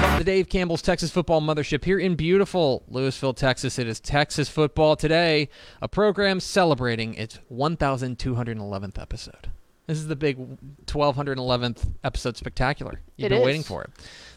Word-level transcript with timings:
From 0.00 0.18
the 0.18 0.24
Dave 0.24 0.48
Campbell's 0.48 0.82
Texas 0.82 1.10
Football 1.10 1.40
Mothership 1.40 1.84
here 1.84 1.98
in 1.98 2.16
beautiful 2.16 2.84
Lewisville, 2.90 3.36
Texas, 3.36 3.78
it 3.78 3.86
is 3.86 4.00
Texas 4.00 4.48
Football 4.48 4.96
Today, 4.96 5.48
a 5.80 5.88
program 5.88 6.40
celebrating 6.40 7.14
its 7.14 7.38
1,211th 7.52 9.00
episode. 9.00 9.50
This 9.90 9.98
is 9.98 10.06
the 10.06 10.14
big 10.14 10.38
1,211th 10.86 11.94
episode 12.04 12.36
spectacular. 12.36 13.00
You've 13.16 13.26
It 13.26 13.28
been 13.30 13.38
is. 13.40 13.44
waiting 13.44 13.62
for 13.64 13.82
it. 13.82 13.90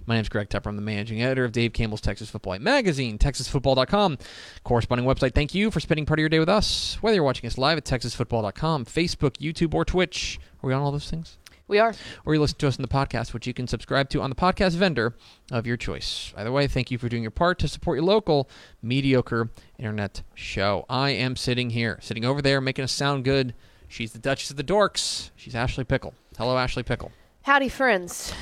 My 0.08 0.16
name's 0.16 0.28
Greg 0.28 0.50
Tepper. 0.50 0.66
I'm 0.66 0.76
the 0.76 0.82
managing 0.82 1.22
editor 1.22 1.46
of 1.46 1.52
Dave 1.52 1.74
Campbell's 1.74 2.02
Texas 2.02 2.32
Football 2.32 2.58
Magazine, 2.58 3.20
TexasFootball.com, 3.20 4.18
corresponding 4.64 5.06
website. 5.06 5.36
Thank 5.36 5.54
you 5.54 5.70
for 5.70 5.80
spending 5.80 6.08
part 6.08 6.18
of 6.18 6.22
your 6.22 6.30
day 6.30 6.40
with 6.40 6.50
us. 6.50 6.98
Whether 7.02 7.14
you're 7.14 7.24
watching 7.24 7.46
us 7.46 7.60
live 7.60 7.78
at 7.78 7.86
TexasFootball.com, 7.86 8.86
Facebook, 8.86 9.38
YouTube, 9.38 9.76
or 9.76 9.86
Twitch. 9.86 10.40
Are 10.64 10.68
we 10.68 10.74
on 10.74 10.82
all 10.82 10.92
those 10.92 11.08
things? 11.08 11.38
We 11.68 11.78
are. 11.78 11.94
or 12.26 12.34
you 12.34 12.42
listen 12.42 12.58
to 12.58 12.68
us 12.68 12.78
in 12.78 12.82
the 12.82 12.88
podcast, 12.88 13.36
which 13.36 13.46
you 13.46 13.54
can 13.54 13.68
subscribe 13.68 14.10
to 14.10 14.22
on 14.24 14.32
the 14.32 14.36
podcast 14.36 14.72
vendor 14.72 15.14
of 15.52 15.68
your 15.68 15.78
choice. 15.78 16.34
Either 16.36 16.52
way, 16.52 16.66
thank 16.66 16.90
you 16.90 16.98
for 16.98 17.10
doing 17.10 17.22
your 17.22 17.30
part 17.30 17.60
to 17.60 17.68
support 17.68 17.98
your 17.98 18.06
local 18.06 18.50
mediocre 18.82 19.52
internet 19.78 20.24
show. 20.34 20.88
I 20.90 21.12
am 21.12 21.36
sitting 21.36 21.70
here, 21.70 22.00
sitting 22.02 22.26
over 22.26 22.42
there, 22.42 22.60
making 22.60 22.86
us 22.86 22.92
sound 22.92 23.24
good. 23.24 23.54
She's 23.94 24.12
the 24.12 24.18
Duchess 24.18 24.50
of 24.50 24.58
the 24.58 24.64
Dorks. 24.64 25.30
She's 25.36 25.54
Ashley 25.54 25.84
Pickle. 25.84 26.16
Hello, 26.36 26.58
Ashley 26.58 26.82
Pickle. 26.82 27.12
Howdy, 27.44 27.70
friends. 27.70 28.34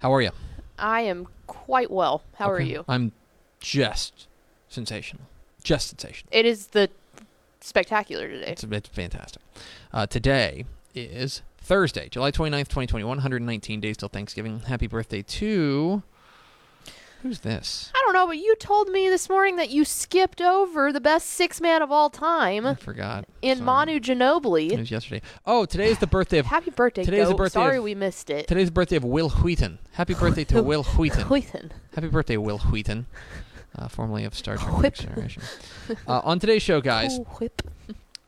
How 0.00 0.12
are 0.12 0.20
you? 0.20 0.32
I 0.80 1.02
am 1.02 1.28
quite 1.46 1.92
well. 1.92 2.24
How 2.34 2.50
are 2.50 2.60
you? 2.60 2.84
I'm 2.88 3.12
just 3.60 4.26
sensational. 4.68 5.22
Just 5.62 5.90
sensational. 5.90 6.28
It 6.32 6.44
is 6.44 6.66
the 6.68 6.90
spectacular 7.60 8.26
today. 8.26 8.48
It's, 8.48 8.64
it's 8.64 8.88
fantastic. 8.88 9.40
Uh, 9.92 10.08
today 10.08 10.64
is 10.92 11.42
Thursday, 11.58 12.08
July 12.08 12.32
29th, 12.32 12.66
2021, 12.66 13.06
119 13.06 13.80
days 13.80 13.96
till 13.96 14.08
Thanksgiving. 14.08 14.58
Happy 14.58 14.88
birthday 14.88 15.22
to. 15.22 16.02
Who's 17.22 17.40
this? 17.40 17.92
I 17.94 18.02
don't 18.04 18.14
know, 18.14 18.26
but 18.26 18.38
you 18.38 18.56
told 18.56 18.88
me 18.88 19.08
this 19.08 19.28
morning 19.28 19.56
that 19.56 19.68
you 19.70 19.84
skipped 19.84 20.40
over 20.40 20.90
the 20.92 21.00
best 21.02 21.26
six 21.28 21.60
man 21.60 21.82
of 21.82 21.92
all 21.92 22.08
time 22.08 22.66
I 22.66 22.74
forgot. 22.74 23.26
in 23.42 23.58
Sorry. 23.58 23.66
Manu 23.66 24.00
It 24.72 24.78
was 24.78 24.90
yesterday. 24.90 25.20
Oh, 25.44 25.66
today 25.66 25.90
is 25.90 25.98
the 25.98 26.06
birthday 26.06 26.38
of 26.38 26.46
Happy 26.46 26.70
birthday, 26.70 27.04
Today's 27.04 27.28
the 27.28 27.34
birthday 27.34 27.60
Sorry 27.60 27.76
of- 27.78 27.84
we 27.84 27.94
missed 27.94 28.30
it. 28.30 28.48
today's 28.48 28.68
the 28.68 28.72
birthday 28.72 28.96
of 28.96 29.04
Wil 29.04 29.28
Wheaton. 29.28 29.78
Happy 29.92 30.14
birthday 30.14 30.44
to 30.44 30.62
Wil 30.62 30.82
Wheaton. 30.84 31.24
Wheaton. 31.28 31.72
Happy 31.94 32.08
birthday, 32.08 32.36
Wil 32.38 32.58
Wheaton, 32.58 33.06
uh, 33.76 33.88
formerly 33.88 34.24
of 34.24 34.34
Star 34.34 34.56
Trek: 34.56 34.72
Whip. 34.72 34.82
Next 34.82 35.00
Generation. 35.02 35.42
Uh, 36.08 36.20
on 36.24 36.38
today's 36.38 36.62
show, 36.62 36.80
guys, 36.80 37.18
whip. 37.38 37.60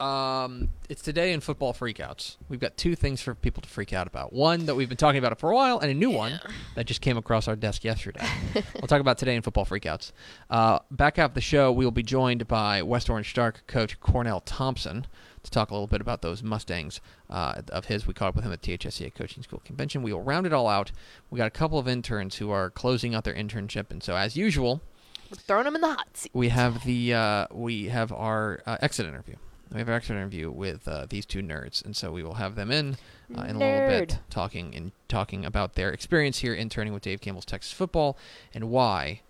Um, 0.03 0.71
it's 0.89 1.01
today 1.01 1.33
in 1.33 1.39
football 1.41 1.73
freakouts. 1.73 2.37
We've 2.49 2.59
got 2.59 2.77
two 2.77 2.97
things 2.97 3.23
for 3.23 3.37
people 3.37 3.63
to 3.63 3.69
freak 3.69 3.93
out 3.93 4.09
about. 4.09 4.33
One 4.33 4.67
that 4.67 4.75
we've 4.75 4.89
been 4.89 4.99
talking 4.99 5.19
about 5.19 5.31
it 5.31 5.39
for 5.39 5.53
a 5.53 5.55
while, 5.55 5.79
and 5.79 5.93
a 5.93 5.95
new 5.95 6.11
one 6.11 6.41
that 6.75 6.87
just 6.87 7.01
came 7.01 7.17
across 7.17 7.47
our 7.47 7.55
desk 7.55 7.85
yesterday. 7.85 8.27
we'll 8.75 8.89
talk 8.89 9.01
about 9.01 9.17
today 9.17 9.37
in 9.37 9.43
football 9.43 9.65
freakouts. 9.65 10.11
Uh, 10.51 10.81
back 10.91 11.21
after 11.21 11.35
the 11.35 11.41
show, 11.41 11.71
we 11.71 11.85
will 11.85 11.93
be 11.93 12.03
joined 12.03 12.49
by 12.49 12.83
West 12.83 13.09
Orange 13.09 13.31
Stark 13.31 13.65
coach 13.69 14.01
Cornel 14.01 14.41
Thompson 14.41 15.07
to 15.45 15.51
talk 15.53 15.71
a 15.71 15.75
little 15.75 15.87
bit 15.87 16.01
about 16.01 16.21
those 16.21 16.43
Mustangs 16.43 17.01
uh, 17.31 17.63
of 17.69 17.85
his. 17.85 18.05
We 18.05 18.13
caught 18.13 18.31
up 18.31 18.35
with 18.35 18.45
him 18.45 18.53
at 18.53 18.61
THSCA 18.61 19.15
Coaching 19.15 19.45
School 19.45 19.63
Convention. 19.65 20.03
We 20.03 20.13
will 20.13 20.23
round 20.23 20.47
it 20.47 20.53
all 20.53 20.67
out. 20.67 20.91
We 21.31 21.39
got 21.39 21.47
a 21.47 21.51
couple 21.51 21.79
of 21.79 21.87
interns 21.87 22.37
who 22.37 22.51
are 22.51 22.71
closing 22.71 23.15
out 23.15 23.23
their 23.23 23.35
internship, 23.35 23.93
and 23.93 24.03
so 24.03 24.17
as 24.17 24.37
usual, 24.37 24.83
We're 25.31 25.37
throwing 25.37 25.65
them 25.65 25.77
in 25.77 25.81
the 25.81 25.95
hot 25.95 26.17
seat. 26.17 26.33
we 26.35 26.49
have 26.49 26.85
the 26.85 27.15
uh, 27.15 27.47
we 27.53 27.87
have 27.87 28.11
our 28.11 28.63
uh, 28.67 28.79
exit 28.81 29.07
interview. 29.07 29.37
We 29.73 29.79
have 29.79 29.89
our 29.89 29.95
exit 29.95 30.17
interview 30.17 30.51
with 30.51 30.87
uh, 30.87 31.07
these 31.09 31.25
two 31.25 31.41
nerds, 31.41 31.85
and 31.85 31.97
so 31.97 32.13
we 32.13 32.23
will 32.23 32.35
have 32.35 32.57
them 32.57 32.71
in 32.71 32.97
uh, 33.37 33.43
in 33.43 33.57
a 33.57 33.59
little 33.59 33.89
bit, 33.89 34.19
talking 34.29 34.75
and 34.75 34.93
talking 35.09 35.45
about 35.47 35.75
their 35.75 35.91
experience 35.91 36.39
here 36.39 36.53
interning 36.55 36.93
with 36.93 37.03
Dave 37.03 37.21
Campbell's 37.21 37.47
Texas 37.47 37.73
Football 37.73 38.19
and 38.53 38.69
why 38.69 39.23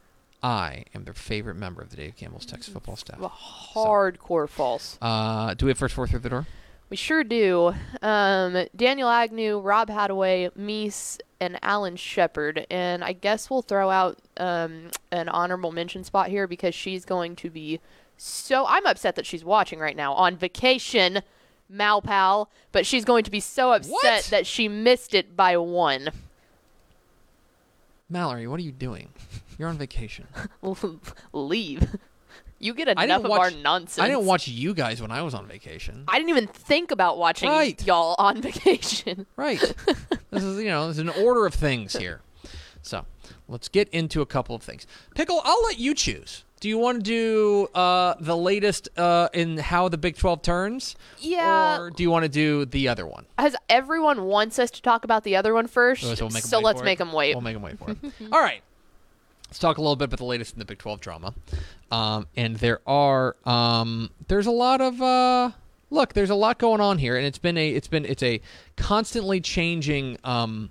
I 0.42 0.84
am 0.94 1.04
their 1.04 1.14
favorite 1.14 1.54
member 1.54 1.80
of 1.80 1.90
the 1.90 1.96
Dave 1.96 2.16
Campbell's 2.16 2.46
Texas 2.46 2.72
Football 2.72 2.96
staff. 2.96 3.18
Hardcore 3.20 4.48
false. 4.48 4.98
Uh, 5.00 5.54
do 5.54 5.66
we 5.66 5.70
have 5.70 5.78
first 5.78 5.94
four 5.94 6.08
through 6.08 6.18
the 6.18 6.30
door? 6.30 6.46
We 6.90 6.96
sure 6.96 7.24
do. 7.24 7.74
Um, 8.02 8.66
Daniel 8.76 9.08
Agnew, 9.08 9.60
Rob 9.60 9.88
Hadaway, 9.88 10.50
Meese, 10.58 11.18
and 11.40 11.58
Alan 11.62 11.96
Shepard. 11.96 12.66
And 12.70 13.02
I 13.02 13.14
guess 13.14 13.48
we'll 13.48 13.62
throw 13.62 13.88
out 13.88 14.18
um, 14.36 14.90
an 15.10 15.30
honorable 15.30 15.72
mention 15.72 16.04
spot 16.04 16.28
here 16.28 16.46
because 16.46 16.74
she's 16.74 17.06
going 17.06 17.36
to 17.36 17.48
be 17.48 17.80
so. 18.22 18.64
I'm 18.66 18.86
upset 18.86 19.16
that 19.16 19.26
she's 19.26 19.44
watching 19.44 19.78
right 19.78 19.96
now 19.96 20.12
on 20.14 20.36
vacation, 20.36 21.22
Malpal, 21.72 22.46
but 22.72 22.86
she's 22.86 23.04
going 23.04 23.24
to 23.24 23.30
be 23.30 23.40
so 23.40 23.72
upset 23.72 23.90
What? 23.92 24.24
that 24.30 24.46
she 24.46 24.68
missed 24.68 25.14
it 25.14 25.36
by 25.36 25.56
one. 25.56 26.10
Mallory, 28.08 28.46
what 28.46 28.60
are 28.60 28.62
you 28.62 28.72
doing? 28.72 29.08
You're 29.58 29.68
on 29.68 29.78
vacation. 29.78 30.26
Leave. 31.32 31.96
You 32.58 32.74
get 32.74 32.88
enough 32.88 33.24
of 33.24 33.30
our 33.30 33.38
watch- 33.38 33.56
nonsense. 33.56 33.98
I 33.98 34.08
didn't 34.08 34.24
watch 34.24 34.46
you 34.46 34.74
guys 34.74 35.00
when 35.02 35.10
I 35.10 35.22
was 35.22 35.34
on 35.34 35.46
vacation. 35.46 36.04
I 36.06 36.18
didn't 36.18 36.30
even 36.30 36.46
think 36.46 36.90
about 36.90 37.18
watching 37.18 37.48
Right. 37.50 37.84
y'all 37.86 38.14
on 38.18 38.40
vacation. 38.42 39.26
Right. 39.36 39.58
this 40.30 40.42
is 40.44 40.58
you 40.62 40.68
know, 40.68 40.84
there's 40.84 40.98
an 40.98 41.08
order 41.08 41.44
of 41.46 41.54
things 41.54 41.96
here. 41.96 42.20
So 42.82 43.04
let's 43.48 43.68
get 43.68 43.88
into 43.88 44.20
a 44.20 44.26
couple 44.26 44.54
of 44.54 44.62
things. 44.62 44.86
Pickle, 45.14 45.40
I'll 45.44 45.62
let 45.64 45.78
you 45.78 45.94
choose. 45.94 46.44
Do 46.62 46.68
you 46.68 46.78
want 46.78 46.98
to 46.98 47.02
do 47.02 47.66
uh, 47.74 48.14
the 48.20 48.36
latest 48.36 48.88
uh, 48.96 49.28
in 49.34 49.58
how 49.58 49.88
the 49.88 49.98
Big 49.98 50.16
12 50.16 50.42
turns? 50.42 50.94
Yeah. 51.18 51.80
Or 51.80 51.90
do 51.90 52.04
you 52.04 52.10
want 52.10 52.22
to 52.22 52.28
do 52.28 52.66
the 52.66 52.86
other 52.86 53.04
one? 53.04 53.26
As 53.36 53.56
everyone 53.68 54.26
wants 54.26 54.60
us 54.60 54.70
to 54.70 54.80
talk 54.80 55.02
about 55.02 55.24
the 55.24 55.34
other 55.34 55.54
one 55.54 55.66
first, 55.66 56.02
So 56.02 56.14
we'll 56.26 56.30
so 56.30 56.60
let's 56.60 56.80
make 56.80 56.98
them 56.98 57.12
wait. 57.12 57.34
We'll 57.34 57.42
make 57.42 57.54
them 57.54 57.62
wait 57.62 57.80
for 57.80 57.90
it. 57.90 57.98
All 58.32 58.40
right. 58.40 58.62
Let's 59.48 59.58
talk 59.58 59.78
a 59.78 59.80
little 59.80 59.96
bit 59.96 60.04
about 60.04 60.18
the 60.18 60.24
latest 60.24 60.52
in 60.52 60.60
the 60.60 60.64
Big 60.64 60.78
12 60.78 61.00
drama. 61.00 61.34
Um, 61.90 62.28
and 62.36 62.54
there 62.54 62.78
are 62.86 63.34
um, 63.44 64.10
there's 64.28 64.46
a 64.46 64.52
lot 64.52 64.80
of 64.80 65.02
uh, 65.02 65.50
look. 65.90 66.12
There's 66.12 66.30
a 66.30 66.36
lot 66.36 66.58
going 66.58 66.80
on 66.80 66.98
here, 66.98 67.16
and 67.16 67.26
it's 67.26 67.38
been 67.38 67.58
a 67.58 67.70
it's 67.70 67.88
been 67.88 68.04
it's 68.04 68.22
a 68.22 68.40
constantly 68.76 69.40
changing 69.40 70.16
um, 70.22 70.70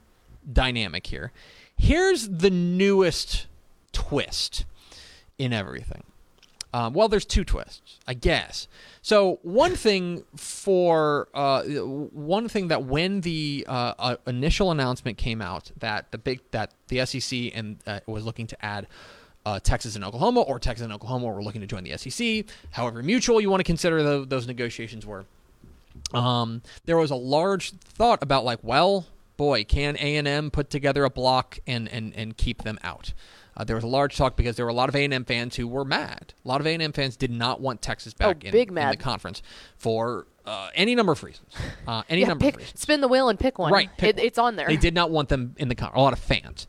dynamic 0.54 1.08
here. 1.08 1.34
Here's 1.76 2.30
the 2.30 2.50
newest 2.50 3.48
twist 3.92 4.64
in 5.42 5.54
everything. 5.54 6.04
Um, 6.74 6.94
well, 6.94 7.10
there's 7.10 7.26
two 7.26 7.44
twists, 7.44 8.00
I 8.08 8.14
guess. 8.14 8.68
So 9.02 9.40
one 9.42 9.76
thing 9.76 10.24
for 10.38 11.28
uh, 11.34 11.64
one 11.64 12.48
thing 12.48 12.70
that 12.70 12.86
when 12.86 13.22
the 13.22 13.66
uh, 13.68 13.94
uh, 14.00 14.16
initial 14.28 14.72
announcement 14.72 15.18
came 15.18 15.42
out 15.42 15.72
that 15.80 16.12
the 16.12 16.18
big 16.18 16.40
that 16.52 16.72
the 16.88 17.06
SEC 17.06 17.52
and 17.56 17.78
uh, 17.86 18.00
was 18.06 18.24
looking 18.24 18.48
to 18.48 18.66
add 18.66 18.88
uh, 19.46 19.60
Texas 19.60 19.96
and 19.96 20.06
Oklahoma, 20.06 20.42
or 20.42 20.60
Texas 20.60 20.84
and 20.84 20.94
Oklahoma 20.94 21.28
were 21.28 21.44
looking 21.44 21.62
to 21.62 21.68
join 21.68 21.84
the 21.84 21.98
SEC, 21.98 22.46
however 22.70 23.02
mutual 23.02 23.42
you 23.42 23.50
want 23.50 23.60
to 23.60 23.66
consider 23.66 24.04
tho- 24.04 24.26
those 24.26 24.48
negotiations 24.48 25.06
were. 25.06 25.26
Um, 26.14 26.62
there 26.86 26.98
was 26.98 27.12
a 27.12 27.16
large 27.16 27.72
thought 27.72 28.22
about 28.22 28.46
like, 28.46 28.60
well, 28.62 29.08
boy, 29.36 29.66
can 29.66 29.98
A 30.00 30.16
and 30.16 30.28
M 30.28 30.52
put 30.52 30.70
together 30.70 31.04
a 31.04 31.10
block 31.10 31.60
and 31.68 31.90
and 31.90 32.16
and 32.16 32.38
keep 32.38 32.62
them 32.62 32.80
out? 32.82 33.14
Uh, 33.58 33.64
there 33.64 33.76
was 33.76 33.84
a 33.84 33.88
large 33.88 34.16
talk 34.16 34.36
because 34.38 34.56
there 34.56 34.66
were 34.66 34.72
a 34.72 34.74
lot 34.74 34.88
of 34.90 34.96
A 34.96 35.04
and 35.04 35.14
M 35.14 35.26
fans 35.26 35.56
who 35.56 35.68
were 35.68 35.84
mad. 35.86 36.34
A 36.44 36.48
lot 36.48 36.62
of 36.62 36.68
A 36.68 36.74
and 36.74 36.82
M 36.82 36.94
fans 36.94 37.18
did 37.18 37.32
not 37.32 37.60
want 37.60 37.82
Texas 37.82 38.14
back 38.14 38.44
Oh, 38.46 38.48
in, 38.48 38.56
in 38.56 38.90
the 38.90 38.98
conference 38.98 39.42
for 39.78 40.26
uh, 40.46 40.70
any 40.74 40.96
number 40.96 41.12
of 41.12 41.22
reasons. 41.24 41.54
Uh, 41.86 42.04
any 42.10 42.22
Yeah, 42.22 42.28
number 42.30 42.46
pick, 42.46 42.54
of 42.56 42.60
reasons. 42.62 42.80
spin 42.80 43.02
the 43.02 43.08
wheel 43.08 43.28
and 43.30 43.38
pick 43.40 43.60
one. 43.60 43.72
Right, 43.72 43.90
pick 43.98 44.12
It, 44.12 44.16
one. 44.18 44.26
it's 44.26 44.38
on 44.38 44.56
there. 44.56 44.68
They 44.68 44.78
did 44.78 44.94
not 44.94 45.12
want 45.12 45.30
them 45.30 45.56
in 45.58 45.68
the 45.68 45.76
con- 45.76 45.92
a 45.94 46.02
lot 46.02 46.14
of 46.14 46.20
fans. 46.20 46.68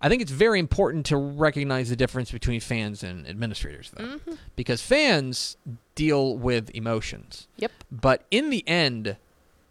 I 0.00 0.10
think 0.10 0.20
it's 0.20 0.30
very 0.32 0.58
important 0.58 1.06
to 1.06 1.16
recognize 1.16 1.88
the 1.88 1.96
difference 1.96 2.30
between 2.30 2.60
fans 2.60 3.02
and 3.02 3.26
administrators, 3.26 3.92
though, 3.96 4.04
Mm-hmm. 4.04 4.32
because 4.54 4.82
fans 4.82 5.56
deal 5.94 6.36
with 6.36 6.70
emotions. 6.74 7.48
Yep. 7.56 7.72
But 7.90 8.24
in 8.30 8.50
the 8.50 8.66
end, 8.68 9.16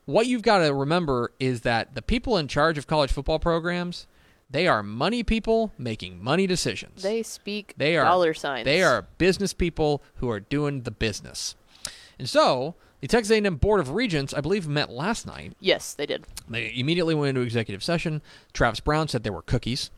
what 0.05 0.25
you've 0.25 0.41
got 0.41 0.59
to 0.59 0.73
remember 0.73 1.31
is 1.39 1.61
that 1.61 1.93
the 1.93 2.01
people 2.01 2.37
in 2.37 2.47
charge 2.47 2.77
of 2.79 2.87
college 2.87 3.11
football 3.11 3.37
programs, 3.37 4.07
they 4.55 4.69
are 4.69 4.81
money 4.81 5.21
people 5.21 5.73
making 5.77 6.23
money 6.23 6.47
decisions. 6.47 7.03
They 7.03 7.23
speak 7.23 7.73
They 7.75 7.97
are 7.97 8.05
dollar 8.05 8.33
signs. 8.33 8.63
They 8.63 8.81
are 8.81 9.05
business 9.17 9.51
people 9.51 10.01
who 10.15 10.29
are 10.29 10.39
doing 10.39 10.83
the 10.83 10.91
business. 10.91 11.55
And 12.17 12.29
so, 12.29 12.75
the 13.01 13.07
Texas 13.09 13.31
A&M 13.31 13.57
Board 13.57 13.81
of 13.81 13.89
Regents, 13.91 14.33
I 14.33 14.39
believe, 14.39 14.65
met 14.65 14.89
last 14.89 15.27
night 15.27 15.57
Yes, 15.59 15.93
they 15.93 16.05
did. 16.05 16.23
they 16.47 16.71
immediately 16.73 17.13
went 17.13 17.29
into 17.29 17.41
executive 17.41 17.83
session. 17.83 18.21
Travis 18.53 18.79
Brown 18.79 19.09
said 19.09 19.23
there 19.23 19.33
were 19.33 19.41
cookies. 19.41 19.91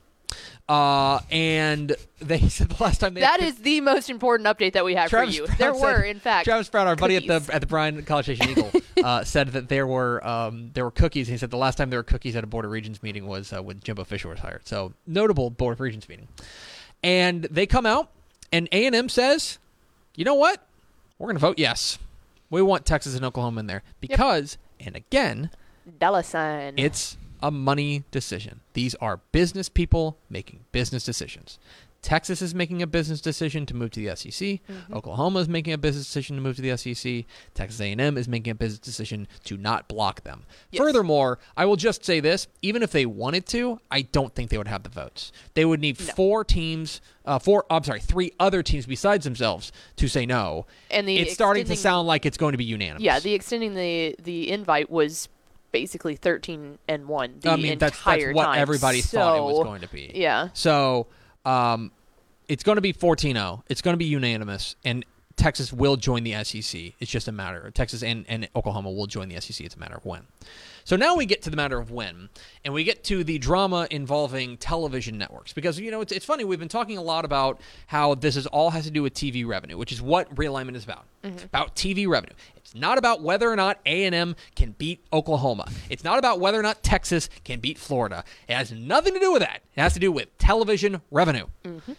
Uh, 0.70 1.20
and 1.32 1.96
they 2.20 2.50
said 2.50 2.70
the 2.78 2.84
last 2.84 3.00
time 3.00 3.14
they 3.14 3.22
That 3.22 3.42
is 3.42 3.56
the 3.60 3.80
most 3.82 4.10
important 4.10 4.48
update 4.48 4.74
that 4.74 4.84
we 4.84 4.96
have 4.96 5.10
Travis 5.10 5.38
for 5.38 5.42
you. 5.44 5.48
There 5.58 5.74
said- 5.74 5.82
were, 5.82 6.02
in 6.02 6.20
fact, 6.20 6.46
Travis 6.46 6.70
Brown, 6.70 6.88
our 6.88 6.96
buddy 6.96 7.16
at 7.16 7.26
the 7.28 7.54
at 7.54 7.62
the 7.62 7.68
Bryan 7.68 8.04
College 8.04 8.26
Station 8.26 8.50
Eagle, 8.52 8.72
uh, 9.04 9.24
said 9.24 9.50
that 9.50 9.70
there 9.70 9.88
were 9.88 10.26
um, 10.28 10.72
there 10.74 10.84
were 10.84 10.92
cookies. 10.92 11.28
He 11.28 11.38
said 11.38 11.52
the 11.52 11.58
last 11.58 11.78
time 11.78 11.90
there 11.90 12.00
were 12.00 12.04
cookies 12.04 12.36
at 12.36 12.44
a 12.44 12.48
Board 12.48 12.66
of 12.66 12.72
Regents 12.72 13.02
meeting 13.02 13.28
was 13.28 13.54
uh, 13.54 13.62
when 13.64 13.80
Jimbo 13.80 14.04
Fisher 14.04 14.28
was 14.28 14.40
hired. 14.40 14.68
So 14.68 14.94
notable 15.06 15.50
Board 15.50 15.74
of 15.74 15.80
Regents 15.80 16.10
meeting. 16.10 16.28
And 17.04 17.44
they 17.46 17.66
come 17.66 17.86
out, 17.86 18.10
and 18.52 18.68
A 18.72 18.86
and 18.86 18.96
M 18.96 19.08
says, 19.08 19.60
"You 20.16 20.26
know 20.26 20.36
what? 20.36 20.66
We're 21.18 21.28
going 21.28 21.38
to 21.38 21.42
vote 21.42 21.58
yes. 21.60 21.98
We 22.50 22.62
want 22.62 22.86
Texas 22.86 23.16
and 23.16 23.24
Oklahoma 23.24 23.62
in 23.62 23.68
there 23.68 23.84
because." 24.00 24.58
And 24.80 24.96
again, 24.96 25.50
dollar 26.00 26.22
sign. 26.22 26.76
it's 26.78 27.18
a 27.42 27.52
money 27.52 28.04
decision. 28.12 28.62
These 28.74 28.96
are 28.96 29.22
business 29.32 29.70
people 29.70 30.18
making 30.30 30.66
business 30.72 31.04
decisions. 31.04 31.60
Texas 32.04 32.44
is 32.44 32.54
making 32.54 32.82
a 32.84 32.88
business 32.88 33.20
decision 33.20 33.66
to 33.66 33.76
move 33.76 33.90
to 33.92 34.00
the 34.00 34.16
SEC. 34.16 34.32
Mm-hmm. 34.32 34.94
Oklahoma 34.94 35.40
is 35.40 35.50
making 35.50 35.74
a 35.74 35.78
business 35.80 36.06
decision 36.06 36.36
to 36.36 36.42
move 36.42 36.56
to 36.56 36.62
the 36.62 36.78
SEC. 36.78 37.26
Texas 37.56 37.82
A&M 37.82 38.18
is 38.18 38.28
making 38.30 38.52
a 38.52 38.56
business 38.56 38.80
decision 38.80 39.28
to 39.46 39.58
not 39.58 39.88
block 39.88 40.24
them. 40.24 40.44
Yes. 40.72 40.80
Furthermore, 40.80 41.40
I 41.58 41.66
will 41.66 41.76
just 41.76 42.06
say 42.06 42.20
this: 42.20 42.48
even 42.62 42.84
if 42.84 42.92
they 42.92 43.08
wanted 43.08 43.48
to, 43.48 43.80
I 43.90 44.04
don't 44.04 44.34
think 44.34 44.52
they 44.52 44.60
would 44.60 44.68
have 44.68 44.84
the 44.84 44.90
votes. 44.90 45.32
They 45.56 45.66
would 45.66 45.82
need 45.82 46.00
No. 46.00 46.06
four 46.14 46.44
teams, 46.46 47.02
uh, 47.26 47.40
four. 47.40 47.66
I'm 47.70 47.84
sorry, 47.84 48.00
three 48.00 48.32
other 48.40 48.62
teams 48.62 48.86
besides 48.86 49.24
themselves 49.26 49.72
to 49.96 50.08
say 50.08 50.26
no. 50.28 50.68
And 50.92 51.08
the 51.10 51.18
it's 51.18 51.34
starting 51.34 51.66
to 51.66 51.76
sound 51.76 52.08
like 52.08 52.28
it's 52.28 52.38
going 52.38 52.52
to 52.54 52.58
be 52.60 52.64
unanimous. 52.66 53.02
yeah, 53.04 53.20
the 53.20 53.34
extending 53.34 53.74
the 53.74 54.16
the 54.22 54.52
invite 54.52 54.90
was 54.92 55.30
basically 55.80 56.16
thirteen 56.16 56.80
and 56.88 57.08
one. 57.08 57.36
The 57.40 57.52
I 57.52 57.56
mean, 57.56 57.78
that's, 57.78 57.96
entire 58.00 58.28
that's 58.28 58.36
what 58.36 58.46
time. 58.46 58.60
everybody 58.60 59.02
thought 59.02 59.38
it 59.38 59.44
was 59.44 59.64
going 59.64 59.82
to 59.82 59.88
be. 59.90 60.12
Yeah. 60.16 60.50
So, 60.54 61.06
um, 61.46 61.92
it's 62.48 62.64
going 62.64 62.78
to 62.78 62.82
be 62.82 62.94
14-0. 62.94 63.62
It's 63.68 63.82
going 63.82 63.94
to 63.94 63.98
be 63.98 64.06
unanimous, 64.06 64.76
and 64.84 65.06
Texas 65.38 65.72
will 65.72 65.96
join 65.96 66.24
the 66.24 66.44
SEC. 66.44 66.94
It's 67.00 67.10
just 67.12 67.28
a 67.28 67.32
matter. 67.32 67.68
Of 67.68 67.74
Texas 67.74 68.04
and, 68.04 68.26
and 68.28 68.50
Oklahoma 68.56 68.92
will 68.92 69.06
join 69.06 69.30
the 69.30 69.40
SEC. 69.40 69.66
It's 69.66 69.76
a 69.76 69.80
matter 69.80 69.96
of 69.96 70.06
when. 70.06 70.24
So 70.84 70.96
now 70.96 71.16
we 71.16 71.26
get 71.26 71.42
to 71.44 71.50
the 71.50 71.58
matter 71.58 71.78
of 71.78 71.92
when, 71.92 72.30
and 72.64 72.74
we 72.74 72.84
get 72.84 73.04
to 73.06 73.24
the 73.24 73.38
drama 73.38 73.88
involving 73.92 74.58
television 74.58 75.18
networks 75.18 75.54
because 75.54 75.78
you 75.80 75.92
know 75.92 76.02
it's, 76.02 76.12
it's 76.12 76.26
funny. 76.26 76.44
We've 76.44 76.60
been 76.60 76.70
talking 76.70 76.98
a 76.98 77.02
lot 77.02 77.26
about 77.26 77.60
how 77.88 78.16
this 78.16 78.36
is 78.36 78.48
all 78.48 78.72
has 78.72 78.86
to 78.86 78.92
do 78.92 79.04
with 79.04 79.14
TV 79.14 79.46
revenue, 79.46 79.78
which 79.78 79.92
is 79.92 80.02
what 80.02 80.34
realignment 80.36 80.76
is 80.76 80.86
about. 80.86 81.06
Mm-hmm. 81.24 81.36
It's 81.36 81.44
about 81.44 81.76
TV 81.76 82.08
revenue. 82.08 82.34
It's 82.56 82.74
not 82.74 82.98
about 82.98 83.22
whether 83.22 83.52
or 83.52 83.56
not 83.56 83.80
A 83.86 84.06
and 84.06 84.16
M 84.16 84.36
can 84.56 84.76
beat 84.78 85.04
Oklahoma. 85.12 85.70
It's 85.90 86.04
not 86.04 86.20
about 86.20 86.40
whether 86.40 86.60
or 86.60 86.64
not 86.64 86.84
Texas 86.84 87.30
can 87.44 87.60
beat 87.60 87.78
Florida. 87.78 88.24
It 88.48 88.56
has 88.56 88.72
nothing 88.72 89.14
to 89.14 89.20
do 89.20 89.34
with 89.34 89.42
that. 89.42 89.62
It 89.76 89.82
has 89.82 89.94
to 89.94 90.00
do 90.00 90.12
with 90.12 90.36
television 90.38 91.02
revenue. 91.12 91.48
Mm-hmm. 91.66 91.94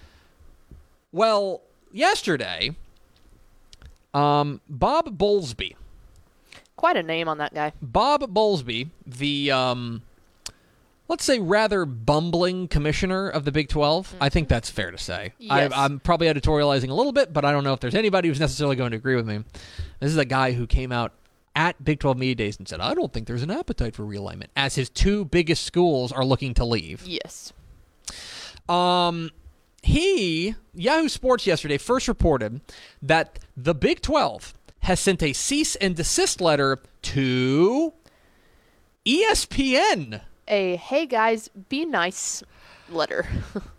Well, 1.12 1.60
yesterday, 1.92 2.74
um, 4.14 4.60
Bob 4.68 5.18
Bowlesby. 5.18 5.74
Quite 6.76 6.96
a 6.96 7.02
name 7.02 7.28
on 7.28 7.38
that 7.38 7.54
guy. 7.54 7.72
Bob 7.82 8.22
Bowlesby, 8.32 8.90
the 9.04 9.50
um, 9.50 10.02
let's 11.08 11.24
say 11.24 11.40
rather 11.40 11.84
bumbling 11.84 12.68
commissioner 12.68 13.28
of 13.28 13.44
the 13.44 13.52
Big 13.52 13.68
12. 13.68 14.16
I 14.20 14.28
think 14.28 14.48
that's 14.48 14.70
fair 14.70 14.90
to 14.90 14.98
say. 14.98 15.32
Yes. 15.38 15.72
I, 15.72 15.84
I'm 15.84 15.98
probably 15.98 16.28
editorializing 16.28 16.90
a 16.90 16.94
little 16.94 17.12
bit, 17.12 17.32
but 17.32 17.44
I 17.44 17.50
don't 17.50 17.64
know 17.64 17.72
if 17.72 17.80
there's 17.80 17.94
anybody 17.94 18.28
who's 18.28 18.40
necessarily 18.40 18.76
going 18.76 18.92
to 18.92 18.96
agree 18.96 19.16
with 19.16 19.26
me. 19.26 19.42
This 20.00 20.10
is 20.10 20.18
a 20.18 20.24
guy 20.24 20.52
who 20.52 20.66
came 20.66 20.92
out 20.92 21.12
at 21.56 21.82
Big 21.84 21.98
12 21.98 22.16
Media 22.16 22.34
Days 22.36 22.58
and 22.58 22.68
said, 22.68 22.80
I 22.80 22.94
don't 22.94 23.12
think 23.12 23.26
there's 23.26 23.42
an 23.42 23.50
appetite 23.50 23.96
for 23.96 24.04
realignment, 24.04 24.46
as 24.54 24.76
his 24.76 24.88
two 24.88 25.24
biggest 25.24 25.64
schools 25.64 26.12
are 26.12 26.24
looking 26.24 26.54
to 26.54 26.64
leave. 26.64 27.02
Yes. 27.04 27.52
Um, 28.68 29.30
he 29.82 30.54
Yahoo 30.74 31.08
Sports 31.08 31.46
yesterday 31.46 31.78
first 31.78 32.08
reported 32.08 32.60
that 33.02 33.38
the 33.56 33.74
Big 33.74 34.00
12 34.00 34.54
has 34.80 35.00
sent 35.00 35.22
a 35.22 35.32
cease 35.32 35.76
and 35.76 35.96
desist 35.96 36.40
letter 36.40 36.78
to 37.02 37.92
ESPN. 39.04 40.20
A 40.46 40.76
hey 40.76 41.06
guys, 41.06 41.48
be 41.68 41.84
nice 41.84 42.42
letter. 42.88 43.26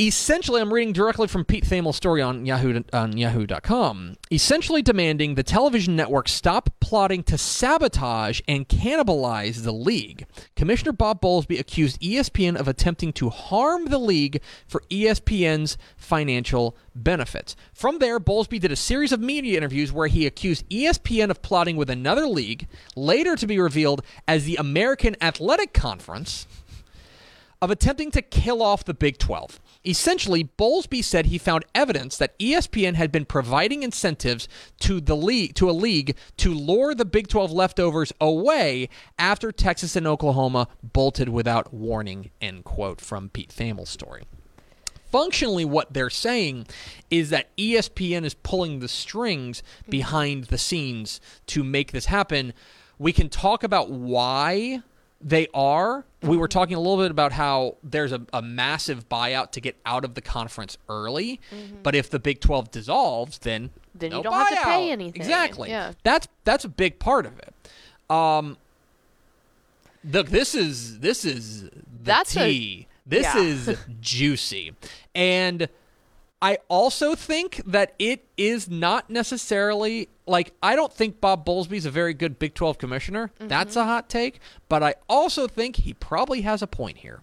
Essentially, 0.00 0.60
I'm 0.60 0.74
reading 0.74 0.92
directly 0.92 1.28
from 1.28 1.44
Pete 1.44 1.64
Thamel's 1.64 1.94
story 1.94 2.20
on 2.20 2.44
Yahoo 2.46 2.82
on 2.92 3.16
Yahoo.com. 3.16 4.16
Essentially, 4.32 4.82
demanding 4.82 5.36
the 5.36 5.44
television 5.44 5.94
network 5.94 6.28
stop 6.28 6.68
plotting 6.80 7.22
to 7.22 7.38
sabotage 7.38 8.40
and 8.48 8.68
cannibalize 8.68 9.62
the 9.62 9.72
league. 9.72 10.26
Commissioner 10.56 10.90
Bob 10.90 11.20
Bowlesby 11.20 11.60
accused 11.60 12.00
ESPN 12.00 12.56
of 12.56 12.66
attempting 12.66 13.12
to 13.12 13.30
harm 13.30 13.84
the 13.84 13.98
league 13.98 14.42
for 14.66 14.82
ESPN's 14.90 15.78
financial 15.96 16.76
benefits. 16.96 17.54
From 17.72 18.00
there, 18.00 18.18
Bowlesby 18.18 18.58
did 18.58 18.72
a 18.72 18.76
series 18.76 19.12
of 19.12 19.20
media 19.20 19.56
interviews 19.56 19.92
where 19.92 20.08
he 20.08 20.26
accused 20.26 20.68
ESPN 20.70 21.30
of 21.30 21.40
plotting 21.40 21.76
with 21.76 21.88
another 21.88 22.26
league, 22.26 22.66
later 22.96 23.36
to 23.36 23.46
be 23.46 23.60
revealed 23.60 24.02
as 24.26 24.44
the 24.44 24.56
American 24.56 25.14
Athletic 25.20 25.72
Conference 25.72 26.48
of 27.60 27.70
attempting 27.70 28.10
to 28.12 28.22
kill 28.22 28.62
off 28.62 28.84
the 28.84 28.94
Big 28.94 29.18
12. 29.18 29.60
Essentially, 29.86 30.44
Bowlesby 30.44 31.02
said 31.02 31.26
he 31.26 31.38
found 31.38 31.64
evidence 31.74 32.16
that 32.16 32.38
ESPN 32.38 32.94
had 32.94 33.12
been 33.12 33.24
providing 33.24 33.82
incentives 33.82 34.48
to 34.80 35.00
the 35.00 35.16
league 35.16 35.54
to 35.54 35.68
a 35.68 35.72
league 35.72 36.16
to 36.38 36.54
lure 36.54 36.94
the 36.94 37.04
Big 37.04 37.28
12 37.28 37.52
leftovers 37.52 38.12
away 38.20 38.88
after 39.18 39.52
Texas 39.52 39.96
and 39.96 40.06
Oklahoma 40.06 40.68
bolted 40.82 41.28
without 41.28 41.72
warning. 41.72 42.30
End 42.40 42.64
quote 42.64 43.00
from 43.00 43.28
Pete 43.28 43.52
Thamel's 43.52 43.90
story. 43.90 44.24
Functionally, 45.14 45.64
what 45.64 45.94
they're 45.94 46.10
saying 46.10 46.66
is 47.08 47.30
that 47.30 47.56
ESPN 47.56 48.24
is 48.24 48.34
pulling 48.34 48.80
the 48.80 48.88
strings 48.88 49.62
behind 49.88 50.44
the 50.46 50.58
scenes 50.58 51.20
to 51.46 51.62
make 51.62 51.92
this 51.92 52.06
happen. 52.06 52.52
We 52.98 53.12
can 53.12 53.28
talk 53.28 53.62
about 53.62 53.90
why 53.90 54.82
they 55.26 55.48
are. 55.54 56.04
We 56.22 56.36
were 56.36 56.48
talking 56.48 56.76
a 56.76 56.78
little 56.80 56.98
bit 56.98 57.10
about 57.10 57.32
how 57.32 57.76
there's 57.82 58.12
a, 58.12 58.20
a 58.32 58.42
massive 58.42 59.08
buyout 59.08 59.50
to 59.52 59.60
get 59.60 59.74
out 59.86 60.04
of 60.04 60.14
the 60.14 60.20
conference 60.20 60.76
early, 60.88 61.40
but 61.82 61.94
if 61.94 62.10
the 62.10 62.18
Big 62.18 62.40
12 62.40 62.70
dissolves, 62.70 63.38
then 63.38 63.70
Then 63.94 64.12
you 64.12 64.22
don't 64.22 64.32
have 64.34 64.50
to 64.50 64.56
pay 64.64 64.90
anything. 64.90 65.20
Exactly. 65.20 65.70
Yeah. 65.70 65.92
That's 66.02 66.28
that's 66.44 66.64
a 66.64 66.68
big 66.68 66.98
part 66.98 67.24
of 67.26 67.32
it. 67.38 67.54
Um, 68.14 68.58
look, 70.04 70.28
this 70.28 70.54
is 70.54 71.00
this 71.00 71.24
is 71.24 71.62
the 71.64 71.70
That's 72.02 72.36
a- 72.36 72.46
tea. 72.50 72.86
this 73.06 73.24
yeah. 73.34 73.38
is 73.40 73.78
juicy, 74.00 74.74
and 75.14 75.68
I 76.44 76.58
also 76.68 77.14
think 77.14 77.62
that 77.64 77.94
it 77.98 78.26
is 78.36 78.68
not 78.68 79.08
necessarily 79.08 80.10
like 80.26 80.52
I 80.62 80.76
don't 80.76 80.92
think 80.92 81.18
Bob 81.18 81.46
Bowlesby's 81.46 81.86
a 81.86 81.90
very 81.90 82.12
good 82.12 82.38
Big 82.38 82.52
12 82.52 82.76
commissioner. 82.76 83.30
Mm-hmm. 83.38 83.48
That's 83.48 83.76
a 83.76 83.84
hot 83.84 84.10
take, 84.10 84.40
but 84.68 84.82
I 84.82 84.96
also 85.08 85.48
think 85.48 85.76
he 85.76 85.94
probably 85.94 86.42
has 86.42 86.60
a 86.60 86.66
point 86.66 86.98
here. 86.98 87.22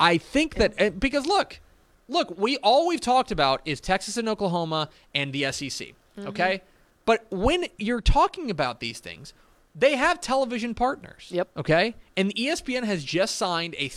I 0.00 0.16
think 0.16 0.54
that 0.54 0.98
because 0.98 1.26
look, 1.26 1.60
look, 2.08 2.38
we 2.38 2.56
all 2.62 2.88
we've 2.88 3.00
talked 3.02 3.30
about 3.30 3.60
is 3.66 3.78
Texas 3.78 4.16
and 4.16 4.26
Oklahoma 4.26 4.88
and 5.14 5.34
the 5.34 5.52
SEC. 5.52 5.88
Mm-hmm. 5.88 6.28
Okay, 6.28 6.62
but 7.04 7.26
when 7.28 7.66
you're 7.76 8.00
talking 8.00 8.50
about 8.50 8.80
these 8.80 9.00
things, 9.00 9.34
they 9.74 9.96
have 9.96 10.18
television 10.18 10.74
partners. 10.74 11.28
Yep. 11.28 11.50
Okay, 11.58 11.94
and 12.16 12.34
ESPN 12.34 12.84
has 12.84 13.04
just 13.04 13.36
signed 13.36 13.74
a. 13.74 13.88
Th- 13.88 13.94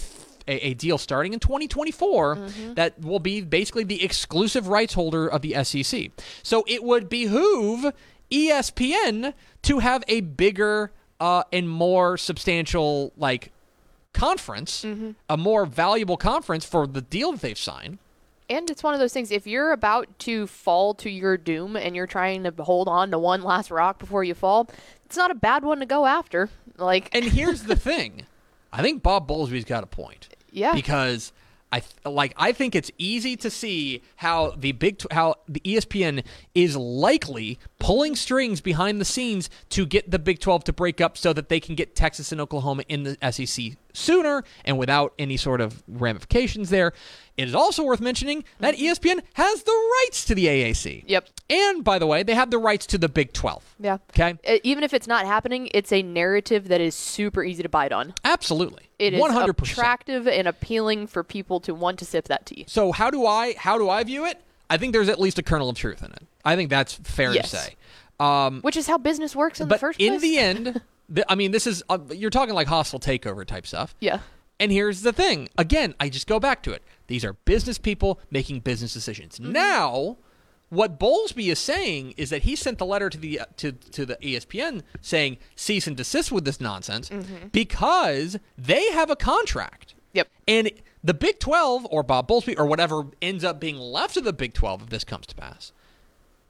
a, 0.47 0.67
a 0.67 0.73
deal 0.73 0.97
starting 0.97 1.33
in 1.33 1.39
2024 1.39 2.35
that 2.75 2.99
will 3.01 3.19
be 3.19 3.41
basically 3.41 3.83
the 3.83 4.03
exclusive 4.03 4.67
rights 4.67 4.93
holder 4.93 5.27
of 5.27 5.41
the 5.41 5.63
SEC. 5.63 6.11
So 6.43 6.63
it 6.67 6.83
would 6.83 7.09
behoove 7.09 7.93
ESPN 8.31 9.33
to 9.63 9.79
have 9.79 10.03
a 10.07 10.21
bigger 10.21 10.91
uh, 11.19 11.43
and 11.51 11.69
more 11.69 12.17
substantial 12.17 13.13
like 13.17 13.51
conference, 14.13 14.83
Mm-hmm. 14.83 15.11
a 15.29 15.37
more 15.37 15.65
valuable 15.65 16.17
conference 16.17 16.65
for 16.65 16.85
the 16.85 17.01
deal 17.01 17.31
that 17.31 17.41
they've 17.41 17.57
signed. 17.57 17.97
And 18.49 18.69
it's 18.69 18.83
one 18.83 18.93
of 18.93 18.99
those 18.99 19.13
things. 19.13 19.31
If 19.31 19.47
you're 19.47 19.71
about 19.71 20.07
to 20.19 20.45
fall 20.47 20.93
to 20.95 21.09
your 21.09 21.37
doom 21.37 21.75
and 21.77 21.95
you're 21.95 22.05
trying 22.07 22.43
to 22.43 22.51
hold 22.63 22.87
on 22.87 23.09
to 23.11 23.17
one 23.17 23.41
last 23.41 23.71
rock 23.71 23.97
before 23.99 24.23
you 24.23 24.33
fall, 24.35 24.69
it's 25.05 25.15
not 25.15 25.31
a 25.31 25.35
bad 25.35 25.63
one 25.63 25.79
to 25.79 25.85
go 25.85 26.05
after. 26.05 26.49
Like, 26.77 27.09
And 27.15 27.23
here's 27.25 27.63
the 27.63 27.75
thing, 27.75 28.25
I 28.73 28.81
think 28.81 29.03
Bob 29.03 29.27
Bowlesby's 29.27 29.65
got 29.65 29.83
a 29.83 29.87
point. 29.87 30.29
yeah, 30.51 30.73
because 30.73 31.31
I 31.71 31.79
th- 31.79 31.93
like 32.05 32.33
I 32.37 32.51
think 32.51 32.75
it's 32.75 32.91
easy 32.97 33.35
to 33.37 33.49
see 33.49 34.01
how 34.17 34.51
the 34.57 34.71
big 34.73 34.97
tw- 34.97 35.13
how 35.13 35.35
the 35.47 35.59
ESPN 35.61 36.23
is 36.53 36.75
likely 36.75 37.59
pulling 37.79 38.15
strings 38.15 38.61
behind 38.61 38.99
the 38.99 39.05
scenes 39.05 39.49
to 39.69 39.85
get 39.85 40.09
the 40.09 40.19
Big 40.19 40.39
12 40.39 40.65
to 40.65 40.73
break 40.73 40.99
up 40.99 41.17
so 41.17 41.33
that 41.33 41.49
they 41.49 41.59
can 41.59 41.75
get 41.75 41.95
Texas 41.95 42.31
and 42.31 42.41
Oklahoma 42.41 42.83
in 42.89 43.03
the 43.03 43.31
SEC 43.31 43.73
sooner 43.93 44.43
and 44.65 44.77
without 44.77 45.13
any 45.17 45.37
sort 45.37 45.61
of 45.61 45.83
ramifications 45.87 46.69
there. 46.69 46.93
It 47.35 47.47
is 47.47 47.55
also 47.55 47.83
worth 47.83 47.99
mentioning 48.01 48.43
that 48.59 48.77
E 48.77 48.83
ESPN 48.87 49.19
has 49.33 49.63
the 49.63 49.89
rights 50.01 50.23
to 50.25 50.35
the 50.35 50.45
AAC. 50.45 51.03
Yep. 51.07 51.29
And 51.49 51.83
by 51.83 51.97
the 51.97 52.05
way, 52.05 52.21
they 52.21 52.35
have 52.35 52.51
the 52.51 52.59
rights 52.59 52.85
to 52.87 52.97
the 52.99 53.09
Big 53.09 53.33
12. 53.33 53.75
yeah. 53.79 53.97
Okay? 54.11 54.37
Uh, 54.47 54.57
Even 54.63 54.83
if 54.83 54.93
it's 54.93 55.07
not 55.07 55.25
happening, 55.25 55.67
it's 55.73 55.91
a 55.91 56.03
narrative 56.03 56.67
that 56.67 56.79
is 56.79 56.93
super 56.93 57.43
easy 57.43 57.63
to 57.63 57.69
bite 57.69 57.91
on. 57.91 58.13
Absolutely. 58.23 58.83
It 58.99 59.15
is 59.15 59.21
100%. 59.21 59.49
attractive 59.63 60.27
and 60.27 60.47
appealing 60.47 61.07
for 61.07 61.23
people 61.23 61.59
to 61.61 61.73
want 61.73 61.97
to 61.99 62.05
sip 62.05 62.27
that 62.27 62.45
tea. 62.45 62.65
So 62.67 62.91
how 62.91 63.09
do 63.09 63.25
I 63.25 63.55
how 63.57 63.77
do 63.79 63.89
I 63.89 64.03
view 64.03 64.25
it? 64.25 64.39
I 64.69 64.77
think 64.77 64.93
there's 64.93 65.09
at 65.09 65.19
least 65.19 65.39
a 65.39 65.43
kernel 65.43 65.69
of 65.69 65.75
truth 65.75 66.03
in 66.03 66.11
it. 66.11 66.23
I 66.45 66.55
think 66.55 66.69
that's 66.69 66.93
fair 66.93 67.33
Yes. 67.33 67.49
to 67.51 67.57
say. 67.57 67.75
Um, 68.19 68.61
Which 68.61 68.77
is 68.77 68.85
how 68.87 68.99
business 68.99 69.35
works 69.35 69.59
in 69.59 69.67
the 69.69 69.77
first 69.79 69.99
in 69.99 70.19
the 70.21 70.37
end, 70.49 70.81
the, 71.09 71.29
I 71.31 71.35
mean, 71.35 71.51
this 71.51 71.67
is 71.67 71.83
uh, 71.89 71.99
you're 72.11 72.29
talking 72.29 72.53
like 72.55 72.67
hostile 72.67 72.99
takeover 72.99 73.45
type 73.45 73.65
stuff. 73.67 73.95
yeah. 73.99 74.19
And 74.59 74.71
here's 74.71 75.01
the 75.01 75.11
thing. 75.11 75.49
Again, 75.57 75.95
I 75.99 76.09
just 76.09 76.27
go 76.27 76.39
back 76.39 76.61
to 76.63 76.71
it. 76.71 76.83
These 77.07 77.25
are 77.25 77.33
business 77.33 77.77
people 77.79 78.19
making 78.29 78.59
business 78.61 78.93
decisions. 78.93 79.39
Mm-hmm. 79.39 79.51
Now, 79.51 80.17
what 80.69 80.99
Bowlesby 80.99 81.51
is 81.51 81.57
saying 81.59 82.13
is 82.17 82.29
that 82.29 82.43
he 82.43 82.55
sent 82.55 82.77
the 82.77 82.85
letter 82.85 83.09
to 83.09 83.17
the 83.17 83.41
to 83.57 83.71
to 83.71 84.05
the 84.05 84.15
ESPN 84.17 84.83
saying 85.01 85.37
cease 85.55 85.87
and 85.87 85.97
desist 85.97 86.31
with 86.31 86.45
this 86.45 86.61
nonsense 86.61 87.09
Mm-hmm. 87.09 87.47
because 87.51 88.37
they 88.57 88.89
have 88.91 89.09
a 89.09 89.15
contract. 89.15 89.95
Yep. 90.13 90.29
And 90.47 90.71
the 91.03 91.15
Big 91.15 91.39
12 91.39 91.87
or 91.89 92.03
Bob 92.03 92.27
Bowlesby 92.27 92.57
or 92.57 92.65
whatever 92.67 93.07
ends 93.21 93.43
up 93.43 93.59
being 93.59 93.77
left 93.77 94.15
of 94.17 94.23
the 94.23 94.33
Big 94.33 94.53
12 94.53 94.83
if 94.83 94.89
this 94.89 95.03
comes 95.03 95.25
to 95.27 95.35
pass 95.35 95.73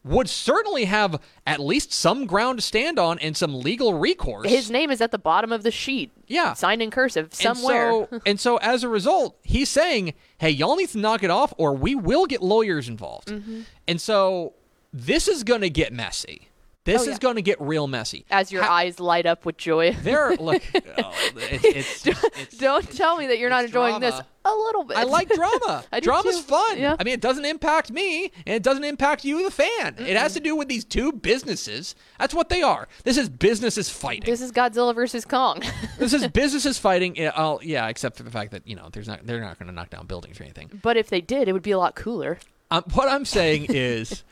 would 0.03 0.29
certainly 0.29 0.85
have 0.85 1.19
at 1.47 1.59
least 1.59 1.93
some 1.93 2.25
ground 2.25 2.57
to 2.57 2.61
stand 2.61 2.99
on 2.99 3.17
and 3.19 3.37
some 3.37 3.53
legal 3.61 3.93
recourse. 3.93 4.49
His 4.49 4.69
name 4.69 4.91
is 4.91 4.99
at 4.99 5.11
the 5.11 5.17
bottom 5.17 5.51
of 5.51 5.63
the 5.63 5.71
sheet. 5.71 6.11
Yeah. 6.27 6.53
Signed 6.53 6.81
in 6.81 6.91
cursive 6.91 7.25
And 7.25 7.57
somewhere. 7.57 8.07
so, 8.09 8.21
and 8.25 8.39
so 8.39 8.57
as 8.57 8.83
a 8.83 8.89
result, 8.89 9.37
he's 9.43 9.69
saying, 9.69 10.13
"Hey, 10.37 10.49
y'all 10.49 10.75
need 10.75 10.89
to 10.89 10.97
knock 10.97 11.23
it 11.23 11.29
off, 11.29 11.53
or 11.57 11.73
we 11.73 11.95
will 11.95 12.25
get 12.25 12.41
lawyers 12.41 12.89
involved." 12.89 13.29
Mm-hmm. 13.29 13.61
And 13.87 14.01
so 14.01 14.53
this 14.91 15.27
is 15.27 15.43
going 15.43 15.61
to 15.61 15.69
get 15.69 15.93
messy. 15.93 16.49
This 16.85 17.01
Oh, 17.01 17.03
is 17.03 17.09
yeah. 17.11 17.17
going 17.19 17.35
to 17.35 17.41
get 17.41 17.61
real 17.61 17.87
messy. 17.87 18.25
as 18.29 18.51
your 18.51 18.63
Ha- 18.63 18.73
eyes 18.73 18.99
light 18.99 19.25
up 19.25 19.45
with 19.45 19.55
joy. 19.55 19.93
there, 20.01 20.35
look, 20.35 20.61
oh, 20.75 21.13
it's, 21.37 21.63
it's, 21.63 22.01
just- 22.01 22.25
it's, 22.37 22.57
Don't 22.57 22.89
tell 22.91 23.15
me 23.17 23.27
that 23.27 23.39
you're 23.39 23.49
not 23.49 23.63
enjoying 23.63 24.01
this 24.01 24.19
a 24.45 24.51
little 24.53 24.83
bit. 24.83 24.97
I 24.97 25.03
like 25.03 25.29
drama. 25.33 25.85
I 25.93 26.01
Drama's 26.01 26.41
fun. 26.41 26.77
Yeah. 26.77 26.97
I 26.99 27.05
mean, 27.05 27.13
it 27.13 27.21
doesn't 27.21 27.45
impact 27.45 27.89
me, 27.89 28.25
and 28.45 28.55
it 28.55 28.63
doesn't 28.63 28.83
impact 28.83 29.23
you, 29.23 29.45
the 29.45 29.51
fan. 29.51 29.95
It 29.97 30.17
has 30.17 30.33
to 30.33 30.41
do 30.41 30.57
with 30.57 30.67
these 30.67 30.83
two 30.83 31.13
businesses. 31.13 31.95
That's 32.19 32.33
what 32.33 32.49
they 32.49 32.61
are. 32.61 32.89
This 33.05 33.15
is 33.17 33.29
businesses 33.29 33.89
fighting. 33.89 34.25
This 34.25 34.41
is 34.41 34.51
Godzilla 34.51 34.93
versus 34.93 35.23
Kong. 35.23 35.61
this 35.97 36.11
is 36.11 36.27
businesses 36.27 36.77
fighting. 36.77 37.15
Yeah, 37.15 37.31
oh, 37.37 37.61
yeah, 37.63 37.87
except 37.87 38.17
for 38.17 38.23
the 38.23 38.31
fact 38.31 38.51
that 38.51 38.67
you 38.67 38.75
know, 38.75 38.89
there's 38.91 39.07
not 39.07 39.25
they're 39.25 39.39
not 39.39 39.57
going 39.57 39.67
to 39.67 39.73
knock 39.73 39.89
down 39.89 40.05
buildings 40.05 40.37
or 40.39 40.43
anything. 40.43 40.81
but 40.83 40.97
if 40.97 41.09
they 41.09 41.21
did, 41.21 41.47
it 41.47 41.53
would 41.53 41.63
be 41.63 41.71
a 41.71 41.79
lot 41.79 41.95
cooler. 41.95 42.39
Um, 42.71 42.83
what 42.93 43.07
I'm 43.07 43.23
saying 43.23 43.67
is, 43.69 44.23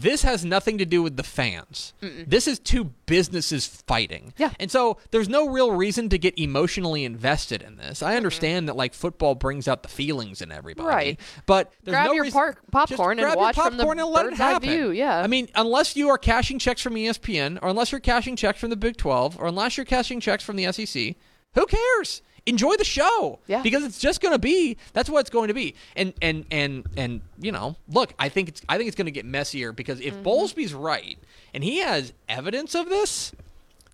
this 0.00 0.22
has 0.22 0.44
nothing 0.44 0.78
to 0.78 0.84
do 0.84 1.02
with 1.02 1.16
the 1.16 1.22
fans. 1.22 1.94
This 2.00 2.46
is 2.46 2.58
two 2.58 2.92
businesses 3.06 3.66
fighting. 3.66 4.34
Yeah. 4.36 4.50
And 4.60 4.70
so 4.70 4.98
there's 5.10 5.28
no 5.28 5.48
real 5.48 5.72
reason 5.72 6.08
to 6.10 6.18
get 6.18 6.38
emotionally 6.38 7.04
invested 7.04 7.62
in 7.62 7.76
this. 7.76 8.02
I 8.02 8.16
understand 8.16 8.68
that 8.68 8.76
like 8.76 8.94
football 8.94 9.34
brings 9.34 9.68
out 9.68 9.82
the 9.82 9.88
feelings 9.88 10.42
in 10.42 10.52
everybody. 10.52 10.86
Right. 10.88 11.20
But 11.46 11.72
there's 11.84 11.94
Grab 11.94 12.06
no 12.06 12.12
your 12.12 12.24
reason- 12.24 12.36
park- 12.38 12.58
popcorn 12.70 13.18
and 13.20 13.34
watch 13.36 13.54
from 13.54 13.76
the 13.76 13.88
and 13.88 14.00
let 14.10 14.26
it 14.26 14.34
happen. 14.34 14.68
view, 14.68 14.90
yeah. 14.90 15.20
I 15.20 15.26
mean, 15.26 15.48
unless 15.54 15.96
you 15.96 16.08
are 16.10 16.18
cashing 16.18 16.58
checks 16.58 16.82
from 16.82 16.94
ESPN, 16.94 17.58
or 17.62 17.68
unless 17.68 17.92
you're 17.92 18.00
cashing 18.00 18.36
checks 18.36 18.60
from 18.60 18.70
the 18.70 18.76
Big 18.76 18.96
12, 18.96 19.38
or 19.40 19.46
unless 19.46 19.76
you're 19.76 19.86
cashing 19.86 20.20
checks 20.20 20.44
from 20.44 20.56
the 20.56 20.70
SEC, 20.72 21.14
who 21.54 21.66
cares? 21.66 22.22
Enjoy 22.46 22.76
the 22.76 22.84
show. 22.84 23.40
Yeah. 23.48 23.60
Because 23.62 23.84
it's 23.84 23.98
just 23.98 24.20
going 24.20 24.32
to 24.32 24.38
be 24.38 24.76
that's 24.92 25.10
what 25.10 25.20
it's 25.20 25.30
going 25.30 25.48
to 25.48 25.54
be. 25.54 25.74
And 25.96 26.14
and 26.22 26.44
and 26.50 26.86
and 26.96 27.20
you 27.40 27.52
know, 27.52 27.76
look, 27.88 28.14
I 28.18 28.28
think 28.28 28.48
it's 28.48 28.62
I 28.68 28.76
think 28.78 28.86
it's 28.88 28.96
going 28.96 29.06
to 29.06 29.10
get 29.12 29.24
messier 29.24 29.72
because 29.72 30.00
if 30.00 30.14
Mm-hmm. 30.14 30.22
Bowlesby's 30.22 30.72
right 30.74 31.18
and 31.52 31.64
he 31.64 31.78
has 31.80 32.12
evidence 32.28 32.74
of 32.74 32.88
this, 32.88 33.32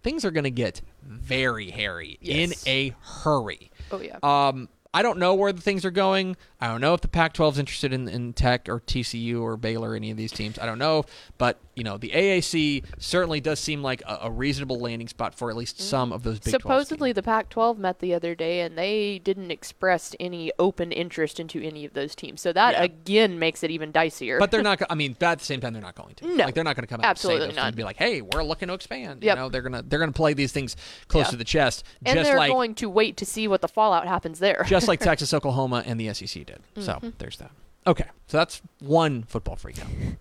things 0.02 0.25
are 0.25 0.30
going 0.30 0.44
to 0.44 0.50
get 0.50 0.82
very 1.04 1.71
hairy 1.71 2.18
Yes. 2.21 2.62
in 2.66 2.71
a 2.71 2.94
hurry. 3.00 3.71
Oh 3.90 4.00
yeah. 4.00 4.18
Um, 4.23 4.68
I 4.94 5.00
don't 5.02 5.18
know 5.18 5.34
where 5.34 5.52
the 5.52 5.62
things 5.62 5.84
are 5.87 5.90
going. 5.90 6.37
I 6.61 6.68
don't 6.68 6.82
know 6.82 6.92
if 6.92 7.00
the 7.00 7.08
Pac-12 7.08 7.52
is 7.52 7.58
interested 7.58 7.92
in, 7.94 8.08
in 8.08 8.34
Tech 8.34 8.68
or 8.68 8.80
TCU 8.80 9.40
or 9.40 9.56
Baylor, 9.56 9.94
any 9.94 10.11
of 10.11 10.18
these 10.18 10.30
teams. 10.30 10.58
I 10.58 10.66
don't 10.66 10.78
know, 10.78 11.04
but 11.38 11.58
you 11.75 11.82
know 11.82 11.96
the 11.96 12.11
AAC 12.11 12.84
certainly 12.99 13.40
does 13.40 13.58
seem 13.58 13.82
like 13.82 14.02
a, 14.02 14.18
a 14.22 14.30
reasonable 14.30 14.78
landing 14.78 15.08
spot 15.08 15.34
for 15.34 15.49
at 15.49 15.56
least 15.56 15.78
mm. 15.78 15.80
some 15.80 16.12
of 16.12 16.22
those 16.22 16.40
Big 16.40 16.52
Supposedly, 16.52 17.12
the 17.12 17.22
Pac-12 17.22 17.78
met 17.78 18.00
the 18.00 18.12
other 18.12 18.34
day, 18.34 18.61
and 18.61 18.76
they 18.76 19.18
didn't 19.18 19.50
express 19.50 20.14
any 20.20 20.52
open 20.58 20.92
interest 20.92 21.40
into 21.40 21.61
any 21.62 21.87
of 21.87 21.94
those 21.94 22.14
teams. 22.14 22.42
So 22.42 22.52
that 22.52 22.75
Yeah. 22.75 22.82
again 22.82 23.38
makes 23.38 23.62
it 23.62 23.70
even 23.70 23.92
dicier. 23.92 24.38
But 24.38 24.50
they're 24.50 24.62
not. 24.62 24.78
go- 24.78 24.87
I 24.90 24.94
mean, 24.94 25.16
at 25.22 25.38
the 25.38 25.44
same 25.44 25.61
time, 25.61 25.72
they're 25.72 25.80
not 25.80 25.94
going 25.94 26.14
to. 26.16 26.26
No. 26.26 26.44
like 26.44 26.54
they're 26.54 26.64
not 26.64 26.76
going 26.76 26.87
to 26.87 26.94
come 26.94 27.00
out 27.00 27.06
Absolutely 27.06 27.46
and 27.46 27.56
not. 27.56 27.68
and 27.68 27.76
be 27.76 27.84
like, 27.84 27.96
"Hey, 27.96 28.20
we're 28.20 28.44
looking 28.44 28.68
to 28.68 28.75
expand." 28.75 29.22
Yep. 29.22 29.37
You 29.37 29.42
know, 29.42 29.49
they're 29.49 29.62
gonna 29.62 29.82
they're 29.82 29.99
gonna 29.99 30.12
play 30.12 30.34
these 30.34 30.52
things 30.52 30.76
close 31.08 31.26
Yeah. 31.26 31.30
to 31.30 31.37
the 31.37 31.44
chest, 31.44 31.84
and 32.04 32.18
they're 32.18 32.37
like 32.37 32.52
going 32.52 32.75
to 32.76 32.90
wait 32.90 33.16
to 33.16 33.25
see 33.25 33.49
what 33.49 33.62
the 33.62 33.68
fallout 33.68 34.06
happens 34.06 34.38
there. 34.38 34.64
just 34.66 34.81
like 34.88 35.00
Texas, 35.00 35.32
Oklahoma, 35.34 35.82
and 35.86 35.98
the 36.00 36.12
SEC 36.14 36.44
did. 36.46 36.60
So 36.76 36.92
Mm-hmm. 36.94 37.08
there's 37.18 37.36
that. 37.38 37.50
Okay, 37.86 38.06
so 38.28 38.36
that's 38.36 38.62
one 38.80 39.24
football 39.24 39.56
freakout. 39.56 40.16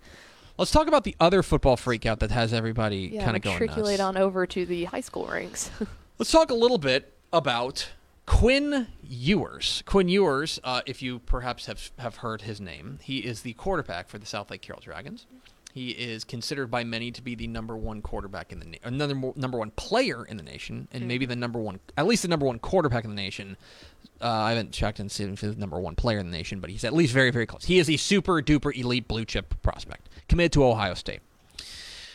Let's 0.58 0.70
talk 0.70 0.86
about 0.88 1.04
the 1.04 1.16
other 1.20 1.42
football 1.42 1.76
freakout 1.76 2.18
that 2.18 2.30
has 2.30 2.52
everybody 2.52 3.10
yeah, 3.14 3.24
kind 3.24 3.36
of 3.36 3.42
going 3.42 3.54
matriculate 3.58 4.00
on 4.00 4.16
over 4.16 4.46
to 4.46 4.66
the 4.66 4.84
high 4.84 5.00
school 5.00 5.26
ranks. 5.26 5.70
Let's 6.18 6.30
talk 6.30 6.50
a 6.50 6.54
little 6.54 6.78
bit 6.78 7.12
about 7.32 7.90
Quinn 8.26 8.88
Ewers. 9.02 9.82
Quinn 9.86 10.08
Ewers, 10.08 10.60
uh, 10.62 10.82
if 10.86 11.02
you 11.02 11.20
perhaps 11.20 11.66
have 11.66 11.90
have 11.98 12.16
heard 12.16 12.42
his 12.42 12.60
name, 12.60 12.98
he 13.02 13.18
is 13.20 13.42
the 13.42 13.54
quarterback 13.54 14.08
for 14.08 14.18
the 14.18 14.26
Southlake 14.26 14.60
Carroll 14.60 14.82
Dragons. 14.82 15.26
He 15.74 15.90
is 15.92 16.22
considered 16.22 16.70
by 16.70 16.84
many 16.84 17.10
to 17.12 17.22
be 17.22 17.34
the 17.34 17.46
number 17.46 17.74
one 17.78 18.02
quarterback 18.02 18.52
in 18.52 18.58
the 18.60 18.66
na- 18.66 18.78
another 18.84 19.14
mo- 19.14 19.32
number 19.36 19.56
one 19.58 19.70
player 19.70 20.22
in 20.22 20.36
the 20.36 20.42
nation, 20.42 20.86
and 20.92 21.08
maybe 21.08 21.24
the 21.24 21.34
number 21.34 21.58
one, 21.58 21.80
at 21.96 22.06
least 22.06 22.20
the 22.22 22.28
number 22.28 22.44
one 22.44 22.58
quarterback 22.58 23.04
in 23.04 23.10
the 23.10 23.16
nation. 23.16 23.56
Uh, 24.22 24.28
I 24.28 24.50
haven't 24.50 24.72
checked 24.72 25.00
and 25.00 25.10
seen 25.10 25.32
if 25.32 25.40
he's 25.40 25.54
the 25.54 25.60
number 25.60 25.78
one 25.80 25.96
player 25.96 26.18
in 26.18 26.30
the 26.30 26.36
nation, 26.36 26.60
but 26.60 26.70
he's 26.70 26.84
at 26.84 26.92
least 26.94 27.12
very, 27.12 27.30
very 27.30 27.46
close. 27.46 27.64
He 27.64 27.78
is 27.78 27.90
a 27.90 27.96
super 27.96 28.40
duper 28.42 28.74
elite 28.76 29.08
blue 29.08 29.24
chip 29.24 29.60
prospect 29.62 30.08
committed 30.28 30.52
to 30.52 30.64
Ohio 30.64 30.94
State. 30.94 31.20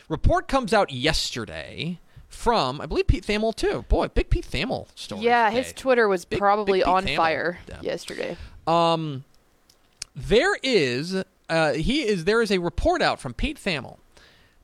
Report 0.10 0.48
comes 0.48 0.74
out 0.74 0.92
yesterday 0.92 2.00
from, 2.30 2.80
I 2.80 2.86
believe, 2.86 3.08
Pete 3.08 3.26
Thamel 3.26 3.54
too. 3.54 3.84
Boy, 3.90 4.08
big 4.08 4.30
Pete 4.30 4.48
Thamel 4.50 4.88
story. 4.96 5.22
yeah, 5.24 5.50
his. 5.52 5.74
Twitter 5.74 6.08
was 6.08 6.24
Big- 6.26 6.40
probably 6.40 6.80
big 6.80 6.88
on 6.88 7.06
Thamel. 7.06 7.16
fire 7.18 7.60
Yeah. 7.68 7.80
yesterday. 7.82 8.38
Um, 8.66 9.26
there 10.16 10.56
is 10.64 11.24
uh, 11.50 11.74
he 11.74 12.02
is 12.08 12.26
there 12.26 12.42
is 12.42 12.52
a 12.52 12.58
report 12.60 13.02
out 13.02 13.20
from 13.20 13.34
Pete 13.34 13.58
Thamel 13.58 13.98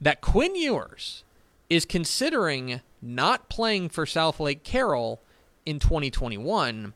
that 0.01 0.21
Quinn 0.21 0.55
Ewers 0.55 1.23
is 1.69 1.85
considering 1.85 2.81
not 3.01 3.49
playing 3.49 3.89
for 3.89 4.05
Southlake 4.05 4.63
Carroll 4.63 5.21
in 5.65 5.79
2021 5.79 6.93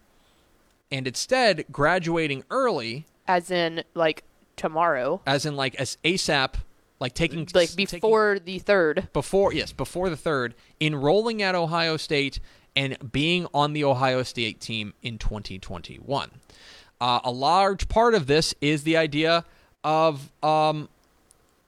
and 0.91 1.08
instead 1.08 1.65
graduating 1.72 2.44
early 2.50 3.06
As 3.27 3.51
in, 3.51 3.84
like 3.94 4.24
tomorrow, 4.56 5.22
as 5.25 5.46
in 5.46 5.56
like 5.56 5.75
as 5.75 5.98
ASAP 6.03 6.56
like 7.00 7.13
taking 7.13 7.48
like 7.53 7.70
taking- 7.70 7.86
before 8.00 8.39
the 8.39 8.58
third. 8.60 9.10
before 9.13 9.53
yes 9.53 9.72
before 9.72 10.10
the 10.10 10.17
third 10.17 10.56
enrolling 10.82 11.41
at 11.44 11.53
ohio 11.53 11.96
state 11.96 12.39
and 12.75 12.98
being 13.12 13.46
on 13.53 13.74
the 13.74 13.84
ohio 13.84 14.24
state 14.24 14.60
team 14.60 14.94
in 15.03 15.20
2021 15.20 16.32
uh, 17.00 17.20
a 17.24 17.29
large 17.32 17.88
part 17.88 18.15
of 18.15 18.25
this 18.25 18.56
is 18.62 18.82
the 18.84 18.98
idea 18.98 19.46
of 19.84 20.32
um, 20.41 20.89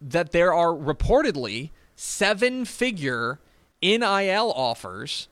that 0.02 0.32
there 0.32 0.52
are 0.52 0.70
reportedly 0.74 1.70
seven 1.96 2.66
figure 2.66 3.40
NIL 3.84 4.52
offers 4.56 5.28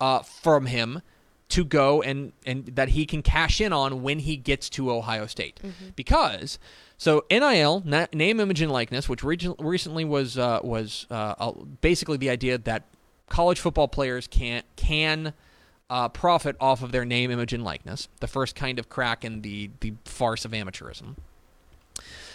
uh, 0.00 0.20
from 0.20 0.66
him 0.66 1.02
to 1.50 1.64
go 1.64 2.02
and 2.02 2.32
and 2.44 2.66
that 2.66 2.90
he 2.90 3.06
can 3.06 3.22
cash 3.22 3.60
in 3.60 3.72
on 3.72 4.02
when 4.02 4.18
he 4.20 4.36
gets 4.36 4.68
to 4.68 4.90
Ohio 4.90 5.26
State 5.26 5.58
because 5.96 6.58
so 6.98 7.24
NIL 7.30 7.82
na- 7.84 8.06
name 8.12 8.38
image 8.40 8.60
and 8.60 8.70
likeness 8.70 9.08
which 9.08 9.22
reg- 9.24 9.54
recently 9.58 10.04
was 10.04 10.36
uh, 10.36 10.60
was 10.62 11.06
uh, 11.10 11.34
uh, 11.38 11.52
basically 11.80 12.16
the 12.18 12.28
idea 12.30 12.58
that 12.58 12.82
college 13.30 13.60
football 13.60 13.88
players 13.88 14.26
can 14.26 14.62
can 14.76 15.32
uh, 15.90 16.08
profit 16.08 16.54
off 16.60 16.82
of 16.82 16.92
their 16.92 17.06
name, 17.06 17.30
image, 17.30 17.54
and 17.54 17.64
likeness. 17.64 18.08
The 18.20 18.26
first 18.26 18.54
kind 18.54 18.78
of 18.78 18.90
crack 18.90 19.24
in 19.24 19.40
the 19.40 19.70
the 19.80 19.94
farce 20.04 20.44
of 20.44 20.50
amateurism. 20.52 21.16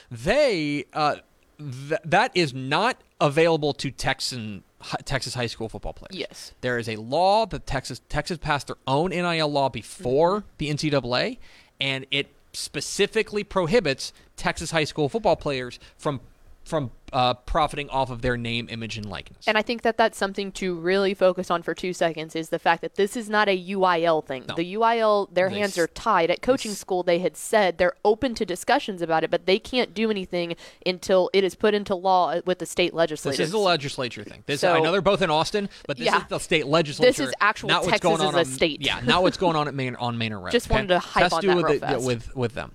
They 0.09 0.85
uh, 0.93 1.17
th- 1.59 2.01
that 2.03 2.31
is 2.33 2.53
not 2.53 2.97
available 3.21 3.73
to 3.73 3.91
Texan 3.91 4.63
Texas 5.05 5.33
high 5.33 5.47
school 5.47 5.69
football 5.69 5.93
players. 5.93 6.15
Yes. 6.15 6.53
There 6.61 6.77
is 6.77 6.87
a 6.89 6.95
law 6.97 7.45
that 7.47 7.65
Texas 7.65 8.01
Texas 8.09 8.37
passed 8.37 8.67
their 8.67 8.75
own 8.87 9.09
NIL 9.11 9.47
law 9.49 9.69
before 9.69 10.41
Mm-hmm. 10.41 10.47
the 10.57 10.69
NCAA, 10.69 11.37
and 11.81 12.05
it 12.11 12.27
specifically 12.53 13.43
prohibits 13.43 14.13
Texas 14.37 14.71
high 14.71 14.83
school 14.83 15.09
football 15.09 15.35
players 15.35 15.79
from 15.97 16.19
from 16.63 16.91
uh, 17.11 17.33
profiting 17.33 17.89
off 17.89 18.09
of 18.09 18.21
their 18.23 18.37
name, 18.37 18.67
image, 18.71 18.97
and 18.97 19.05
likeness. 19.05 19.45
And 19.47 19.57
I 19.57 19.61
think 19.61 19.83
that 19.83 19.97
that's 19.97 20.17
something 20.17 20.51
to 20.53 20.73
really 20.75 21.13
focus 21.13 21.51
on 21.51 21.61
for 21.61 21.75
two 21.75 21.93
seconds 21.93 22.35
is 22.35 22.49
the 22.49 22.57
fact 22.57 22.81
that 22.81 22.95
this 22.95 23.15
is 23.15 23.29
not 23.29 23.47
a 23.49 23.65
UIL 23.71 24.25
thing. 24.25 24.45
No. 24.47 24.55
The 24.55 24.73
UIL, 24.75 25.31
their 25.31 25.49
They 25.49 25.59
hands 25.59 25.73
s- 25.73 25.77
are 25.77 25.87
tied. 25.87 26.31
At 26.31 26.41
coaching 26.41 26.71
school, 26.71 27.03
they 27.03 27.19
had 27.19 27.37
said 27.37 27.77
they're 27.77 27.93
open 28.03 28.33
to 28.35 28.45
discussions 28.45 29.01
about 29.03 29.23
it, 29.23 29.29
but 29.29 29.45
they 29.45 29.59
can't 29.59 29.93
do 29.93 30.09
anything 30.09 30.55
until 30.85 31.29
it 31.33 31.43
is 31.43 31.53
put 31.53 31.73
into 31.75 31.93
law 31.93 32.39
with 32.45 32.57
the 32.59 32.65
state 32.65 32.93
legislature. 32.93 33.37
this 33.37 33.47
is 33.49 33.53
a 33.53 33.59
legislature 33.59 34.23
thing. 34.23 34.43
This 34.47 34.61
So- 34.61 34.73
I 34.73 34.79
know 34.79 34.91
they're 34.91 35.01
both 35.01 35.21
in 35.21 35.29
Austin, 35.29 35.69
but 35.85 35.97
this 35.97 36.05
Yeah. 36.05 36.17
is 36.19 36.23
the 36.29 36.39
state 36.39 36.65
legislature. 36.65 37.31
actual 37.41 37.69
not 37.69 37.81
what's 37.81 37.91
Texas 37.91 38.09
going 38.09 38.21
on 38.21 38.29
as 38.29 38.47
a 38.47 38.49
on- 38.49 38.55
state. 38.55 38.81
Yeah, 38.81 39.01
not 39.03 39.21
what's 39.21 39.37
going 39.45 39.55
on 39.55 39.67
at 39.67 39.75
Main 39.75 39.95
on 39.97 40.17
Main 40.17 40.33
Road. 40.33 40.51
Just 40.51 40.69
wanted 40.69 40.87
to 40.87 40.99
hype 40.99 41.31
on 41.33 41.45
that 41.45 41.55
with 41.57 41.65
real 41.65 41.73
it- 41.75 41.79
fast. 41.81 42.05
with 42.05 42.35
with 42.35 42.53
them. 42.55 42.73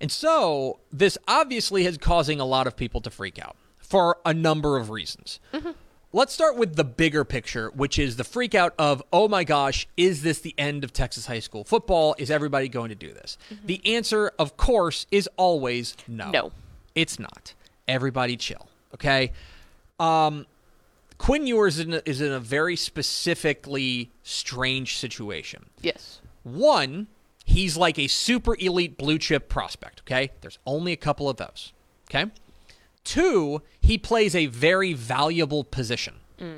And 0.00 0.12
so 0.12 0.78
this 0.92 1.18
obviously 1.26 1.86
is 1.86 1.98
causing 1.98 2.40
a 2.40 2.44
lot 2.44 2.66
of 2.66 2.76
people 2.76 3.00
to 3.02 3.10
freak 3.10 3.38
out 3.38 3.56
for 3.78 4.18
a 4.24 4.32
number 4.34 4.76
of 4.76 4.90
reasons. 4.90 5.40
Mm-hmm. 5.52 5.70
Let's 6.12 6.32
start 6.32 6.56
with 6.56 6.76
the 6.76 6.84
bigger 6.84 7.22
picture, 7.24 7.70
which 7.74 7.98
is 7.98 8.16
the 8.16 8.24
freak 8.24 8.54
out 8.54 8.72
of, 8.78 9.02
oh 9.12 9.28
my 9.28 9.44
gosh, 9.44 9.86
is 9.96 10.22
this 10.22 10.40
the 10.40 10.54
end 10.56 10.82
of 10.82 10.92
Texas 10.92 11.26
high 11.26 11.40
school 11.40 11.64
football? 11.64 12.14
Is 12.16 12.30
everybody 12.30 12.68
going 12.68 12.88
to 12.88 12.94
do 12.94 13.12
this? 13.12 13.36
The 13.64 13.80
answer, 13.94 14.32
of 14.38 14.56
course, 14.56 15.06
is 15.10 15.28
always 15.36 15.96
no. 16.06 16.24
Mm-hmm. 16.24 16.32
No. 16.32 16.52
It's 16.94 17.18
not. 17.18 17.54
Everybody 17.86 18.36
chill, 18.36 18.68
okay? 18.94 19.32
Um, 20.00 20.46
Quinn 21.18 21.46
Ewers 21.46 21.78
is 21.78 21.86
in, 21.86 21.94
a, 21.94 22.02
is 22.06 22.20
in 22.20 22.32
a 22.32 22.40
very 22.40 22.76
specifically 22.76 24.10
strange 24.22 24.96
situation. 24.96 25.66
yes. 25.82 26.20
One, 26.44 27.08
he's 27.48 27.76
like 27.76 27.98
a 27.98 28.06
super 28.06 28.54
elite 28.60 28.98
blue 28.98 29.18
chip 29.18 29.48
prospect, 29.48 30.02
okay? 30.02 30.30
There's 30.42 30.58
only 30.66 30.92
a 30.92 30.96
couple 30.96 31.28
of 31.28 31.38
those, 31.38 31.72
okay? 32.08 32.30
Two, 33.04 33.62
he 33.80 33.96
plays 33.96 34.34
a 34.34 34.46
very 34.46 34.92
valuable 34.92 35.64
position. 35.64 36.16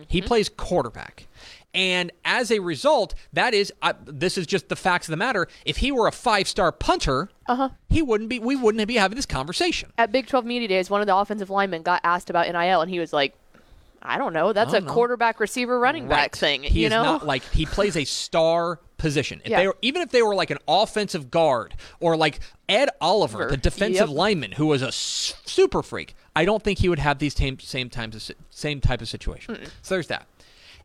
He 0.09 0.21
plays 0.21 0.51
quarterback. 0.51 1.27
And 1.73 2.11
as 2.23 2.51
a 2.51 2.59
result, 2.59 3.15
that 3.33 3.55
is 3.55 3.73
uh, 3.81 3.95
this 4.05 4.37
is 4.37 4.47
just 4.47 4.69
the 4.69 4.77
facts 4.77 5.07
of 5.07 5.13
the 5.13 5.17
matter. 5.17 5.49
If 5.65 5.79
he 5.79 5.91
were 5.91 6.07
a 6.07 6.13
five-star 6.13 6.73
punter, 6.73 7.31
uh-huh. 7.47 7.71
he 7.89 8.03
wouldn't 8.03 8.29
be 8.29 8.39
we 8.41 8.57
wouldn't 8.57 8.87
be 8.89 8.97
having 8.97 9.17
this 9.17 9.25
conversation. 9.25 9.93
At 9.97 10.13
Big 10.13 10.27
12 10.27 10.45
Media 10.45 10.69
Days, 10.69 10.91
one 10.91 11.01
of 11.01 11.07
the 11.07 11.17
offensive 11.17 11.49
linemen 11.49 11.83
got 11.83 12.01
asked 12.05 12.29
about 12.29 12.47
NIL, 12.47 12.83
and 12.83 12.91
he 12.91 12.99
was 12.99 13.15
like, 13.15 13.35
I 14.03 14.19
don't 14.19 14.33
know. 14.33 14.53
That's 14.53 14.73
I 14.73 14.79
a 14.79 14.81
don't 14.81 14.87
know. 14.89 14.95
quarterback, 14.95 15.41
receiver, 15.41 15.79
running 15.79 16.09
back 16.09 16.35
thing. 16.35 16.63
He 16.63 16.81
you 16.81 16.87
is 16.87 16.91
know? 16.91 17.03
not 17.03 17.27
like 17.27 17.43
he 17.51 17.67
plays 17.67 17.97
a 17.97 18.05
star 18.05 18.79
position. 18.97 19.41
If 19.45 19.51
Yeah. 19.51 19.61
they 19.61 19.67
were, 19.67 19.77
even 19.83 20.03
if 20.03 20.11
they 20.11 20.23
were 20.23 20.35
like 20.35 20.51
an 20.51 20.59
offensive 20.69 21.31
guard 21.31 21.75
or 22.01 22.17
like 22.17 22.41
Ed 22.69 22.89
Oliver, 23.01 23.49
the 23.51 23.57
defensive 23.57 24.09
Yep. 24.09 24.17
lineman 24.17 24.53
who 24.53 24.67
was 24.67 24.83
a 24.83 24.91
super 24.93 25.83
freak, 25.83 26.15
I 26.35 26.45
don't 26.45 26.63
think 26.63 26.79
he 26.79 26.89
would 26.89 26.99
have 26.99 27.19
these 27.19 27.35
same 27.35 27.59
same 27.59 27.91
times 27.91 28.31
same 28.51 28.81
type 28.81 29.01
of 29.03 29.09
situation. 29.09 29.59
So 29.83 29.95
there's 29.95 30.07
that. 30.09 30.27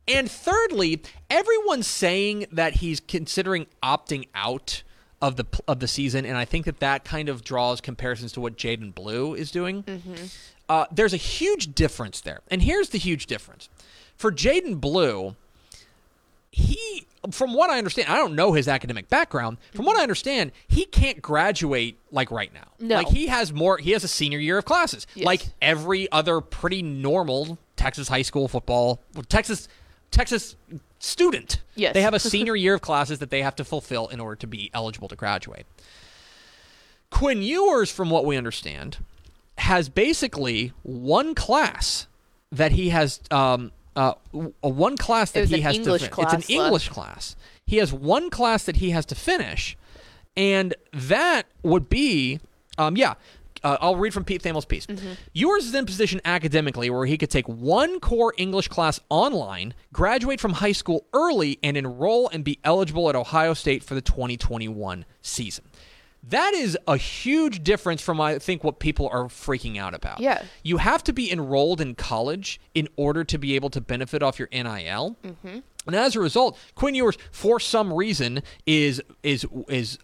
And 0.07 0.29
thirdly, 0.29 1.01
everyone's 1.29 1.88
saying 1.88 2.45
that 2.51 2.75
he's 2.75 3.00
considering 3.00 3.65
opting 3.81 4.27
out 4.36 4.84
of 5.22 5.36
the 5.38 5.45
of 5.67 5.79
the 5.79 5.88
season, 5.88 6.25
and 6.25 6.38
I 6.38 6.45
think 6.45 6.65
that 6.65 6.79
that 6.79 7.03
kind 7.05 7.29
of 7.29 7.43
draws 7.43 7.82
comparisons 7.82 8.32
to 8.34 8.41
what 8.41 8.58
Jaydon 8.58 8.93
Blue 8.93 9.34
is 9.34 9.49
doing. 9.51 9.84
Mm-hmm. 9.84 10.25
Uh, 10.67 10.86
there's 10.91 11.13
a 11.13 11.17
huge 11.17 11.75
difference 11.75 12.21
there, 12.21 12.41
and 12.49 12.62
here's 12.62 12.89
the 12.89 12.97
huge 12.97 13.28
difference 13.28 13.69
for 14.17 14.32
Jaydon 14.32 14.80
Blue. 14.82 15.36
He, 16.51 17.06
from 17.32 17.54
what 17.54 17.69
I 17.69 17.78
understand, 17.78 18.08
I 18.10 18.15
don't 18.15 18.34
know 18.34 18.54
his 18.54 18.67
academic 18.67 19.10
background. 19.10 19.58
From 19.73 19.86
what 19.86 19.97
I 19.97 20.04
understand, 20.04 20.54
he 20.67 20.86
can't 20.86 21.21
graduate 21.21 21.99
like 22.12 22.32
right 22.32 22.54
now. 22.54 22.67
No. 22.80 22.95
Like 22.95 23.10
he 23.10 23.28
has 23.28 23.51
more. 23.51 23.78
He 23.78 23.91
has 23.91 24.04
a 24.04 24.08
senior 24.08 24.39
year 24.39 24.58
of 24.58 24.65
classes, 24.65 25.06
Yes. 25.15 25.25
like 25.25 25.45
every 25.62 26.10
other 26.12 26.39
pretty 26.41 26.82
normal 26.82 27.58
Texas 27.75 28.08
high 28.08 28.21
school 28.21 28.47
football, 28.47 29.01
Texas 29.28 29.67
Texas 30.12 30.56
student. 30.99 31.62
Yes. 31.75 31.93
They 31.93 32.01
have 32.01 32.13
a 32.13 32.19
senior 32.32 32.56
year 32.56 32.75
of 32.75 32.82
classes 32.82 33.19
that 33.19 33.30
they 33.32 33.41
have 33.41 33.56
to 33.58 33.65
fulfill 33.65 34.08
in 34.08 34.19
order 34.21 34.38
to 34.38 34.47
be 34.47 34.71
eligible 34.73 35.10
to 35.10 35.15
graduate. 35.15 35.65
Quinn 37.10 37.41
Ewers, 37.41 37.91
from 37.91 38.10
what 38.10 38.25
we 38.25 38.38
understand, 38.38 38.97
has 39.58 39.89
basically 39.89 40.74
one 40.84 41.34
class 41.36 42.08
that 42.52 42.72
he 42.74 42.89
has 42.89 43.20
um 43.32 43.72
uh 43.96 44.13
one 44.62 44.98
class 44.98 45.32
that 45.32 45.48
he 45.50 45.62
has 45.62 45.76
English 45.76 46.02
to 46.02 46.08
fin- 46.08 46.13
class 46.13 46.34
it's 46.34 46.50
an 46.50 46.56
left. 46.58 46.65
English 46.65 46.89
class. 46.89 47.36
He 47.65 47.78
has 47.78 47.91
one 47.94 48.30
class 48.30 48.65
that 48.65 48.78
he 48.78 48.91
has 48.91 49.06
to 49.08 49.15
finish, 49.15 49.78
and 50.38 50.76
that 50.94 51.44
would 51.63 51.89
be 51.89 52.39
um 52.78 52.96
yeah. 52.98 53.15
Uh, 53.63 53.78
I'll 53.82 53.96
read 53.96 54.13
from 54.13 54.24
Pete 54.26 54.44
Thamel's 54.44 54.65
piece. 54.65 54.86
Ewers 55.34 55.65
is 55.65 55.74
in 55.74 55.88
position 55.88 56.22
academically 56.24 56.91
where 56.91 57.08
he 57.08 57.18
could 57.18 57.32
take 57.32 57.48
one 57.48 58.00
core 58.00 58.32
English 58.38 58.68
class 58.68 59.00
online, 59.10 59.74
graduate 59.91 60.39
from 60.39 60.54
high 60.54 60.74
school 60.74 61.08
early, 61.13 61.58
and 61.63 61.76
enroll 61.76 62.30
and 62.30 62.44
be 62.44 62.60
eligible 62.63 63.10
at 63.10 63.15
Ohio 63.15 63.56
State 63.56 63.84
for 63.84 63.96
the 63.96 64.02
2021 64.02 65.04
season. 65.24 65.65
That 66.29 66.53
is 66.53 66.77
a 66.88 66.97
huge 66.97 67.63
difference 67.63 68.01
from 68.01 68.19
I 68.19 68.39
think 68.39 68.63
what 68.63 68.79
people 68.79 69.09
are 69.11 69.25
freaking 69.25 69.77
out 69.77 69.93
about. 69.93 70.19
Yeah. 70.19 70.43
You 70.63 70.77
have 70.77 71.03
to 71.05 71.13
be 71.13 71.31
enrolled 71.31 71.81
in 71.81 71.95
college 71.95 72.59
in 72.73 72.88
order 72.95 73.23
to 73.23 73.38
be 73.38 73.55
able 73.55 73.69
to 73.71 73.81
benefit 73.81 74.23
off 74.23 74.39
your 74.39 74.47
NIL. 74.51 75.17
Mm-hmm. 75.23 75.59
And 75.88 75.95
as 75.95 76.15
a 76.15 76.19
result, 76.19 76.57
Quinn 76.73 76.95
Ewers, 76.95 77.17
for 77.31 77.59
some 77.59 77.93
reason, 77.93 78.41
is 78.65 79.01
is 79.21 79.45
is 79.67 79.99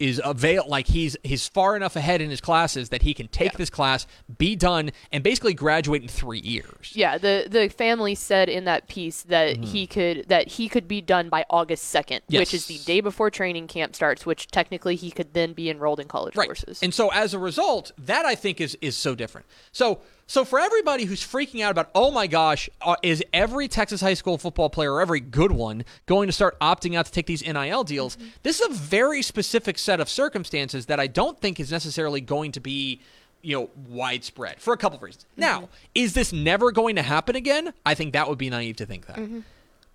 is 0.00 0.20
avail 0.24 0.64
like 0.66 0.88
he's 0.88 1.16
he's 1.22 1.46
far 1.46 1.76
enough 1.76 1.94
ahead 1.94 2.20
in 2.20 2.30
his 2.30 2.40
classes 2.40 2.88
that 2.88 3.02
he 3.02 3.14
can 3.14 3.28
take 3.28 3.52
Yeah. 3.52 3.58
this 3.58 3.70
class, 3.70 4.06
be 4.38 4.56
done, 4.56 4.90
and 5.12 5.22
basically 5.22 5.54
graduate 5.54 6.02
in 6.02 6.08
three 6.08 6.40
years. 6.40 6.92
Yeah, 6.94 7.18
the 7.18 7.46
the 7.48 7.68
family 7.68 8.14
said 8.14 8.48
in 8.48 8.64
that 8.64 8.88
piece 8.88 9.22
that 9.24 9.56
mm-hmm. 9.56 9.62
he 9.64 9.86
could 9.86 10.28
that 10.28 10.48
he 10.48 10.68
could 10.68 10.88
be 10.88 11.00
done 11.00 11.28
by 11.28 11.44
August 11.50 11.84
second, 11.84 12.22
which 12.28 12.54
is 12.54 12.66
the 12.66 12.78
day 12.78 13.00
before 13.00 13.30
training 13.30 13.68
camp 13.68 13.94
starts. 13.94 14.24
Which 14.24 14.48
technically 14.48 14.96
he 14.96 15.10
could 15.10 15.34
then 15.34 15.52
be 15.52 15.68
enrolled 15.68 16.00
in 16.00 16.08
college 16.08 16.34
right. 16.34 16.48
courses. 16.48 16.82
And 16.82 16.94
so 16.94 17.10
as 17.10 17.34
a 17.34 17.38
result, 17.38 17.92
that 17.98 18.24
I 18.24 18.34
think 18.34 18.60
is 18.60 18.76
is 18.80 18.96
so 18.96 19.14
different. 19.14 19.46
So 19.70 20.00
so 20.30 20.44
for 20.44 20.60
everybody 20.60 21.06
who's 21.06 21.20
freaking 21.20 21.60
out 21.60 21.72
about, 21.72 21.90
oh 21.92 22.12
my 22.12 22.28
gosh, 22.28 22.70
uh, 22.82 22.94
is 23.02 23.20
every 23.32 23.66
Texas 23.66 24.00
high 24.00 24.14
school 24.14 24.38
football 24.38 24.70
player, 24.70 24.94
or 24.94 25.00
every 25.00 25.18
good 25.18 25.50
one, 25.50 25.84
going 26.06 26.28
to 26.28 26.32
start 26.32 26.56
opting 26.60 26.96
out 26.96 27.06
to 27.06 27.10
take 27.10 27.26
these 27.26 27.42
NIL 27.44 27.82
deals? 27.82 28.16
Mm-hmm. 28.16 28.28
This 28.44 28.60
is 28.60 28.70
a 28.70 28.72
very 28.72 29.22
specific 29.22 29.76
set 29.76 29.98
of 29.98 30.08
circumstances 30.08 30.86
that 30.86 31.00
I 31.00 31.08
don't 31.08 31.36
think 31.40 31.58
is 31.58 31.72
necessarily 31.72 32.20
going 32.20 32.52
to 32.52 32.60
be. 32.60 33.00
You 33.42 33.58
know, 33.58 33.70
widespread 33.88 34.60
for 34.60 34.74
a 34.74 34.76
couple 34.76 34.98
of 34.98 35.02
reasons. 35.02 35.24
Mm-hmm. 35.32 35.40
Now, 35.40 35.68
is 35.94 36.12
this 36.12 36.30
never 36.30 36.72
going 36.72 36.96
to 36.96 37.02
happen 37.02 37.36
again? 37.36 37.72
I 37.86 37.94
think 37.94 38.12
that 38.12 38.28
would 38.28 38.36
be 38.36 38.50
naive 38.50 38.76
to 38.76 38.84
think 38.84 39.06
that. 39.06 39.16
Mm-hmm. 39.16 39.40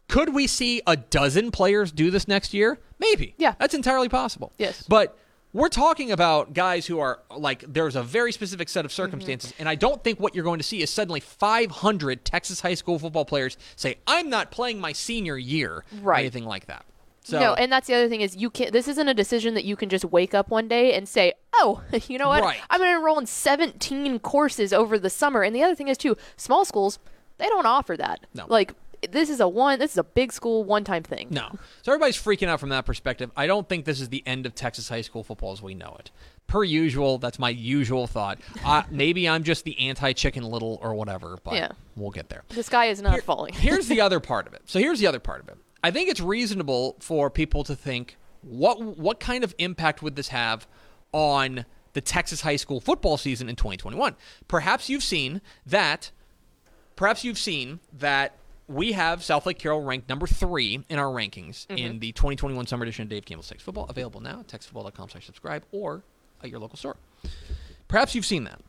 Could 0.07 0.33
we 0.33 0.47
see 0.47 0.81
a 0.87 0.97
dozen 0.97 1.51
players 1.51 1.91
do 1.91 2.09
this 2.09 2.27
next 2.27 2.55
year? 2.55 2.79
Maybe. 2.97 3.35
Yeah. 3.37 3.53
That's 3.59 3.75
entirely 3.75 4.09
possible. 4.09 4.51
Yes. 4.57 4.83
But 4.87 5.15
we're 5.55 5.69
talking 5.69 6.11
about 6.11 6.53
guys 6.53 6.85
who 6.85 6.99
are 6.99 7.21
like 7.35 7.63
there's 7.65 7.95
a 7.95 8.03
very 8.03 8.33
specific 8.33 8.67
set 8.67 8.83
of 8.83 8.91
mm-hmm. 8.91 9.03
circumstances 9.03 9.53
and 9.57 9.69
I 9.69 9.75
don't 9.75 10.03
think 10.03 10.19
what 10.19 10.35
you're 10.35 10.43
going 10.43 10.59
to 10.59 10.65
see 10.65 10.81
is 10.81 10.89
suddenly 10.89 11.21
500 11.21 12.25
Texas 12.25 12.59
high 12.59 12.73
school 12.73 12.99
football 12.99 13.23
players 13.23 13.57
say 13.77 13.95
I'm 14.05 14.29
not 14.29 14.51
playing 14.51 14.81
my 14.81 14.91
senior 14.91 15.37
year 15.37 15.85
or 16.03 16.13
anything 16.13 16.45
like 16.45 16.65
that. 16.65 16.85
So 17.23 17.39
no, 17.39 17.53
and 17.53 17.71
that's 17.71 17.87
the 17.87 17.95
other 17.95 18.07
thing 18.07 18.21
is 18.21 18.35
you 18.35 18.51
can't. 18.51 18.71
This 18.71 18.87
isn't 18.87 19.07
a 19.07 19.13
decision 19.13 19.55
that 19.55 19.65
you 19.65 19.75
can 19.75 19.89
just 19.89 20.05
wake 20.05 20.35
up 20.35 20.49
one 20.49 20.67
day 20.67 20.93
and 20.93 21.09
say, 21.09 21.33
"Oh, 21.53 21.81
you 22.07 22.19
know 22.19 22.27
what? 22.27 22.43
Right. 22.43 22.59
I'm 22.69 22.79
going 22.79 22.91
to 22.91 22.97
enroll 22.99 23.17
in 23.17 23.25
17 23.25 24.19
courses 24.19 24.71
over 24.71 24.99
the 24.99 25.09
summer." 25.09 25.41
And 25.41 25.55
the 25.55 25.63
other 25.63 25.73
thing 25.73 25.87
is 25.87 25.97
too, 25.97 26.17
small 26.37 26.65
schools 26.65 26.99
they 27.37 27.47
don't 27.47 27.65
offer 27.65 27.97
that. 27.97 28.25
No. 28.33 28.45
Like 28.47 28.73
this 29.11 29.29
is 29.29 29.39
a 29.39 29.47
one. 29.47 29.79
This 29.79 29.91
is 29.91 29.97
a 29.97 30.03
big 30.03 30.31
school 30.31 30.63
one-time 30.63 31.03
thing. 31.03 31.27
No. 31.29 31.49
So 31.81 31.91
everybody's 31.91 32.17
freaking 32.17 32.47
out 32.47 32.59
from 32.59 32.69
that 32.69 32.85
perspective. 32.85 33.31
I 33.35 33.47
don't 33.47 33.67
think 33.67 33.85
this 33.85 33.99
is 34.01 34.09
the 34.09 34.23
end 34.25 34.45
of 34.45 34.55
Texas 34.55 34.89
high 34.89 35.01
school 35.01 35.23
football 35.23 35.51
as 35.51 35.61
we 35.61 35.73
know 35.73 35.95
it. 35.99 36.11
Per 36.47 36.63
usual, 36.63 37.17
that's 37.17 37.39
my 37.39 37.49
usual 37.49 38.05
thought. 38.07 38.39
Uh, 38.63 38.83
maybe 38.91 39.27
I'm 39.27 39.43
just 39.43 39.63
the 39.65 39.79
anti-chicken 39.79 40.43
little 40.43 40.79
or 40.81 40.93
whatever, 40.93 41.37
but 41.43 41.55
Yeah. 41.55 41.71
we'll 41.95 42.11
get 42.11 42.29
there. 42.29 42.43
The 42.49 42.63
sky 42.63 42.85
is 42.85 43.01
not 43.01 43.21
falling. 43.21 43.53
here's 43.57 43.87
the 43.87 44.01
other 44.01 44.19
part 44.19 44.45
of 44.47 44.53
it. 44.53 44.61
So 44.65 44.79
here's 44.79 44.99
the 44.99 45.07
other 45.07 45.19
part 45.19 45.41
of 45.41 45.49
it. 45.49 45.57
I 45.83 45.91
think 45.91 46.09
it's 46.09 46.21
reasonable 46.21 46.97
for 46.99 47.29
people 47.29 47.63
to 47.65 47.75
think 47.75 48.17
what 48.41 48.79
what 48.81 49.19
kind 49.19 49.43
of 49.43 49.55
impact 49.57 50.03
would 50.03 50.15
this 50.15 50.27
have 50.27 50.67
on 51.11 51.65
the 51.93 52.01
Texas 52.01 52.41
high 52.41 52.55
school 52.57 52.79
football 52.79 53.17
season 53.17 53.49
in 53.49 53.55
2021? 53.55 54.15
Perhaps 54.47 54.89
you've 54.89 55.03
seen 55.03 55.41
that 55.65 56.11
perhaps 56.95 57.23
you've 57.23 57.37
seen 57.37 57.79
that 57.91 58.37
we 58.67 58.93
have 58.93 59.19
Southlake 59.19 59.59
Carroll 59.59 59.81
ranked 59.83 60.09
number 60.09 60.25
three 60.27 60.83
in 60.89 60.99
our 60.99 61.07
rankings 61.13 61.67
Mm-hmm. 61.67 61.77
in 61.77 61.99
the 61.99 62.11
2021 62.13 62.65
summer 62.67 62.83
edition 62.83 63.03
of 63.03 63.09
Dave 63.09 63.25
Campbell's 63.25 63.47
Texas 63.49 63.63
Football. 63.65 63.85
Available 63.89 64.21
now 64.21 64.39
at 64.41 64.47
texasfootball.com 64.47 65.09
slash 65.09 65.25
subscribe 65.25 65.63
or 65.71 66.03
at 66.43 66.49
your 66.49 66.59
local 66.59 66.77
store. 66.77 66.95
Perhaps 67.87 68.15
you've 68.15 68.25
seen 68.25 68.43
that. 68.45 68.59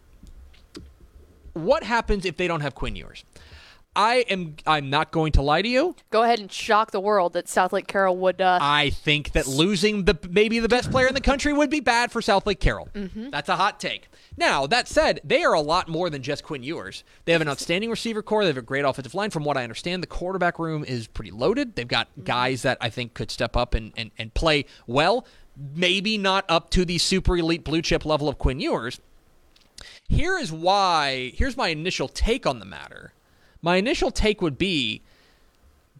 What 1.54 1.82
happens 1.82 2.24
if 2.26 2.36
they 2.36 2.46
don't 2.48 2.60
have 2.60 2.74
Quinn 2.74 2.96
Ewers? 2.96 3.24
I 3.96 4.16
am. 4.28 4.56
I'm 4.66 4.90
not 4.90 5.10
going 5.10 5.32
to 5.32 5.42
lie 5.42 5.62
to 5.62 5.68
you. 5.68 5.96
Go 6.10 6.22
ahead 6.22 6.38
and 6.38 6.52
shock 6.52 6.90
the 6.90 7.00
world 7.00 7.32
that 7.32 7.46
Southlake 7.46 7.86
Carroll 7.86 8.16
would. 8.18 8.40
Uh, 8.40 8.58
I 8.60 8.90
think 8.90 9.32
that 9.32 9.46
losing 9.46 10.04
the 10.04 10.18
maybe 10.30 10.58
the 10.58 10.68
best 10.68 10.90
player 10.90 11.06
in 11.06 11.14
the 11.14 11.20
country 11.20 11.52
would 11.52 11.70
be 11.70 11.80
bad 11.80 12.12
for 12.12 12.20
Southlake 12.20 12.60
Carroll. 12.60 12.88
That's 12.94 13.48
a 13.48 13.56
hot 13.56 13.80
take. 13.80 14.08
Now 14.36 14.66
that 14.66 14.86
said, 14.86 15.20
they 15.24 15.42
are 15.42 15.54
a 15.54 15.62
lot 15.62 15.88
more 15.88 16.10
than 16.10 16.22
just 16.22 16.44
Quinn 16.44 16.62
Ewers. 16.62 17.04
They 17.24 17.32
have 17.32 17.40
an 17.40 17.48
outstanding 17.48 17.88
receiver 17.88 18.22
corps. 18.22 18.42
They 18.42 18.48
have 18.48 18.58
a 18.58 18.62
great 18.62 18.84
offensive 18.84 19.14
line. 19.14 19.30
From 19.30 19.44
what 19.44 19.56
I 19.56 19.62
understand, 19.62 20.02
the 20.02 20.06
quarterback 20.08 20.58
room 20.58 20.84
is 20.84 21.06
pretty 21.06 21.30
loaded. 21.30 21.74
They've 21.74 21.88
got 21.88 22.08
guys 22.22 22.62
that 22.62 22.76
I 22.82 22.90
think 22.90 23.14
could 23.14 23.30
step 23.30 23.56
up 23.56 23.72
and, 23.74 23.92
and, 23.96 24.10
and 24.18 24.34
play 24.34 24.66
well. 24.86 25.26
Maybe 25.56 26.18
not 26.18 26.44
up 26.50 26.68
to 26.70 26.84
the 26.84 26.98
super 26.98 27.34
elite 27.34 27.64
blue 27.64 27.80
chip 27.80 28.04
level 28.04 28.28
of 28.28 28.36
Quinn 28.36 28.60
Ewers. 28.60 29.00
Here 30.06 30.38
is 30.38 30.52
why. 30.52 31.32
Here's 31.34 31.56
my 31.56 31.68
initial 31.68 32.08
take 32.08 32.46
on 32.46 32.58
the 32.58 32.66
matter. 32.66 33.12
My 33.66 33.78
initial 33.78 34.12
take 34.12 34.40
would 34.42 34.58
be 34.58 35.02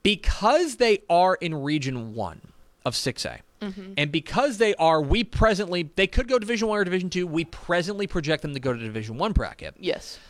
because 0.04 0.76
they 0.76 1.00
are 1.10 1.34
in 1.34 1.52
region 1.52 2.14
1 2.14 2.52
of 2.84 2.94
6A 2.94 3.40
mm-hmm. 3.60 3.92
and 3.96 4.12
because 4.12 4.58
they 4.58 4.76
are 4.76 5.02
we 5.02 5.24
presently 5.24 5.90
they 5.96 6.06
could 6.06 6.28
go 6.28 6.38
division 6.38 6.68
1 6.68 6.78
or 6.78 6.84
division 6.84 7.10
2 7.10 7.26
we 7.26 7.44
presently 7.44 8.06
project 8.06 8.42
them 8.42 8.54
to 8.54 8.60
go 8.60 8.72
to 8.72 8.78
division 8.78 9.18
1 9.18 9.32
bracket 9.32 9.74
yes. 9.80 10.20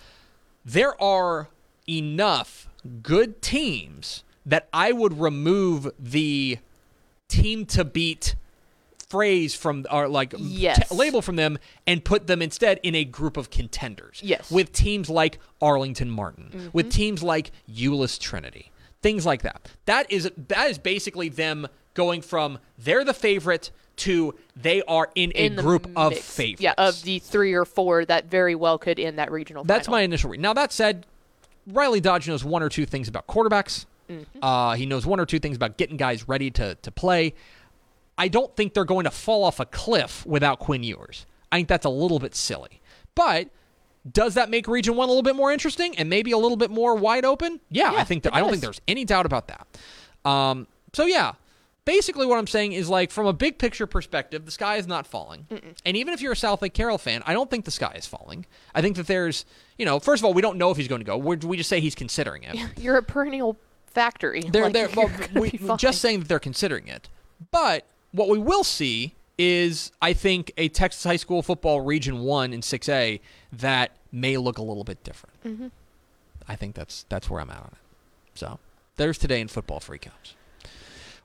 there 0.64 0.99
are 1.03 1.51
enough 1.87 2.70
good 3.03 3.42
teams 3.42 4.25
that 4.46 4.66
I 4.72 4.92
would 4.92 5.20
remove 5.20 5.92
the 5.99 6.57
team 7.29 7.66
to 7.66 7.85
beat 7.85 8.35
phrase 9.09 9.55
from 9.55 9.87
or 9.90 10.09
like 10.09 10.35
Yes. 10.37 10.88
t- 10.88 10.95
label 10.95 11.23
from 11.23 11.37
them 11.37 11.59
and 11.87 12.05
put 12.05 12.27
them 12.27 12.42
instead 12.42 12.81
in 12.83 12.95
a 12.95 13.05
group 13.05 13.37
of 13.37 13.51
contenders. 13.51 14.21
Yes. 14.23 14.51
With 14.51 14.73
teams 14.73 15.09
like 15.09 15.38
Arlington 15.62 16.11
Martin, 16.11 16.71
with 16.73 16.90
teams 16.90 17.23
like 17.23 17.51
Euless 17.71 18.19
Trinity, 18.19 18.73
things 19.03 19.25
like 19.25 19.42
that. 19.42 19.69
That 19.85 20.11
is 20.11 20.31
that 20.49 20.71
is 20.71 20.79
basically 20.79 21.29
them 21.29 21.69
going 21.95 22.21
from 22.21 22.59
they're 22.79 23.05
the 23.05 23.14
favorite 23.14 23.71
to 23.97 24.35
they 24.55 24.83
are 24.83 25.09
in 25.14 25.33
a 25.35 25.47
In 25.47 25.57
the 25.57 25.62
group 25.62 25.88
of 25.97 26.11
mix. 26.12 26.23
favorites. 26.35 26.61
Yeah, 26.61 26.75
of 26.77 27.03
the 27.03 27.19
three 27.19 27.55
or 27.55 27.64
four 27.64 28.05
that 28.05 28.27
very 28.31 28.55
well 28.55 28.77
could 28.77 28.99
end 28.99 29.19
that 29.19 29.33
regional. 29.33 29.64
That's 29.64 29.88
my 29.88 30.03
initial 30.03 30.29
read. 30.31 30.40
Now 30.40 30.53
that 30.53 30.71
said, 30.73 31.07
Riley 31.66 32.01
Dodge 32.01 32.29
knows 32.29 32.45
one 32.45 32.62
or 32.62 32.69
two 32.69 32.85
things 32.85 33.09
about 33.09 33.27
quarterbacks. 33.27 33.87
Mm-hmm. 34.11 34.45
Uh, 34.45 34.75
he 34.75 34.85
knows 34.87 35.07
one 35.07 35.19
or 35.19 35.27
two 35.27 35.38
things 35.38 35.57
about 35.57 35.79
getting 35.79 35.97
guys 35.97 36.29
ready 36.29 36.51
to 36.53 36.75
to 36.77 36.90
play. 36.90 37.33
I 38.18 38.29
don't 38.29 38.55
think 38.57 38.74
they're 38.74 38.85
going 38.85 39.05
to 39.05 39.11
fall 39.11 39.44
off 39.44 39.61
a 39.61 39.66
cliff 39.66 40.24
without 40.26 40.59
Quinn 40.59 40.83
Ewers. 40.83 41.26
I 41.52 41.57
think 41.57 41.68
that's 41.68 41.87
a 41.87 41.90
little 41.90 42.18
bit 42.18 42.35
silly. 42.35 42.81
But 43.14 43.48
does 44.11 44.35
that 44.35 44.50
make 44.50 44.68
Region 44.68 44.96
One 44.96 45.09
a 45.09 45.12
little 45.12 45.22
bit 45.22 45.37
more 45.37 45.52
interesting 45.52 45.96
and 45.98 46.09
maybe 46.09 46.33
a 46.33 46.38
little 46.38 46.57
bit 46.57 46.70
more 46.70 46.94
wide 46.94 47.24
open? 47.24 47.61
Yeah, 47.70 47.92
Yeah, 47.92 48.00
I 48.00 48.05
think 48.05 48.22
that, 48.24 48.35
I 48.35 48.40
don't 48.40 48.50
think 48.50 48.62
there's 48.62 48.81
any 48.88 49.05
doubt 49.05 49.26
about 49.26 49.48
that. 49.48 49.66
Um, 50.29 50.66
so 50.92 51.07
yeah, 51.07 51.33
basically 51.85 52.26
what 52.26 52.38
I'm 52.38 52.46
saying 52.46 52.72
is 52.72 52.88
like 52.88 53.11
from 53.11 53.26
a 53.26 53.33
big 53.33 53.59
picture 53.59 53.87
perspective, 53.87 54.44
the 54.44 54.50
sky 54.50 54.76
is 54.76 54.87
not 54.87 55.07
falling. 55.07 55.46
And 55.85 55.96
even 55.96 56.12
if 56.14 56.20
you're 56.20 56.33
a 56.33 56.37
Southlake 56.37 56.74
Carroll 56.74 56.98
fan, 56.98 57.22
I 57.26 57.33
don't 57.33 57.50
think 57.50 57.64
the 57.64 57.70
sky 57.70 57.94
is 57.96 58.07
falling. 58.07 58.44
I 58.74 58.83
think 58.83 58.96
that 58.96 59.07
there's, 59.07 59.44
you 59.79 59.87
know, 59.87 59.98
first 59.98 60.20
of 60.20 60.24
all, 60.24 60.35
we 60.35 60.42
don't 60.42 60.59
know 60.59 60.70
if 60.70 60.76
he's 60.76 60.88
going 60.88 61.00
to 61.00 61.07
go. 61.07 61.16
We're, 61.16 61.37
we 61.37 61.57
just 61.57 61.68
say 61.68 61.81
he's 61.81 61.94
considering 61.94 62.42
it. 62.42 62.57
You're 62.79 62.96
a 62.96 63.02
perennial 63.02 63.57
factory. 63.87 64.42
They're, 64.42 64.64
Like, 64.64 64.72
they're, 64.72 64.88
well, 64.96 65.11
we, 65.35 65.59
we're 65.62 65.76
just 65.76 66.00
saying 66.00 66.20
that 66.20 66.29
they're 66.29 66.38
considering 66.38 66.88
it. 66.88 67.09
But 67.50 67.87
what 68.16 68.29
we 68.29 68.38
will 68.38 68.64
see 68.64 69.14
is, 69.38 69.92
I 70.00 70.14
think, 70.14 70.52
a 70.57 70.68
Texas 70.68 71.05
high 71.05 71.16
school 71.16 71.42
football 71.42 71.83
Region 71.83 72.20
One 72.20 72.52
in 72.52 72.62
6A 72.62 73.20
that 73.52 73.92
may 74.11 74.37
look 74.38 74.59
a 74.59 74.62
little 74.62 74.85
bit 74.85 75.05
different. 75.05 75.42
Mm-hmm. 75.44 75.66
I 76.48 76.57
think 76.57 76.74
that's 76.74 77.05
that's 77.09 77.29
where 77.29 77.40
I'm 77.40 77.50
at 77.50 77.59
on 77.59 77.70
it. 77.72 77.79
So 78.35 78.59
there's 78.96 79.18
today 79.18 79.40
in 79.40 79.48
football 79.48 79.81
free 79.81 79.98
freakouts. 79.98 80.33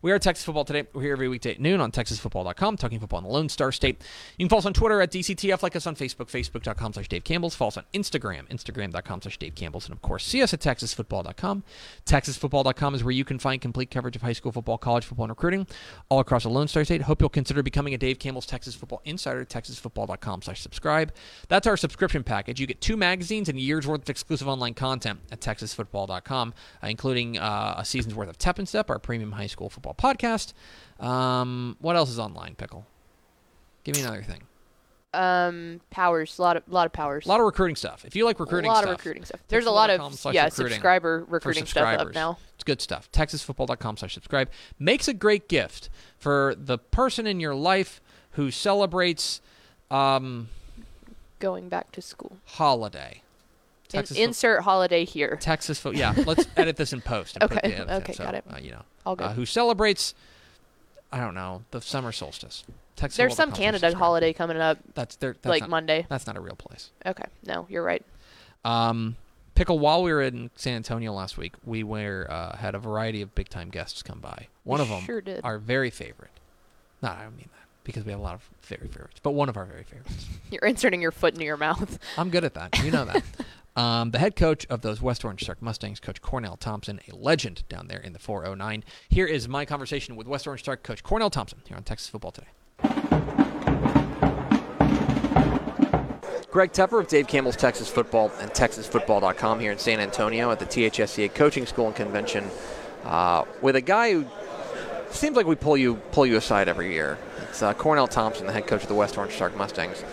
We 0.03 0.11
are 0.11 0.17
Texas 0.17 0.43
Football 0.43 0.65
Today. 0.65 0.87
We're 0.93 1.03
here 1.03 1.11
every 1.11 1.29
weekday 1.29 1.51
at 1.51 1.59
noon 1.59 1.79
on 1.79 1.91
TexasFootball.com, 1.91 2.77
talking 2.77 2.99
football 2.99 3.19
in 3.19 3.23
the 3.23 3.29
Lone 3.29 3.49
Star 3.49 3.71
State. 3.71 4.01
You 4.35 4.45
can 4.45 4.49
follow 4.49 4.61
us 4.61 4.65
on 4.65 4.73
Twitter 4.73 4.99
at 4.99 5.11
DCTF, 5.11 5.61
like 5.61 5.75
us 5.75 5.85
on 5.85 5.95
Facebook, 5.95 6.25
Facebook.com 6.25 6.93
slash 6.93 7.07
Dave 7.07 7.23
Campbell's. 7.23 7.53
Follow 7.53 7.67
us 7.67 7.77
on 7.77 7.83
Instagram, 7.93 8.47
Instagram.com 8.49 9.21
slash 9.21 9.37
Dave 9.37 9.53
Campbell's. 9.53 9.85
And 9.85 9.93
of 9.93 10.01
course, 10.01 10.25
see 10.25 10.41
us 10.41 10.55
at 10.55 10.59
TexasFootball.com. 10.59 11.63
TexasFootball.com 12.07 12.95
is 12.95 13.03
where 13.03 13.11
you 13.11 13.23
can 13.23 13.37
find 13.37 13.61
complete 13.61 13.91
coverage 13.91 14.15
of 14.15 14.23
high 14.23 14.33
school 14.33 14.51
football, 14.51 14.79
college 14.79 15.05
football, 15.05 15.25
and 15.25 15.29
recruiting 15.29 15.67
all 16.09 16.19
across 16.19 16.43
the 16.43 16.49
Lone 16.49 16.67
Star 16.67 16.83
State. 16.83 17.03
Hope 17.03 17.21
you'll 17.21 17.29
consider 17.29 17.61
becoming 17.61 17.93
a 17.93 17.97
Dave 17.99 18.17
Campbell's 18.17 18.47
Texas 18.47 18.73
Football 18.73 19.03
Insider 19.05 19.41
at 19.41 19.49
TexasFootball.com 19.49 20.41
slash 20.41 20.61
subscribe. 20.61 21.13
That's 21.47 21.67
our 21.67 21.77
subscription 21.77 22.23
package. 22.23 22.59
You 22.59 22.65
get 22.65 22.81
two 22.81 22.97
magazines 22.97 23.49
and 23.49 23.57
a 23.59 23.61
year's 23.61 23.85
worth 23.85 24.01
of 24.01 24.09
exclusive 24.09 24.47
online 24.47 24.73
content 24.73 25.19
at 25.31 25.41
TexasFootball.com, 25.41 26.53
uh, 26.81 26.87
including 26.87 27.37
uh, 27.37 27.75
a 27.77 27.85
season's 27.85 28.15
worth 28.15 28.29
of 28.29 28.39
Tep 28.39 28.57
and 28.57 28.67
Step, 28.67 28.89
our 28.89 28.97
premium 28.97 29.33
high 29.33 29.45
school 29.45 29.69
football 29.69 29.90
podcast. 29.93 30.53
Um, 30.99 31.77
what 31.79 31.95
else 31.95 32.09
is 32.09 32.19
online, 32.19 32.55
Pickle? 32.55 32.85
Give 33.83 33.95
me 33.95 34.01
another 34.01 34.23
thing. 34.23 34.43
um 35.13 35.81
powers, 35.89 36.37
a 36.39 36.41
lot 36.41 36.55
of 36.57 36.63
lot 36.67 36.85
of 36.85 36.93
powers. 36.93 37.25
A 37.25 37.29
lot 37.29 37.39
of 37.39 37.45
recruiting 37.45 37.75
stuff. 37.75 38.05
If 38.05 38.15
you 38.15 38.23
like 38.23 38.39
recruiting 38.39 38.69
a 38.69 38.73
lot 38.73 38.83
stuff, 38.83 38.93
of 38.93 38.97
recruiting 38.99 39.25
stuff. 39.25 39.41
There's 39.49 39.65
a 39.65 39.71
lot 39.71 39.89
of 39.89 39.99
yeah 40.33 40.45
recruiting 40.45 40.71
subscriber 40.73 41.25
recruiting 41.27 41.65
stuff 41.65 41.99
up 41.99 42.13
now. 42.13 42.37
It's 42.55 42.63
good 42.63 42.79
stuff. 42.81 43.11
TexasFootball.com 43.11 43.97
slash 43.97 44.13
subscribe 44.13 44.49
makes 44.79 45.07
a 45.07 45.13
great 45.13 45.49
gift 45.49 45.89
for 46.17 46.55
the 46.55 46.77
person 46.77 47.25
in 47.27 47.39
your 47.39 47.55
life 47.55 47.99
who 48.31 48.51
celebrates 48.51 49.41
um, 49.89 50.49
Going 51.39 51.67
back 51.69 51.91
to 51.93 52.01
school. 52.01 52.37
holiday. 52.45 53.23
In, 53.93 53.99
Texas 53.99 54.17
fo- 54.17 54.23
insert 54.23 54.63
holiday 54.63 55.05
here. 55.05 55.37
Texas 55.41 55.79
fo- 55.79 55.91
Yeah, 55.91 56.13
let's 56.25 56.45
edit 56.57 56.77
this 56.77 56.93
in 56.93 57.01
post. 57.01 57.37
And 57.39 57.49
put 57.49 57.59
Okay, 57.63 57.75
the 57.75 57.81
in, 57.83 57.89
okay, 58.01 58.13
so, 58.13 58.23
got 58.23 58.35
it. 58.35 58.43
Uh, 58.51 58.57
you 58.61 58.71
know, 58.71 58.81
All 59.05 59.15
good. 59.15 59.25
uh, 59.27 59.33
who 59.33 59.45
celebrates? 59.45 60.13
I 61.11 61.19
don't 61.19 61.33
know 61.35 61.63
the 61.71 61.81
summer 61.81 62.11
solstice. 62.11 62.63
Texas 62.95 63.17
There's 63.17 63.35
some 63.35 63.51
Canada 63.51 63.95
holiday 63.97 64.31
coming 64.33 64.57
up 64.57 64.77
That's 64.93 65.15
that's 65.15 65.43
like 65.45 65.61
not, 65.61 65.69
Monday. 65.69 66.05
That's 66.09 66.27
not 66.27 66.37
a 66.37 66.41
real 66.41 66.55
place. 66.55 66.91
Okay, 67.05 67.25
no, 67.45 67.65
you're 67.69 67.83
right. 67.83 68.03
Um, 68.63 69.15
Pickle, 69.55 69.79
while 69.79 70.03
we 70.03 70.13
were 70.13 70.21
in 70.21 70.49
San 70.55 70.75
Antonio 70.75 71.11
last 71.11 71.37
week, 71.37 71.53
we 71.65 71.83
were 71.83 72.27
uh, 72.29 72.55
had 72.57 72.73
a 72.75 72.79
variety 72.79 73.21
of 73.21 73.33
big 73.35 73.49
time 73.49 73.69
guests 73.69 74.01
come 74.03 74.19
by. 74.19 74.47
One 74.63 74.79
We 74.79 74.83
of 74.83 74.89
them, 74.89 75.03
sure 75.03 75.19
did. 75.21 75.41
our 75.43 75.57
very 75.57 75.89
favorite. 75.89 76.31
No, 77.01 77.09
I 77.09 77.23
don't 77.23 77.35
mean 77.35 77.49
that 77.51 77.65
because 77.83 78.05
we 78.05 78.11
have 78.11 78.19
a 78.21 78.23
lot 78.23 78.35
of 78.35 78.47
very 78.61 78.87
favorites, 78.87 79.19
but 79.23 79.31
one 79.31 79.49
of 79.49 79.57
our 79.57 79.65
very 79.65 79.83
favorites. 79.83 80.27
You're 80.51 80.61
inserting 80.65 81.01
your 81.01 81.11
foot 81.11 81.33
into 81.33 81.45
your 81.45 81.57
mouth. 81.57 81.97
I'm 82.17 82.29
good 82.29 82.43
at 82.45 82.53
that. 82.53 82.81
You 82.83 82.91
know 82.91 83.05
that. 83.05 83.23
Um, 83.75 84.11
the 84.11 84.19
head 84.19 84.35
coach 84.35 84.65
of 84.67 84.81
those 84.81 85.01
West 85.01 85.23
Orange 85.23 85.43
Stark 85.43 85.61
Mustangs, 85.61 85.99
Coach 85.99 86.21
Cornel 86.21 86.57
Thompson, 86.57 86.99
a 87.11 87.15
legend 87.15 87.63
down 87.69 87.87
there 87.87 87.99
in 87.99 88.13
the 88.13 88.19
409. 88.19 88.83
Here 89.09 89.25
is 89.25 89.47
my 89.47 89.65
conversation 89.65 90.15
with 90.15 90.27
West 90.27 90.45
Orange 90.45 90.61
Stark 90.61 90.83
Coach 90.83 91.03
Cornel 91.03 91.29
Thompson 91.29 91.61
here 91.65 91.77
on 91.77 91.83
Texas 91.83 92.09
Football 92.09 92.31
Today. 92.31 92.47
Greg 96.51 96.73
Tepper 96.73 96.99
of 96.99 97.07
Dave 97.07 97.27
Campbell's 97.27 97.55
Texas 97.55 97.89
Football 97.89 98.29
and 98.41 98.51
TexasFootball.com 98.51 99.61
here 99.61 99.71
in 99.71 99.77
San 99.77 100.01
Antonio 100.01 100.51
at 100.51 100.59
the 100.59 100.65
THSCA 100.65 101.33
Coaching 101.33 101.65
School 101.65 101.87
and 101.87 101.95
Convention 101.95 102.45
uh, 103.05 103.45
with 103.61 103.77
a 103.77 103.81
guy 103.81 104.11
who 104.11 104.25
seems 105.11 105.37
like 105.37 105.45
we 105.45 105.55
pull 105.55 105.77
you 105.77 105.95
pull 106.11 106.25
you 106.25 106.35
aside 106.35 106.67
every 106.67 106.91
year. 106.93 107.17
It's 107.43 107.61
uh, 107.61 107.73
Cornel 107.73 108.07
Thompson, 108.07 108.47
the 108.47 108.53
head 108.53 108.67
coach 108.67 108.81
of 108.81 108.89
the 108.89 108.95
West 108.95 109.17
Orange 109.17 109.33
Stark 109.33 109.55
Mustangs. 109.55 110.03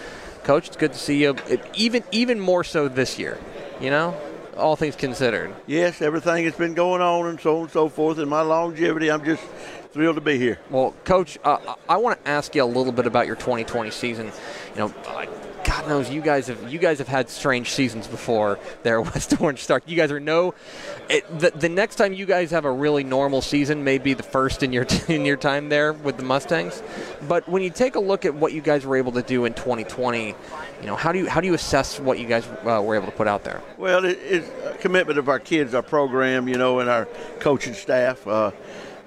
Coach, 0.48 0.68
it's 0.68 0.78
good 0.78 0.94
to 0.94 0.98
see 0.98 1.20
you. 1.24 1.37
Even 1.74 2.02
even 2.11 2.40
more 2.40 2.64
so 2.64 2.88
this 2.88 3.18
year. 3.18 3.37
You 3.82 3.90
know, 3.90 4.18
all 4.56 4.76
things 4.76 4.96
considered. 4.96 5.54
Yes, 5.66 6.00
everything 6.00 6.46
that's 6.46 6.56
been 6.56 6.72
going 6.72 7.02
on 7.02 7.26
and 7.26 7.38
so 7.38 7.56
on 7.56 7.62
and 7.64 7.70
so 7.70 7.90
forth, 7.90 8.16
and 8.16 8.30
my 8.30 8.40
longevity, 8.40 9.11
I'm 9.11 9.22
just 9.22 9.42
thrilled 9.92 10.14
to 10.14 10.22
be 10.22 10.38
here. 10.38 10.58
Well, 10.70 10.94
Coach, 11.04 11.38
uh, 11.44 11.74
I 11.87 11.98
want 11.98 12.24
to 12.24 12.30
ask 12.30 12.54
you 12.54 12.62
a 12.62 12.64
little 12.64 12.92
bit 12.92 13.06
about 13.06 13.26
your 13.26 13.37
2020 13.37 13.90
season. 13.90 14.32
You 14.74 14.78
know, 14.78 14.94
uh, 15.06 15.26
God 15.64 15.88
knows 15.88 16.11
you 16.11 16.21
guys 16.21 16.47
have 16.49 16.73
you 16.73 16.79
guys 16.79 16.99
have 16.99 17.09
had 17.09 17.29
strange 17.29 17.71
seasons 17.71 18.07
before 18.07 18.59
there 18.83 19.01
at 19.01 19.07
West 19.14 19.40
Orange 19.40 19.62
Stark. 19.62 19.85
You 19.87 19.97
guys 19.97 20.11
are 20.11 20.21
no. 20.21 20.55
It, 21.09 21.38
the, 21.38 21.51
the 21.51 21.68
next 21.68 21.97
time 21.97 22.12
you 22.12 22.27
guys 22.27 22.51
have 22.51 22.64
a 22.64 22.71
really 22.71 23.05
normal 23.05 23.42
season 23.42 23.85
may 23.85 23.99
be 23.99 24.14
the 24.14 24.23
first 24.23 24.62
in 24.62 24.73
your 24.73 24.87
in 25.09 25.25
your 25.25 25.37
time 25.37 25.68
there 25.68 25.92
with 25.92 26.16
the 26.16 26.25
Mustangs. 26.25 26.83
But 27.27 27.49
when 27.49 27.62
you 27.62 27.71
take 27.71 27.94
a 27.94 28.01
look 28.01 28.25
at 28.25 28.35
what 28.35 28.53
you 28.53 28.61
guys 28.61 28.87
were 28.87 28.97
able 28.97 29.12
to 29.12 29.23
do 29.23 29.44
in 29.44 29.55
2020, 29.55 30.29
you 30.29 30.87
know 30.87 30.97
how 30.97 31.12
do 31.12 31.18
you 31.18 31.29
how 31.29 31.40
do 31.40 31.47
you 31.47 31.55
assess 31.55 31.99
what 31.99 32.18
you 32.18 32.27
guys 32.27 32.47
uh, 32.47 32.83
were 32.83 32.94
able 32.94 33.07
to 33.07 33.12
put 33.12 33.29
out 33.29 33.44
there? 33.44 33.62
Well, 33.77 34.05
it, 34.05 34.18
it's 34.23 34.49
a 34.64 34.75
commitment 34.79 35.18
of 35.18 35.29
our 35.29 35.38
kids, 35.38 35.75
our 35.75 35.83
program, 35.83 36.49
you 36.49 36.57
know, 36.57 36.81
and 36.81 36.88
our 36.88 37.07
coaching 37.40 37.75
staff. 37.75 38.27
Uh, 38.27 38.53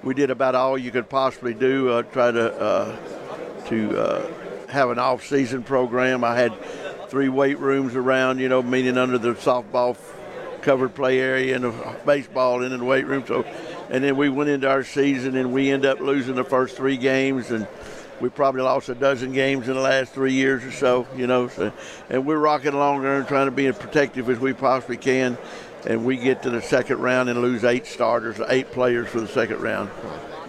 we 0.02 0.14
did 0.14 0.30
about 0.30 0.54
all 0.54 0.76
you 0.76 0.90
could 0.90 1.08
possibly 1.08 1.54
do. 1.54 1.88
Uh, 1.88 2.02
try 2.02 2.30
to 2.30 2.60
uh, 2.60 2.96
to 3.68 3.98
uh, 3.98 4.41
have 4.72 4.90
an 4.90 4.98
off-season 4.98 5.62
program. 5.62 6.24
I 6.24 6.34
had 6.34 6.52
three 7.08 7.28
weight 7.28 7.58
rooms 7.58 7.94
around, 7.94 8.38
you 8.38 8.48
know, 8.48 8.62
meaning 8.62 8.96
under 8.96 9.18
the 9.18 9.34
softball 9.34 9.96
covered 10.62 10.94
play 10.94 11.18
area 11.18 11.54
and 11.54 11.64
the 11.64 11.96
baseball 12.06 12.62
in 12.62 12.76
the 12.76 12.84
weight 12.84 13.06
room. 13.06 13.24
So, 13.26 13.42
and 13.90 14.02
then 14.02 14.16
we 14.16 14.30
went 14.30 14.48
into 14.48 14.68
our 14.68 14.82
season 14.82 15.36
and 15.36 15.52
we 15.52 15.70
end 15.70 15.84
up 15.84 16.00
losing 16.00 16.36
the 16.36 16.44
first 16.44 16.76
three 16.76 16.96
games 16.96 17.50
and 17.50 17.68
we 18.20 18.30
probably 18.30 18.62
lost 18.62 18.88
a 18.88 18.94
dozen 18.94 19.32
games 19.32 19.68
in 19.68 19.74
the 19.74 19.80
last 19.80 20.12
three 20.12 20.32
years 20.32 20.64
or 20.64 20.72
so, 20.72 21.06
you 21.16 21.26
know. 21.26 21.48
So, 21.48 21.72
and 22.08 22.24
we're 22.24 22.38
rocking 22.38 22.72
along 22.72 23.02
there 23.02 23.18
and 23.18 23.28
trying 23.28 23.46
to 23.46 23.52
be 23.52 23.66
as 23.66 23.76
protective 23.76 24.30
as 24.30 24.38
we 24.38 24.54
possibly 24.54 24.96
can. 24.96 25.36
And 25.84 26.04
we 26.04 26.16
get 26.16 26.44
to 26.44 26.50
the 26.50 26.62
second 26.62 27.00
round 27.00 27.28
and 27.28 27.42
lose 27.42 27.64
eight 27.64 27.86
starters, 27.86 28.40
eight 28.48 28.70
players 28.70 29.08
for 29.08 29.20
the 29.20 29.28
second 29.28 29.60
round. 29.60 29.90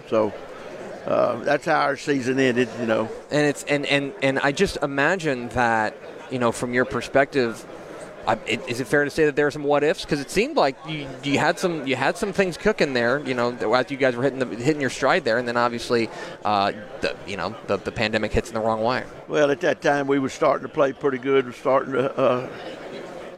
So 0.08 0.32
uh, 1.06 1.36
that's 1.44 1.66
how 1.66 1.82
our 1.82 1.98
season 1.98 2.40
ended, 2.40 2.70
you 2.80 2.86
know. 2.86 3.10
And 3.32 3.46
it's 3.46 3.64
and 3.64 3.86
and 3.86 4.14
and 4.22 4.40
I 4.40 4.52
just 4.52 4.78
imagine 4.78 5.50
that 5.50 5.96
you 6.32 6.40
know 6.40 6.52
from 6.52 6.74
your 6.74 6.86
perspective. 6.86 7.66
I, 8.26 8.40
it, 8.48 8.70
is 8.70 8.80
it 8.80 8.88
fair 8.88 9.04
to 9.04 9.10
say 9.10 9.26
that 9.26 9.36
there 9.36 9.48
are 9.48 9.52
some 9.52 9.66
what 9.66 9.84
ifs? 9.84 10.06
Because 10.06 10.22
it 10.22 10.32
seemed 10.32 10.56
like 10.56 10.78
you, 10.88 11.10
you 11.24 11.40
had 11.40 11.60
some 11.60 11.86
you 11.86 11.98
had 11.98 12.16
some 12.16 12.32
things 12.32 12.56
cooking 12.56 12.94
there. 12.94 13.20
You 13.20 13.34
know, 13.34 13.52
as 13.74 13.92
you 13.92 13.98
guys 13.98 14.16
were 14.16 14.24
hitting 14.24 14.40
the, 14.40 14.46
hitting 14.46 14.80
your 14.80 14.90
stride 14.90 15.26
there, 15.26 15.38
and 15.38 15.46
then 15.46 15.58
obviously, 15.58 16.10
uh, 16.46 16.72
the 17.02 17.18
you 17.28 17.36
know 17.36 17.54
the, 17.68 17.76
the 17.76 17.92
pandemic 17.92 18.32
hits 18.32 18.48
in 18.48 18.56
the 18.56 18.62
wrong 18.62 18.82
way. 18.82 19.04
Well, 19.28 19.52
at 19.52 19.60
that 19.62 19.82
time 19.82 20.08
we 20.08 20.20
were 20.20 20.30
starting 20.30 20.66
to 20.66 20.74
play 20.74 20.94
pretty 20.94 21.18
good. 21.18 21.46
We're 21.46 21.52
starting 21.52 21.94
to. 21.94 22.18
Uh, 22.18 22.50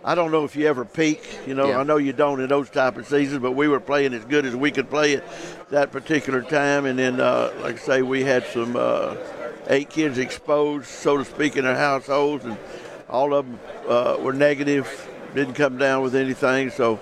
I 0.07 0.13
don't 0.13 0.31
know 0.31 0.45
if 0.45 0.55
you 0.55 0.67
ever 0.67 0.85
peak. 0.85 1.19
You 1.47 1.55
know, 1.55 1.67
Yeah. 1.69 1.79
I 1.79 1.83
know 1.83 1.97
you 1.97 2.13
don't 2.13 2.39
in 2.39 2.47
those 2.47 2.69
type 2.69 2.95
of 2.95 3.07
seasons, 3.07 3.41
but 3.41 3.53
we 3.53 3.67
were 3.67 3.79
playing 3.79 4.13
as 4.13 4.23
good 4.23 4.45
as 4.45 4.55
we 4.55 4.69
could 4.69 4.87
play 4.87 5.15
at 5.15 5.23
that 5.71 5.91
particular 5.91 6.43
time. 6.43 6.85
And 6.85 6.99
then, 6.99 7.19
uh, 7.19 7.51
like 7.63 7.75
I 7.75 7.79
say, 7.79 8.01
we 8.03 8.23
had 8.23 8.45
some 8.45 8.75
uh, 8.75 9.15
eight 9.67 9.89
kids 9.89 10.19
exposed, 10.19 10.85
so 10.85 11.17
to 11.17 11.25
speak, 11.25 11.57
in 11.57 11.63
their 11.63 11.75
households, 11.75 12.45
and 12.45 12.55
all 13.09 13.33
of 13.33 13.47
them 13.47 13.59
uh, 13.89 14.17
were 14.19 14.33
negative. 14.33 15.09
Didn't 15.33 15.55
come 15.55 15.79
down 15.79 16.03
with 16.03 16.13
anything. 16.13 16.69
So 16.69 16.99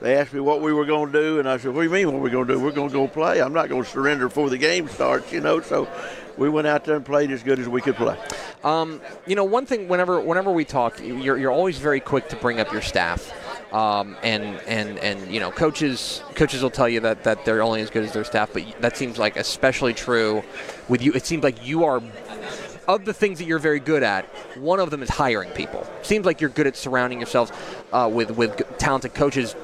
they 0.00 0.16
asked 0.16 0.32
me 0.32 0.38
what 0.38 0.60
we 0.60 0.72
were 0.72 0.86
going 0.86 1.10
to 1.10 1.20
do, 1.20 1.38
and 1.40 1.48
I 1.48 1.56
said, 1.56 1.74
"What 1.74 1.82
do 1.82 1.88
you 1.88 1.92
mean? 1.92 2.12
What 2.12 2.22
we're 2.22 2.30
going 2.30 2.46
to 2.46 2.54
do? 2.54 2.60
We're 2.60 2.70
going 2.70 2.88
to 2.88 2.94
go 2.94 3.08
play. 3.08 3.42
I'm 3.42 3.52
not 3.52 3.68
going 3.68 3.82
to 3.82 3.90
surrender 3.90 4.28
before 4.28 4.48
the 4.48 4.58
game 4.58 4.88
starts." 4.88 5.32
You 5.32 5.40
know, 5.40 5.60
so. 5.60 5.88
We 6.36 6.48
went 6.48 6.66
out 6.66 6.84
there 6.84 6.96
and 6.96 7.04
played 7.04 7.30
as 7.30 7.42
good 7.42 7.58
as 7.58 7.68
we 7.68 7.80
could 7.80 7.96
play. 7.96 8.18
Um, 8.62 9.00
you 9.26 9.36
know, 9.36 9.44
one 9.44 9.66
thing 9.66 9.88
whenever 9.88 10.20
whenever 10.20 10.50
we 10.50 10.64
talk, 10.64 11.00
you're, 11.00 11.36
you're 11.36 11.52
always 11.52 11.78
very 11.78 12.00
quick 12.00 12.28
to 12.30 12.36
bring 12.36 12.60
up 12.60 12.72
your 12.72 12.82
staff, 12.82 13.32
um, 13.72 14.16
and 14.22 14.42
and 14.66 14.98
and 14.98 15.30
you 15.32 15.40
know, 15.40 15.50
coaches 15.50 16.22
coaches 16.34 16.62
will 16.62 16.70
tell 16.70 16.88
you 16.88 17.00
that 17.00 17.24
that 17.24 17.44
they're 17.44 17.62
only 17.62 17.82
as 17.82 17.90
good 17.90 18.04
as 18.04 18.12
their 18.12 18.24
staff, 18.24 18.50
but 18.52 18.62
that 18.80 18.96
seems 18.96 19.18
like 19.18 19.36
especially 19.36 19.94
true 19.94 20.42
with 20.88 21.02
you. 21.02 21.12
It 21.12 21.26
seems 21.26 21.44
like 21.44 21.66
you 21.66 21.84
are. 21.84 22.02
Of 22.86 23.06
the 23.06 23.14
things 23.14 23.38
that 23.38 23.46
you're 23.46 23.58
very 23.58 23.80
good 23.80 24.02
at, 24.02 24.26
one 24.58 24.78
of 24.78 24.90
them 24.90 25.02
is 25.02 25.08
hiring 25.08 25.48
people. 25.52 25.86
Seems 26.02 26.26
like 26.26 26.42
you're 26.42 26.50
good 26.50 26.66
at 26.66 26.76
surrounding 26.76 27.18
yourselves 27.18 27.50
uh, 27.94 28.10
with 28.12 28.30
with 28.32 28.60
talented 28.76 29.14
coaches. 29.14 29.56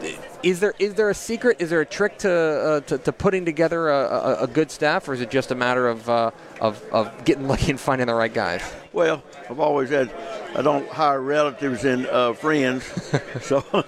Is 0.43 0.61
there 0.61 0.73
is 0.79 0.95
there 0.95 1.11
a 1.11 1.15
secret? 1.15 1.61
Is 1.61 1.69
there 1.69 1.83
a 1.83 1.87
trick 1.87 2.17
to 2.21 2.31
uh, 2.31 2.81
to, 2.81 2.97
to 2.97 3.13
putting 3.13 3.45
together 3.45 3.91
a, 3.91 3.99
a, 4.09 4.43
a 4.45 4.47
good 4.47 4.71
staff, 4.71 5.07
or 5.07 5.13
is 5.13 5.21
it 5.21 5.31
just 5.31 5.51
a 5.51 5.55
matter 5.55 5.87
of, 5.87 6.09
uh, 6.09 6.31
of 6.61 6.83
of 6.93 7.25
getting 7.25 7.49
lucky 7.49 7.71
and 7.71 7.81
finding 7.81 8.07
the 8.07 8.15
right 8.15 8.33
guys? 8.33 8.63
Well, 8.93 9.23
I've 9.49 9.61
always 9.61 9.91
had, 9.91 10.11
I 10.57 10.63
don't 10.63 10.89
hire 10.89 11.21
relatives 11.21 11.85
and 11.85 12.07
uh, 12.07 12.33
friends, 12.33 12.85
so, 13.41 13.61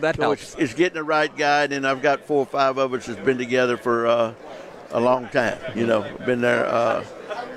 That 0.00 0.16
so 0.16 0.22
helps. 0.22 0.42
it's, 0.42 0.54
it's 0.56 0.74
getting 0.74 0.94
the 0.94 1.04
right 1.04 1.34
guy. 1.36 1.64
And 1.64 1.86
I've 1.86 2.02
got 2.02 2.20
four 2.26 2.40
or 2.40 2.46
five 2.46 2.76
of 2.78 2.92
us 2.94 3.06
that's 3.06 3.20
been 3.20 3.38
together 3.38 3.76
for 3.76 4.06
uh, 4.08 4.34
a 4.90 5.00
long 5.00 5.28
time. 5.28 5.58
You 5.76 5.86
know, 5.86 6.02
been 6.26 6.40
there. 6.40 6.66
Uh, 6.66 7.04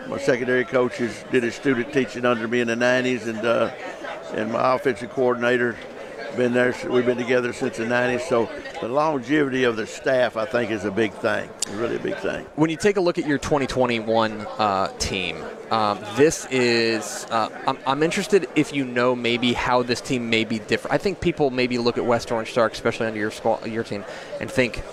my 0.07 0.19
secondary 0.19 0.65
coaches 0.65 1.23
did 1.31 1.43
a 1.43 1.51
student 1.51 1.91
teaching 1.91 2.25
under 2.25 2.47
me 2.47 2.61
in 2.61 2.67
the 2.67 2.75
'90s, 2.75 3.27
and 3.27 3.39
uh, 3.39 3.71
and 4.33 4.51
my 4.51 4.75
offensive 4.75 5.09
coordinator 5.09 5.75
been 6.35 6.53
there. 6.53 6.75
We've 6.89 7.05
been 7.05 7.17
together 7.17 7.53
since 7.53 7.77
the 7.77 7.85
'90s. 7.85 8.27
So 8.27 8.49
the 8.81 8.87
longevity 8.87 9.63
of 9.63 9.75
the 9.75 9.87
staff, 9.87 10.37
I 10.37 10.45
think, 10.45 10.71
is 10.71 10.85
a 10.85 10.91
big 10.91 11.13
thing. 11.13 11.49
Really 11.73 11.95
a 11.95 11.99
big 11.99 12.17
thing. 12.17 12.45
When 12.55 12.69
you 12.69 12.77
take 12.77 12.97
a 12.97 13.01
look 13.01 13.17
at 13.17 13.27
your 13.27 13.37
2021 13.37 14.41
uh, 14.41 14.87
team, 14.99 15.37
um, 15.71 15.99
this 16.15 16.45
is. 16.51 17.25
Uh, 17.29 17.49
I'm, 17.67 17.77
I'm 17.85 18.03
interested 18.03 18.47
if 18.55 18.73
you 18.73 18.85
know 18.85 19.15
maybe 19.15 19.53
how 19.53 19.83
this 19.83 20.01
team 20.01 20.29
may 20.29 20.43
be 20.43 20.59
different. 20.59 20.93
I 20.93 20.97
think 20.97 21.21
people 21.21 21.49
maybe 21.49 21.77
look 21.77 21.97
at 21.97 22.05
West 22.05 22.31
Orange 22.31 22.51
Stark, 22.51 22.73
especially 22.73 23.07
under 23.07 23.19
your 23.19 23.31
squad, 23.31 23.65
your 23.67 23.83
team, 23.83 24.03
and 24.41 24.49
think 24.49 24.83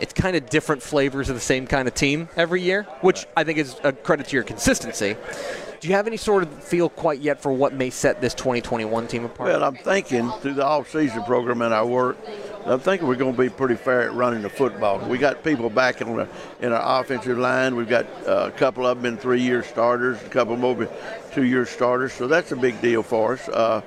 it's 0.00 0.12
kind 0.12 0.36
of 0.36 0.48
different 0.48 0.82
flavors 0.82 1.28
of 1.28 1.34
the 1.34 1.40
same 1.40 1.66
kind 1.66 1.88
of 1.88 1.94
team 1.94 2.28
every 2.36 2.62
year, 2.62 2.84
which 3.00 3.26
I 3.36 3.44
think 3.44 3.58
is 3.58 3.76
a 3.82 3.92
credit 3.92 4.28
to 4.28 4.36
your 4.36 4.44
consistency. 4.44 5.16
Do 5.80 5.88
you 5.88 5.94
have 5.94 6.06
any 6.06 6.16
sort 6.16 6.42
of 6.42 6.64
feel 6.64 6.88
quite 6.88 7.20
yet 7.20 7.40
for 7.40 7.52
what 7.52 7.74
may 7.74 7.90
set 7.90 8.20
this 8.20 8.34
2021 8.34 9.06
team 9.08 9.24
apart? 9.24 9.50
Well, 9.50 9.64
I'm 9.64 9.76
thinking 9.76 10.30
through 10.40 10.54
the 10.54 10.64
off-season 10.64 11.24
program 11.24 11.62
and 11.62 11.74
our 11.74 11.86
work, 11.86 12.16
I'm 12.64 12.80
thinking 12.80 13.06
we're 13.06 13.16
going 13.16 13.34
to 13.34 13.40
be 13.40 13.48
pretty 13.48 13.76
fair 13.76 14.02
at 14.02 14.14
running 14.14 14.42
the 14.42 14.48
football. 14.48 14.98
We 14.98 15.18
got 15.18 15.44
people 15.44 15.70
back 15.70 16.00
in, 16.00 16.16
the, 16.16 16.28
in 16.60 16.72
our 16.72 17.00
offensive 17.00 17.38
line. 17.38 17.76
We've 17.76 17.88
got 17.88 18.06
uh, 18.26 18.50
a 18.52 18.58
couple 18.58 18.86
of 18.86 19.02
them 19.02 19.12
in 19.12 19.18
three-year 19.18 19.62
starters, 19.62 20.20
a 20.22 20.28
couple 20.28 20.56
more 20.56 20.88
two-year 21.32 21.66
starters. 21.66 22.12
So 22.12 22.26
that's 22.26 22.52
a 22.52 22.56
big 22.56 22.80
deal 22.80 23.02
for 23.02 23.34
us. 23.34 23.48
Uh, 23.48 23.82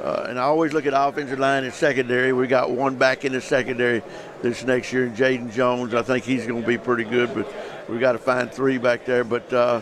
uh, 0.00 0.26
and 0.28 0.38
I 0.38 0.42
always 0.42 0.72
look 0.72 0.86
at 0.86 0.94
offensive 0.94 1.38
line 1.38 1.64
and 1.64 1.74
secondary. 1.74 2.32
We 2.32 2.46
got 2.46 2.70
one 2.70 2.96
back 2.96 3.24
in 3.24 3.32
the 3.32 3.40
secondary 3.40 4.02
this 4.42 4.64
next 4.64 4.92
year, 4.92 5.08
Jaden 5.08 5.52
Jones. 5.52 5.92
I 5.92 6.02
think 6.02 6.24
he's 6.24 6.46
going 6.46 6.62
to 6.62 6.66
be 6.66 6.78
pretty 6.78 7.04
good, 7.04 7.34
but 7.34 7.52
we 7.88 7.98
got 7.98 8.12
to 8.12 8.18
find 8.18 8.50
three 8.50 8.78
back 8.78 9.04
there. 9.04 9.24
But 9.24 9.52
uh, 9.52 9.80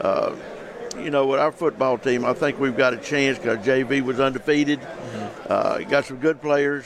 uh, 0.00 0.36
you 1.02 1.10
know, 1.10 1.26
with 1.26 1.40
our 1.40 1.52
football 1.52 1.98
team, 1.98 2.24
I 2.24 2.32
think 2.32 2.58
we've 2.58 2.76
got 2.76 2.94
a 2.94 2.98
chance 2.98 3.38
because 3.38 3.64
JV 3.64 4.02
was 4.02 4.20
undefeated. 4.20 4.80
Uh, 5.48 5.78
got 5.80 6.04
some 6.04 6.18
good 6.18 6.40
players. 6.40 6.84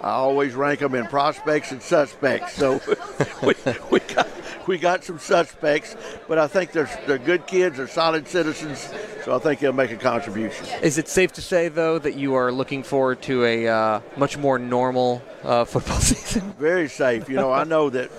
I 0.00 0.10
always 0.10 0.54
rank 0.54 0.80
them 0.80 0.94
in 0.94 1.06
prospects 1.06 1.72
and 1.72 1.82
suspects. 1.82 2.54
So 2.54 2.80
we, 3.42 3.54
we 3.90 4.00
got 4.00 4.28
we 4.66 4.78
got 4.78 5.04
some 5.04 5.18
suspects, 5.18 5.96
but 6.28 6.38
I 6.38 6.46
think 6.48 6.72
they're 6.72 6.90
they're 7.06 7.18
good 7.18 7.46
kids. 7.46 7.78
They're 7.78 7.88
solid 7.88 8.28
citizens. 8.28 8.88
So 9.24 9.34
I 9.34 9.38
think 9.38 9.60
they'll 9.60 9.72
make 9.72 9.90
a 9.90 9.96
contribution. 9.96 10.66
Is 10.82 10.98
it 10.98 11.08
safe 11.08 11.32
to 11.32 11.42
say, 11.42 11.68
though, 11.68 11.98
that 11.98 12.14
you 12.14 12.34
are 12.34 12.52
looking 12.52 12.84
forward 12.84 13.22
to 13.22 13.44
a 13.44 13.66
uh, 13.66 14.00
much 14.16 14.38
more 14.38 14.58
normal 14.58 15.22
uh, 15.42 15.64
football 15.64 15.98
season? 16.00 16.52
very 16.52 16.88
safe. 16.88 17.28
You 17.28 17.36
know, 17.36 17.50
I 17.52 17.64
know 17.64 17.90
that 17.90 18.10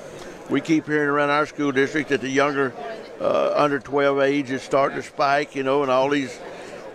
we 0.50 0.60
keep 0.62 0.86
hearing 0.86 1.10
around 1.10 1.30
our 1.30 1.45
school 1.45 1.71
district 1.71 2.10
that 2.10 2.21
the 2.21 2.30
younger 2.30 2.73
uh, 3.19 3.53
under 3.56 3.80
12 3.80 4.19
age 4.19 4.51
is 4.51 4.62
starting 4.62 4.97
to 4.97 5.03
spike, 5.03 5.56
you 5.56 5.63
know, 5.63 5.82
and 5.82 5.91
all 5.91 6.10
these 6.10 6.39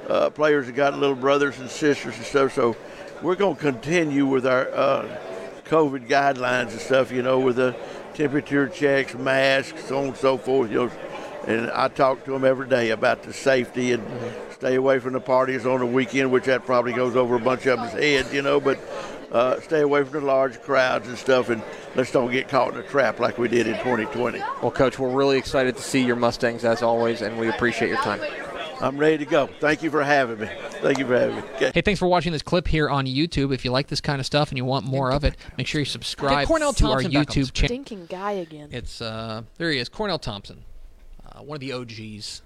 uh, 0.08 0.30
players 0.30 0.66
have 0.66 0.76
got 0.76 0.98
little 0.98 1.16
brothers 1.16 1.58
and 1.58 1.70
sisters 1.70 2.16
and 2.16 2.24
stuff. 2.24 2.54
So 2.54 2.76
we're 3.22 3.36
going 3.36 3.56
to 3.56 3.60
continue 3.60 4.26
with 4.26 4.46
our 4.46 4.68
uh, 4.72 5.18
COVID 5.64 6.08
guidelines 6.08 6.70
and 6.72 6.80
stuff, 6.80 7.12
you 7.12 7.22
know, 7.22 7.40
with 7.40 7.56
the 7.56 7.74
temperature 8.14 8.68
checks, 8.68 9.14
masks, 9.14 9.84
so 9.84 9.98
on 9.98 10.04
and 10.08 10.16
so 10.16 10.36
forth, 10.38 10.70
you 10.70 10.86
know. 10.86 10.90
And 11.46 11.70
I 11.72 11.88
talk 11.88 12.24
to 12.26 12.30
them 12.30 12.44
every 12.44 12.68
day 12.68 12.90
about 12.90 13.24
the 13.24 13.32
safety 13.32 13.92
and 13.92 14.04
stay 14.52 14.76
away 14.76 15.00
from 15.00 15.14
the 15.14 15.20
parties 15.20 15.66
on 15.66 15.80
the 15.80 15.86
weekend, 15.86 16.30
which 16.30 16.44
that 16.44 16.64
probably 16.64 16.92
goes 16.92 17.16
over 17.16 17.34
a 17.34 17.40
bunch 17.40 17.66
of 17.66 17.80
them's 17.80 17.92
heads, 17.92 18.32
you 18.32 18.42
know, 18.42 18.60
but 18.60 18.78
uh, 19.32 19.58
stay 19.60 19.80
away 19.80 20.04
from 20.04 20.12
the 20.12 20.26
large 20.26 20.60
crowds 20.62 21.08
and 21.08 21.16
stuff, 21.16 21.48
and 21.48 21.62
let's 21.96 22.12
don't 22.12 22.30
get 22.30 22.48
caught 22.48 22.74
in 22.74 22.78
a 22.78 22.82
trap 22.82 23.18
like 23.18 23.38
we 23.38 23.48
did 23.48 23.66
in 23.66 23.74
2020. 23.78 24.38
Well, 24.38 24.70
Coach, 24.70 24.98
we're 24.98 25.10
really 25.10 25.38
excited 25.38 25.74
to 25.76 25.82
see 25.82 26.04
your 26.04 26.16
Mustangs 26.16 26.64
as 26.64 26.82
always, 26.82 27.22
and 27.22 27.38
we 27.38 27.48
appreciate 27.48 27.88
your 27.88 27.98
time. 27.98 28.20
I'm 28.80 28.98
ready 28.98 29.18
to 29.18 29.24
go. 29.24 29.48
Thank 29.60 29.82
you 29.82 29.90
for 29.90 30.02
having 30.02 30.40
me. 30.40 30.50
Thank 30.82 30.98
you 30.98 31.06
for 31.06 31.16
having 31.18 31.36
me. 31.36 31.42
Okay. 31.54 31.70
Hey, 31.72 31.82
thanks 31.82 32.00
for 32.00 32.08
watching 32.08 32.32
this 32.32 32.42
clip 32.42 32.66
here 32.66 32.90
on 32.90 33.06
YouTube. 33.06 33.54
If 33.54 33.64
you 33.64 33.70
like 33.70 33.86
this 33.86 34.00
kind 34.00 34.18
of 34.18 34.26
stuff 34.26 34.50
and 34.50 34.58
you 34.58 34.64
want 34.64 34.84
more 34.84 35.12
of 35.12 35.22
it, 35.24 35.36
make 35.56 35.68
sure 35.68 35.80
you 35.80 35.84
subscribe 35.84 36.48
Cornel 36.48 36.72
to 36.72 36.86
our 36.86 37.00
Thompson 37.00 37.12
back 37.12 37.18
on 37.18 37.24
the 37.24 37.40
YouTube 37.40 37.52
channel. 37.52 37.68
Stinking 37.68 38.06
guy 38.06 38.32
again. 38.32 38.68
It's 38.72 39.00
uh, 39.00 39.42
there 39.56 39.70
he 39.70 39.78
is, 39.78 39.88
Cornel 39.88 40.18
Thompson, 40.18 40.64
uh, 41.24 41.42
one 41.42 41.56
of 41.56 41.60
the 41.60 41.72
OGs 41.72 42.42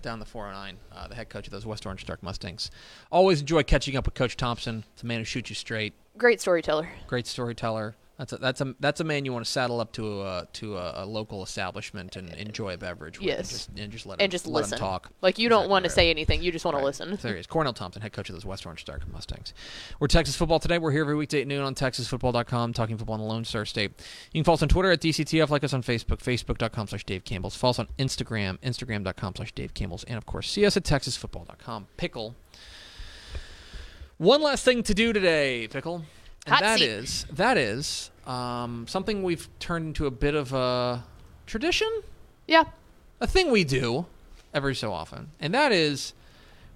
down 0.00 0.18
the 0.18 0.24
409, 0.24 0.78
uh, 0.92 1.08
the 1.08 1.14
head 1.14 1.28
coach 1.28 1.46
of 1.46 1.52
those 1.52 1.66
West 1.66 1.84
Orange 1.84 2.00
Stark 2.00 2.22
Mustangs. 2.22 2.70
Always 3.10 3.40
enjoy 3.40 3.62
catching 3.62 3.96
up 3.96 4.06
with 4.06 4.14
Coach 4.14 4.36
Thompson. 4.36 4.84
It's 4.94 5.02
a 5.02 5.06
man 5.06 5.18
who 5.18 5.24
shoots 5.24 5.50
you 5.50 5.56
straight. 5.56 5.92
Great 6.18 6.40
storyteller. 6.40 6.88
Great 7.06 7.26
storyteller. 7.26 7.94
That's 8.18 8.32
a, 8.32 8.38
that's 8.38 8.62
a 8.62 8.74
that's 8.80 9.00
a 9.00 9.04
man 9.04 9.26
you 9.26 9.32
want 9.34 9.44
to 9.44 9.50
saddle 9.50 9.78
up 9.78 9.92
to 9.92 10.22
a 10.22 10.48
to 10.54 10.78
a, 10.78 11.04
a 11.04 11.06
local 11.06 11.42
establishment 11.42 12.16
and 12.16 12.32
enjoy 12.32 12.72
a 12.72 12.78
beverage 12.78 13.18
with 13.18 13.26
Yes. 13.28 13.38
and 13.40 13.50
just 13.50 13.68
and 13.78 13.92
just 13.92 14.06
let 14.06 14.14
him, 14.18 14.22
And 14.24 14.32
just 14.32 14.46
listen. 14.46 14.78
talk. 14.78 15.10
Like 15.20 15.38
you 15.38 15.50
don't 15.50 15.64
Exactly 15.64 15.70
want 15.70 15.84
to 15.84 15.88
right. 15.90 15.94
say 15.94 16.08
anything. 16.10 16.42
You 16.42 16.50
just 16.50 16.64
want 16.64 16.76
Right. 16.76 16.80
to 16.80 16.86
listen. 16.86 17.18
There 17.20 17.34
he 17.34 17.40
is. 17.40 17.46
Cornel 17.46 17.74
Thompson, 17.74 18.00
head 18.00 18.14
coach 18.14 18.30
of 18.30 18.34
those 18.34 18.46
West 18.46 18.64
Orange 18.64 18.80
Stark 18.80 19.06
Mustangs. 19.12 19.52
We're 20.00 20.06
Texas 20.06 20.34
Football 20.34 20.60
today. 20.60 20.78
We're 20.78 20.92
here 20.92 21.02
every 21.02 21.14
weekday 21.14 21.42
at 21.42 21.46
noon 21.46 21.62
on 21.62 21.74
TexasFootball.com, 21.74 22.72
talking 22.72 22.96
football 22.96 23.16
in 23.16 23.20
the 23.20 23.26
Lone 23.26 23.44
Star 23.44 23.66
State. 23.66 23.90
You 24.32 24.38
can 24.40 24.44
follow 24.44 24.54
us 24.54 24.62
on 24.62 24.70
Twitter 24.70 24.90
at 24.90 25.00
DCTF, 25.02 25.50
like 25.50 25.62
us 25.62 25.74
on 25.74 25.82
Facebook, 25.82 26.20
Facebook.com 26.20 26.86
slash 26.86 27.04
Dave 27.04 27.22
Campbell's. 27.24 27.54
Follow 27.54 27.72
us 27.72 27.78
on 27.80 27.88
Instagram, 27.98 28.56
Instagram.com 28.60 29.34
slash 29.36 29.52
Dave 29.52 29.74
Campbell's. 29.74 30.04
And, 30.04 30.16
of 30.16 30.24
course, 30.24 30.50
see 30.50 30.64
us 30.64 30.74
at 30.78 30.84
TexasFootball.com. 30.84 31.88
Pickle. 31.98 32.34
One 34.18 34.42
last 34.42 34.64
thing 34.64 34.82
to 34.84 34.94
do 34.94 35.12
today, 35.12 35.68
Pickle. 35.68 36.04
And 36.46 36.54
Hot 36.54 36.62
that 36.62 36.78
seat. 36.78 36.88
is 36.88 37.26
that 37.32 37.56
is 37.58 38.10
um, 38.26 38.86
something 38.88 39.22
we've 39.22 39.48
turned 39.58 39.88
into 39.88 40.06
a 40.06 40.10
bit 40.10 40.34
of 40.34 40.52
a 40.52 41.04
tradition 41.46 41.88
Yeah. 42.46 42.64
a 43.20 43.26
thing 43.26 43.50
we 43.50 43.64
do 43.64 44.06
every 44.54 44.74
so 44.74 44.92
often, 44.92 45.30
and 45.40 45.52
that 45.54 45.72
is 45.72 46.14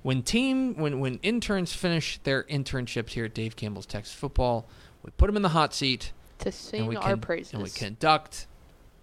when 0.03 0.22
team 0.22 0.74
when 0.74 0.98
when 1.00 1.18
interns 1.22 1.72
finish 1.72 2.18
their 2.24 2.42
internships 2.44 3.11
here 3.11 3.26
at 3.26 3.35
Dave 3.35 3.55
Campbell's 3.57 3.87
Texas 3.87 4.12
Football, 4.14 4.66
we 5.05 5.11
put 5.16 5.26
them 5.29 5.37
in 5.37 5.42
the 5.42 5.50
hot 5.50 5.72
seat 5.72 6.12
To 6.40 6.50
sing 6.53 6.96
our 6.96 7.16
praises. 7.16 7.55
and 7.55 7.62
we 7.62 7.70
conduct 7.70 8.46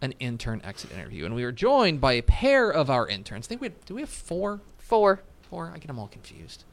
an 0.02 0.14
intern 0.20 0.62
exit 0.64 0.92
interview. 0.92 1.26
And 1.26 1.34
we 1.34 1.44
are 1.44 1.52
joined 1.52 2.00
by 2.02 2.14
a 2.14 2.22
pair 2.22 2.70
of 2.70 2.90
our 2.90 3.08
interns. 3.08 3.48
I 3.48 3.50
think 3.50 3.62
we 3.62 3.70
do 3.86 3.96
we 3.96 4.02
have 4.02 4.10
four 4.10 4.60
Four. 4.80 5.22
four. 5.50 5.72
I 5.74 5.78
get 5.80 5.88
them 5.88 5.98
all 5.98 6.08
confused. 6.08 6.66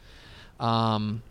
Um, 0.61 1.23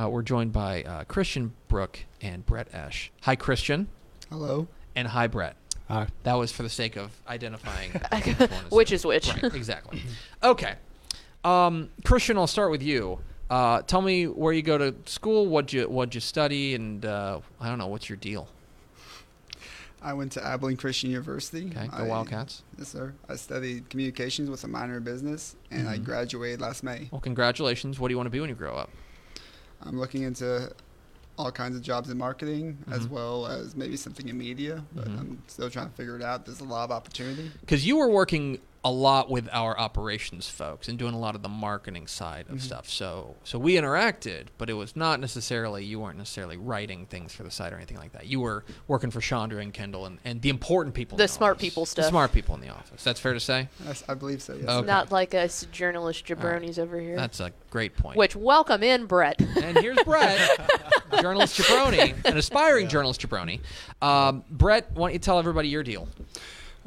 uh, 0.00 0.08
we're 0.08 0.22
joined 0.22 0.52
by 0.52 0.82
uh, 0.82 1.04
Christian 1.04 1.52
Brook 1.68 2.00
and 2.20 2.44
Brett 2.46 2.68
Esch. 2.74 3.10
Hi, 3.22 3.36
Christian, 3.36 3.88
Hello. 4.30 4.68
and 4.94 5.08
hi, 5.08 5.26
Brett. 5.26 5.56
Hi. 5.88 6.06
That 6.24 6.34
was 6.34 6.52
for 6.52 6.62
the 6.62 6.68
sake 6.68 6.96
of 6.96 7.10
identifying 7.26 7.92
which 8.70 8.92
is 8.92 9.06
Which. 9.06 9.28
Right, 9.42 9.54
exactly. 9.54 10.02
Okay. 10.42 10.74
Um, 11.44 11.88
Christian, 12.04 12.36
I'll 12.36 12.46
start 12.46 12.70
with 12.70 12.82
you. 12.82 13.20
Uh, 13.48 13.80
tell 13.82 14.02
me 14.02 14.26
where 14.26 14.52
you 14.52 14.60
go 14.60 14.76
to 14.76 14.94
school, 15.06 15.46
what 15.46 15.72
you 15.72 15.88
what 15.88 16.14
you 16.14 16.20
study, 16.20 16.74
and 16.74 17.06
uh, 17.06 17.40
I 17.60 17.68
don't 17.68 17.78
know 17.78 17.86
what's 17.86 18.08
your 18.10 18.16
deal. 18.16 18.48
I 20.02 20.12
went 20.12 20.30
to 20.32 20.44
Abilene 20.46 20.76
Christian 20.76 21.10
University. 21.10 21.72
Okay, 21.74 21.88
go 21.88 21.96
I, 21.96 22.02
Wildcats. 22.02 22.62
Yes, 22.78 22.88
sir. 22.88 23.14
I 23.28 23.36
studied 23.36 23.88
communications 23.90 24.48
with 24.50 24.62
a 24.64 24.68
minor 24.68 24.98
in 24.98 25.02
business, 25.02 25.56
and 25.70 25.88
I 25.88 25.98
Mhm. 25.98 26.04
graduated 26.04 26.60
last 26.60 26.84
May. 26.84 27.08
Well, 27.10 27.20
congratulations. 27.20 27.98
What 27.98 28.08
do 28.08 28.12
you 28.12 28.16
want 28.18 28.26
to 28.26 28.30
be 28.30 28.40
when 28.40 28.48
you 28.50 28.54
grow 28.54 28.76
up? 28.76 28.90
I'm 29.82 29.98
looking 29.98 30.22
into 30.22 30.72
all 31.38 31.52
kinds 31.52 31.76
of 31.76 31.82
jobs 31.82 32.10
in 32.10 32.18
marketing, 32.18 32.78
as 32.90 33.06
Mhm. 33.06 33.10
well 33.10 33.46
as 33.46 33.76
maybe 33.76 33.96
something 33.96 34.28
in 34.28 34.36
media, 34.36 34.84
but 34.92 35.06
Mhm. 35.06 35.18
I'm 35.20 35.42
still 35.46 35.70
trying 35.70 35.88
to 35.88 35.94
figure 35.94 36.16
it 36.16 36.22
out. 36.22 36.44
There's 36.46 36.60
a 36.60 36.64
lot 36.64 36.84
of 36.84 36.90
opportunity. 36.90 37.52
Because 37.60 37.86
you 37.86 37.96
were 37.96 38.08
working 38.10 38.58
a 38.84 38.90
lot 38.90 39.28
with 39.28 39.48
our 39.52 39.76
operations 39.78 40.48
folks 40.48 40.86
and 40.88 40.96
doing 40.98 41.12
a 41.12 41.18
lot 41.18 41.34
of 41.34 41.42
the 41.42 41.48
marketing 41.48 42.06
side 42.06 42.46
of 42.48 42.58
Mhm. 42.58 42.60
stuff. 42.60 42.88
So 42.88 43.34
so 43.42 43.58
we 43.58 43.74
interacted, 43.74 44.46
but 44.56 44.70
it 44.70 44.74
was 44.74 44.94
not 44.94 45.18
necessarily 45.20 45.84
you 45.84 45.98
weren't 45.98 46.16
necessarily 46.16 46.56
writing 46.56 47.04
things 47.06 47.32
for 47.32 47.42
the 47.42 47.50
site 47.50 47.72
or 47.72 47.76
anything 47.76 47.96
like 47.96 48.12
that. 48.12 48.26
You 48.26 48.38
were 48.40 48.64
working 48.86 49.10
for 49.10 49.20
Chandra 49.20 49.60
and 49.60 49.74
Kendall 49.74 50.06
and, 50.06 50.18
and 50.24 50.42
the 50.42 50.48
important 50.48 50.94
people. 50.94 51.16
in 51.16 51.18
The 51.18 51.24
the 51.24 51.28
smart 51.28 51.56
office. 51.56 51.60
people 51.62 51.82
The 51.84 51.90
stuff. 51.90 52.04
smart 52.08 52.32
people 52.32 52.54
in 52.54 52.60
the 52.60 52.68
office. 52.68 53.02
That's 53.02 53.18
fair 53.18 53.34
to 53.34 53.40
say. 53.40 53.68
Yes, 53.84 54.04
I 54.08 54.14
believe 54.14 54.40
so. 54.42 54.54
Yes, 54.54 54.68
Okay. 54.68 54.86
Not 54.86 55.10
like 55.10 55.34
us 55.34 55.66
journalist 55.72 56.30
All 56.30 56.36
right. 56.36 56.62
jabronis 56.62 56.78
over 56.78 57.00
here. 57.00 57.16
That's 57.16 57.40
a 57.40 57.52
great 57.70 57.96
point. 57.96 58.16
Which 58.16 58.36
welcome 58.36 58.84
in, 58.84 59.06
Brett. 59.06 59.40
And 59.40 59.76
here's 59.78 59.98
Brett, 60.04 60.38
journalist 61.20 61.58
jabroni, 61.60 62.14
an 62.24 62.36
aspiring 62.36 62.88
journalist 62.88 63.20
jabroni. 63.28 63.60
Um, 64.00 64.44
Brett, 64.48 64.92
why 64.92 65.08
don't 65.08 65.12
you 65.14 65.18
tell 65.18 65.38
everybody 65.40 65.68
your 65.68 65.82
deal? 65.82 66.06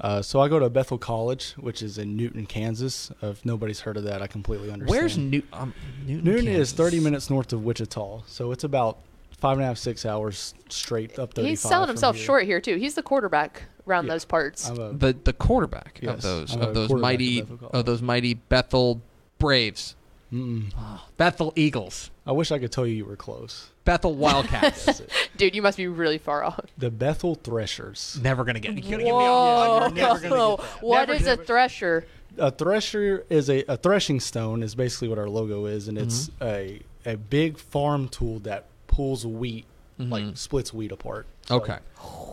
Uh, 0.02 0.20
so 0.22 0.40
I 0.42 0.48
go 0.48 0.58
to 0.58 0.68
Bethel 0.70 0.98
College, 0.98 1.52
which 1.54 1.84
is 1.84 2.00
in 2.00 2.18
Newton, 2.18 2.48
Kansas. 2.48 3.12
If 3.22 3.46
nobody's 3.46 3.82
heard 3.82 3.98
of 3.98 4.04
that, 4.06 4.22
I 4.22 4.28
completely 4.28 4.72
understand. 4.72 4.90
Where's 4.90 5.18
New- 5.18 5.44
um, 5.54 5.74
Newton? 6.06 6.24
Newton 6.26 6.48
is 6.48 6.72
30 6.72 7.00
minutes 7.00 7.30
north 7.30 7.54
of 7.54 7.64
Wichita, 7.64 8.24
so 8.26 8.52
it's 8.52 8.64
about 8.64 8.98
five 9.38 9.58
and 9.58 9.64
a 9.64 9.68
half, 9.68 9.78
six 9.78 10.06
hours 10.06 10.54
straight 10.70 11.20
up 11.20 11.34
35. 11.36 11.50
He's 11.50 11.62
selling 11.62 11.88
himself 11.88 12.16
here. 12.16 12.26
short 12.26 12.46
here 12.46 12.60
too. 12.62 12.78
He's 12.78 12.96
the 12.96 13.04
quarterback 13.04 13.64
around 13.88 14.06
Yeah. 14.06 14.14
those 14.14 14.26
parts. 14.26 14.70
I'm 14.70 14.80
a, 14.80 14.94
the 14.94 15.14
the 15.24 15.34
quarterback 15.34 16.02
of 16.04 16.22
those 16.22 16.56
of 16.56 16.74
those 16.74 16.92
mighty 16.92 17.40
of 17.42 17.50
Bethel 17.50 17.70
of 17.72 17.86
those 17.86 18.02
mighty 18.02 18.34
Bethel 18.36 19.02
Braves, 19.40 19.96
mm-mm. 20.32 20.72
Bethel 21.18 21.54
Eagles, 21.56 22.12
I 22.26 22.32
wish 22.32 22.52
I 22.52 22.60
could 22.60 22.72
tell 22.72 22.86
you 22.86 22.94
you 22.94 23.06
were 23.06 23.16
close. 23.16 23.71
Bethel 23.84 24.13
Wildcats. 24.15 25.02
Dude, 25.38 25.56
you 25.56 25.62
must 25.62 25.78
be 25.78 25.88
really 25.88 26.17
far 26.17 26.44
off. 26.44 26.60
The 26.78 26.91
Bethel 26.91 27.36
Threshers. 27.36 28.20
never 28.22 28.44
gonna 28.44 28.60
get. 28.60 28.74
You 28.76 28.82
gotta 28.82 28.89
give 28.89 29.00
me 29.00 29.10
a- 29.10 29.13
Whoa! 29.13 29.80
you're 29.80 29.89
never 29.91 30.20
gonna 30.20 30.56
get 30.58 30.58
that. 30.60 30.65
What 30.82 31.08
Never- 31.10 31.13
is 31.13 31.28
a 31.28 31.38
thresher? 31.38 32.06
A 32.38 32.50
thresher 32.52 33.26
is 33.30 33.50
a, 33.50 33.63
a 33.67 33.76
threshing 33.78 34.20
stone 34.22 34.63
is 34.63 34.74
basically 34.76 35.10
what 35.10 35.17
our 35.20 35.28
logo 35.30 35.65
is, 35.65 35.88
and 35.88 35.98
it's 35.98 36.30
Mm-hmm. 36.30 36.44
a 36.44 36.82
a 37.13 37.17
big 37.17 37.58
farm 37.58 38.08
tool 38.08 38.39
that 38.41 38.65
pulls 38.88 39.26
wheat, 39.26 39.65
Mhm. 40.00 40.12
like 40.12 40.38
splits 40.38 40.72
wheat 40.74 40.91
apart. 40.91 41.26
So 41.48 41.56
Okay, 41.58 41.80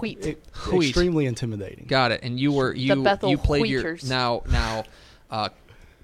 Wheat. 0.01 0.25
it- 0.27 0.43
Wheat. 0.73 0.89
extremely 0.91 1.25
intimidating. 1.27 1.87
got 1.89 2.13
it. 2.13 2.21
And 2.23 2.39
you 2.39 2.53
were 2.53 2.75
you 2.75 3.03
Bethel 3.03 3.31
you 3.31 3.39
played 3.39 3.67
your 3.67 3.81
Wheaters. 3.83 4.09
now 4.09 4.43
now. 4.51 4.85
Uh, 5.31 5.49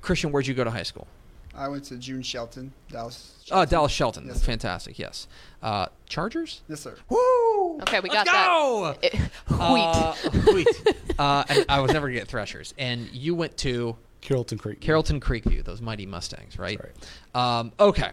Christian, 0.01 0.33
where'd 0.33 0.47
you 0.47 0.55
go 0.55 0.65
to 0.65 0.71
high 0.71 0.83
school? 0.83 1.07
I 1.57 1.69
went 1.69 1.85
to 1.85 1.97
June 1.97 2.23
Shelton, 2.23 2.73
Dallas. 2.91 3.35
Oh, 3.37 3.45
Shelton. 3.47 3.69
Dallas 3.71 3.93
Shelton. 3.93 4.27
Yes, 4.27 4.45
fantastic. 4.45 4.99
Yes. 4.99 5.29
Uh, 5.63 5.87
Chargers. 6.07 6.63
Yes, 6.69 6.81
sir. 6.81 6.97
Woo! 7.09 7.79
Okay, 7.83 8.01
we 8.01 8.09
Let's 8.11 8.25
got 8.31 8.33
that. 8.33 8.47
go! 8.47 8.95
It- 9.03 9.31
Uh, 9.49 10.15
wheat. 10.53 10.67
wheat. 10.85 10.97
Uh, 11.19 11.45
and 11.49 11.65
I 11.69 11.81
was 11.81 11.93
never 11.93 12.09
gonna 12.09 12.19
get 12.19 12.29
Threshers, 12.29 12.75
and 12.79 13.09
you 13.13 13.35
went 13.35 13.57
to 13.59 13.97
Carrollton 14.21 14.59
Creek. 14.59 14.81
Carrollton 14.81 15.21
Creekview, 15.21 15.63
those 15.65 15.81
mighty 15.81 16.07
Mustangs, 16.07 16.59
right? 16.59 16.79
That's 16.83 17.09
Um, 17.35 17.73
okay, 17.79 18.11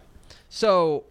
so 0.49 1.03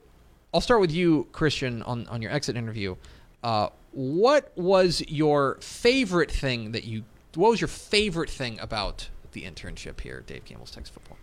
I'll 0.54 0.60
start 0.60 0.80
with 0.80 0.92
you, 0.92 1.26
Christian, 1.32 1.82
on 1.82 2.06
on 2.08 2.22
your 2.22 2.30
exit 2.30 2.56
interview. 2.56 2.96
Uh, 3.42 3.70
what 3.92 4.52
was 4.56 5.02
your 5.08 5.56
favorite 5.60 6.30
thing 6.30 6.72
that 6.72 6.84
you? 6.84 7.04
What 7.34 7.50
was 7.50 7.60
your 7.60 7.68
favorite 7.68 8.30
thing 8.30 8.58
about 8.60 9.08
the 9.32 9.42
internship 9.42 10.00
here 10.00 10.22
Dave 10.26 10.44
Campbell's 10.44 10.70
Texas 10.70 10.92
Football? 10.94 11.16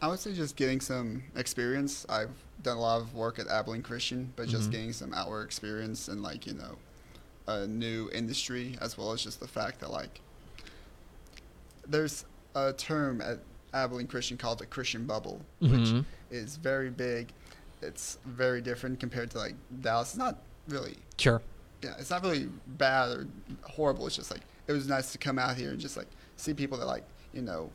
I 0.00 0.08
would 0.08 0.18
say 0.20 0.32
just 0.32 0.56
getting 0.56 0.80
some 0.80 1.24
experience. 1.34 2.06
I've 2.08 2.30
done 2.62 2.76
a 2.76 2.80
lot 2.80 3.00
of 3.00 3.14
work 3.14 3.38
at 3.38 3.48
Abilene 3.48 3.82
Christian, 3.82 4.32
but 4.36 4.48
just 4.48 4.68
Mhm. 4.68 4.72
getting 4.72 4.92
some 4.92 5.12
outward 5.14 5.42
experience 5.44 6.08
and 6.08 6.22
like 6.22 6.46
you 6.46 6.54
know, 6.54 6.78
a 7.46 7.66
new 7.66 8.08
industry 8.12 8.76
as 8.80 8.96
well 8.96 9.12
as 9.12 9.22
just 9.22 9.40
the 9.40 9.48
fact 9.48 9.80
that 9.80 9.90
like 9.90 10.20
there's 11.86 12.24
a 12.54 12.72
term 12.72 13.20
at 13.20 13.40
Abilene 13.72 14.06
Christian 14.06 14.36
called 14.36 14.58
the 14.58 14.66
Christian 14.66 15.06
bubble, 15.06 15.40
Mhm. 15.60 15.70
which 15.70 16.04
is 16.30 16.56
very 16.56 16.90
big. 16.90 17.32
It's 17.82 18.18
very 18.24 18.60
different 18.60 19.00
compared 19.00 19.30
to 19.32 19.38
like 19.38 19.54
Dallas. 19.80 20.10
It's 20.10 20.16
not 20.18 20.36
really 20.68 20.98
Sure. 21.16 21.40
yeah, 21.82 21.94
it's 21.98 22.10
not 22.10 22.22
really 22.22 22.46
bad 22.66 23.10
or 23.16 23.26
horrible. 23.62 24.06
It's 24.06 24.16
just 24.16 24.30
like 24.30 24.42
it 24.66 24.72
was 24.72 24.86
nice 24.86 25.10
to 25.12 25.18
come 25.18 25.38
out 25.38 25.56
here 25.56 25.70
and 25.70 25.80
just 25.80 25.96
like 25.96 26.08
see 26.36 26.54
people 26.54 26.76
that 26.78 26.86
like 26.86 27.04
you 27.32 27.42
know 27.42 27.70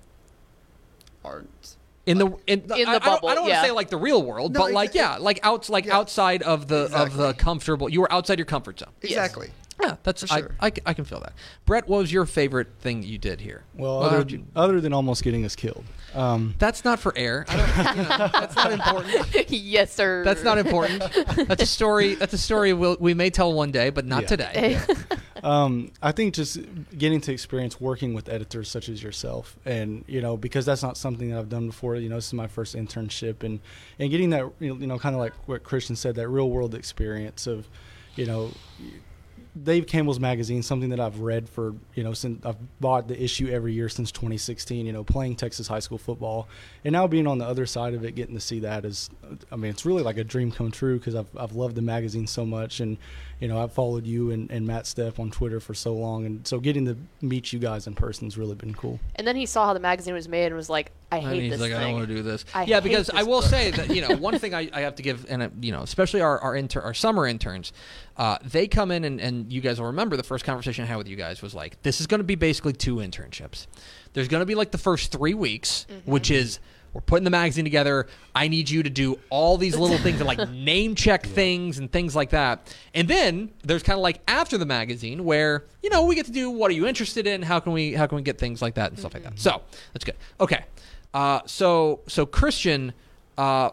aren't 1.26 1.76
In 2.06 2.18
the 2.18 2.28
in, 2.48 2.60
In 2.62 2.68
the 2.68 2.76
I, 2.76 2.80
I 2.80 2.84
don't, 2.86 3.04
bubble, 3.06 3.30
I 3.30 3.36
don't 3.36 3.44
want 3.44 3.56
to 3.56 3.62
say 3.62 3.72
like 3.72 3.90
the 3.90 3.98
real 3.98 4.22
world, 4.24 4.54
No, 4.54 4.60
but 4.60 4.72
exa- 4.72 4.74
like 4.74 4.94
yeah, 4.94 5.18
like 5.20 5.40
outs 5.44 5.70
like 5.70 5.86
Yeah. 5.86 5.96
outside 5.98 6.44
of 6.44 6.68
the 6.68 6.90
of 6.94 7.16
the 7.16 7.34
comfortable. 7.34 7.88
You 7.88 8.02
were 8.02 8.12
outside 8.12 8.38
your 8.40 8.46
comfort 8.46 8.80
zone. 8.80 8.90
exactly. 9.02 9.52
Yeah, 9.82 9.96
that's 10.04 10.24
For 10.26 10.34
I, 10.34 10.40
sure. 10.40 10.56
I, 10.62 10.72
I 10.86 10.94
can 10.94 11.06
feel 11.06 11.20
that. 11.22 11.34
Brett, 11.66 11.88
what 11.88 11.98
was 12.00 12.12
your 12.12 12.26
favorite 12.26 12.68
thing 12.80 13.04
you 13.04 13.18
did 13.18 13.42
here? 13.42 13.64
Well, 13.76 14.00
Well, 14.00 14.08
other, 14.08 14.18
how'd 14.18 14.32
you- 14.32 14.46
other 14.56 14.80
than 14.82 14.94
almost 14.94 15.24
getting 15.24 15.46
us 15.46 15.56
killed. 15.56 15.84
Um, 16.14 16.54
That's 16.60 16.86
not 16.86 17.00
for 17.00 17.12
air. 17.18 17.44
I 17.50 17.58
don't, 17.58 17.98
you 17.98 18.04
know, 18.04 18.30
that's 18.32 18.56
not 18.56 18.72
important. 18.72 19.50
yes, 19.50 19.92
sir. 19.92 20.24
That's 20.24 20.44
not 20.44 20.60
important. 20.60 21.02
That's 21.48 21.64
a 21.64 21.66
story. 21.66 22.14
That's 22.14 22.34
a 22.34 22.38
story 22.38 22.72
we'll, 22.74 22.98
we 23.00 23.16
may 23.16 23.32
tell 23.32 23.52
one 23.52 23.72
day, 23.72 23.90
but 23.90 24.06
not 24.06 24.22
Yeah. 24.24 24.28
today. 24.28 24.80
um, 25.44 25.92
I 26.04 26.12
think 26.12 26.36
just 26.36 26.60
getting 26.96 27.20
to 27.22 27.34
experience 27.34 27.82
working 27.82 28.14
with 28.14 28.30
editors 28.30 28.70
such 28.70 28.90
as 28.90 29.02
yourself, 29.02 29.58
and 29.66 30.06
you 30.08 30.22
know, 30.22 30.38
because 30.38 30.68
that's 30.68 30.84
not 30.84 30.98
something 30.98 31.32
that 31.32 31.40
I've 31.40 31.50
done 31.50 31.66
before. 31.66 31.96
You 31.96 32.10
know, 32.10 32.16
this 32.16 32.28
is 32.28 32.34
my 32.34 32.48
first 32.48 32.76
internship, 32.76 33.42
and 33.42 33.60
and 33.98 34.12
getting 34.12 34.30
that 34.30 34.52
you 34.60 34.76
know, 34.76 35.00
kind 35.00 35.16
of 35.16 35.20
like 35.20 35.34
what 35.48 35.64
Christian 35.64 35.96
said, 35.96 36.14
that 36.16 36.28
real 36.30 36.50
world 36.52 36.76
experience 36.76 37.48
of, 37.48 37.68
you 38.16 38.28
know. 38.28 38.52
Dave 39.62 39.86
Campbell's 39.86 40.20
magazine, 40.20 40.64
something 40.64 40.90
that 40.90 41.00
I've 41.00 41.20
read 41.20 41.48
for, 41.48 41.76
you 41.94 42.04
know, 42.04 42.14
since 42.14 42.44
I've 42.44 42.58
bought 42.80 43.08
the 43.08 43.22
issue 43.22 43.50
every 43.50 43.74
year 43.74 43.88
since 43.88 44.12
2016, 44.12 44.86
you 44.86 44.92
know, 44.92 45.04
playing 45.04 45.36
Texas 45.36 45.68
high 45.68 45.80
school 45.80 46.00
football. 46.00 46.48
And 46.84 46.94
now 46.94 47.06
being 47.06 47.28
on 47.28 47.38
the 47.38 47.46
other 47.46 47.68
side 47.68 47.94
of 47.94 48.04
it, 48.04 48.16
getting 48.16 48.34
to 48.34 48.42
see 48.42 48.60
that 48.62 48.84
is, 48.84 49.12
I 49.52 49.56
mean, 49.56 49.70
it's 49.70 49.86
really 49.86 50.02
like 50.02 50.18
a 50.18 50.24
dream 50.24 50.52
come 50.52 50.72
true 50.72 50.98
because 50.98 51.14
I've, 51.14 51.30
I've 51.38 51.54
loved 51.54 51.76
the 51.76 51.84
magazine 51.84 52.26
so 52.26 52.46
much. 52.48 52.80
And, 52.80 52.98
you 53.44 53.50
know, 53.50 53.62
I've 53.62 53.74
followed 53.74 54.08
you 54.08 54.32
and, 54.32 54.50
and 54.50 54.66
Matt 54.66 54.86
Stepp 54.86 55.20
on 55.20 55.30
Twitter 55.30 55.60
for 55.60 55.74
so 55.74 55.94
long. 55.94 56.26
And 56.26 56.48
so 56.48 56.62
getting 56.62 56.86
to 56.86 56.96
meet 57.22 57.52
you 57.52 57.60
guys 57.60 57.88
in 57.88 57.94
person 57.94 58.26
has 58.26 58.38
really 58.38 58.56
been 58.56 58.74
cool. 58.74 59.02
And 59.16 59.28
then 59.28 59.36
he 59.36 59.46
saw 59.46 59.66
how 59.66 59.74
the 59.74 59.82
magazine 59.82 60.14
was 60.14 60.30
made 60.30 60.46
and 60.46 60.56
was 60.56 60.70
like, 60.70 60.94
I 61.12 61.20
hate 61.20 61.26
And 61.28 61.42
he's 61.42 61.52
this 61.52 61.60
like, 61.60 61.72
thing. 61.72 61.80
I 61.82 61.84
don't 61.84 61.94
want 61.96 62.08
to 62.08 62.16
do 62.16 62.24
this. 62.24 62.46
I 62.56 62.64
yeah, 62.64 62.76
hate 62.78 62.84
because 62.86 63.10
I 63.10 63.24
will 63.24 63.42
book. 63.42 63.50
say 63.50 63.72
that 63.72 63.94
you 63.94 64.02
know 64.02 64.16
one 64.30 64.40
thing 64.40 64.54
I, 64.56 64.70
I 64.72 64.80
have 64.82 64.96
to 64.96 65.04
give, 65.04 65.26
and 65.30 65.44
uh, 65.44 65.50
you 65.60 65.74
know, 65.74 65.82
especially 65.82 66.22
our 66.22 66.40
our, 66.40 66.56
inter- 66.56 66.80
our 66.80 66.94
summer 66.94 67.28
interns, 67.28 67.74
uh, 68.16 68.38
they 68.44 68.66
come 68.68 68.92
in 68.92 69.04
and, 69.04 69.20
and 69.20 69.52
you 69.52 69.60
guys 69.60 69.78
will 69.80 69.88
remember 69.88 70.16
the 70.16 70.24
first 70.24 70.46
conversation 70.46 70.86
I 70.86 70.88
had 70.88 70.96
with 70.98 71.10
you 71.10 71.18
guys 71.18 71.42
was 71.42 71.54
like, 71.54 71.80
this 71.84 72.00
is 72.00 72.08
going 72.08 72.20
to 72.20 72.24
be 72.24 72.36
basically 72.36 72.72
two 72.74 72.96
internships. 72.96 73.68
There's 74.14 74.30
going 74.30 74.40
to 74.42 74.46
be 74.46 74.56
like 74.56 74.72
the 74.72 74.78
first 74.78 75.12
three 75.12 75.34
weeks, 75.34 75.86
Mm-hmm. 75.90 76.10
which 76.10 76.32
is 76.32 76.60
we're 76.94 77.02
putting 77.02 77.24
the 77.24 77.30
magazine 77.30 77.64
together. 77.64 78.08
I 78.36 78.48
need 78.48 78.70
you 78.70 78.84
to 78.84 78.90
do 78.90 79.20
all 79.30 79.58
these 79.58 79.76
little 79.76 79.98
things 79.98 80.20
and 80.20 80.28
like 80.28 80.50
name 80.52 80.96
check 80.96 81.26
things 81.26 81.80
and 81.80 81.92
things 81.92 82.16
like 82.16 82.30
that. 82.30 82.76
And 82.94 83.08
then 83.08 83.52
there's 83.64 83.84
kind 83.84 83.98
of 83.98 84.04
like 84.04 84.22
after 84.28 84.58
the 84.58 84.66
magazine 84.66 85.24
where 85.24 85.66
you 85.82 85.90
know 85.90 86.06
we 86.06 86.16
get 86.16 86.26
to 86.28 86.32
do 86.32 86.50
what 86.50 86.70
are 86.72 86.74
you 86.76 86.88
interested 86.88 87.26
in? 87.28 87.42
How 87.42 87.60
can 87.60 87.74
we 87.74 87.94
how 87.94 88.06
can 88.08 88.16
we 88.18 88.22
get 88.22 88.38
things 88.38 88.62
like 88.62 88.76
that 88.76 88.92
and 88.92 89.00
stuff 89.00 89.14
like 89.14 89.24
that. 89.24 89.40
So 89.40 89.62
that's 89.94 90.06
good. 90.06 90.16
Okay. 90.40 90.66
Uh, 91.14 91.42
so 91.46 92.02
so 92.08 92.26
Christian, 92.26 92.94
uh, 93.38 93.70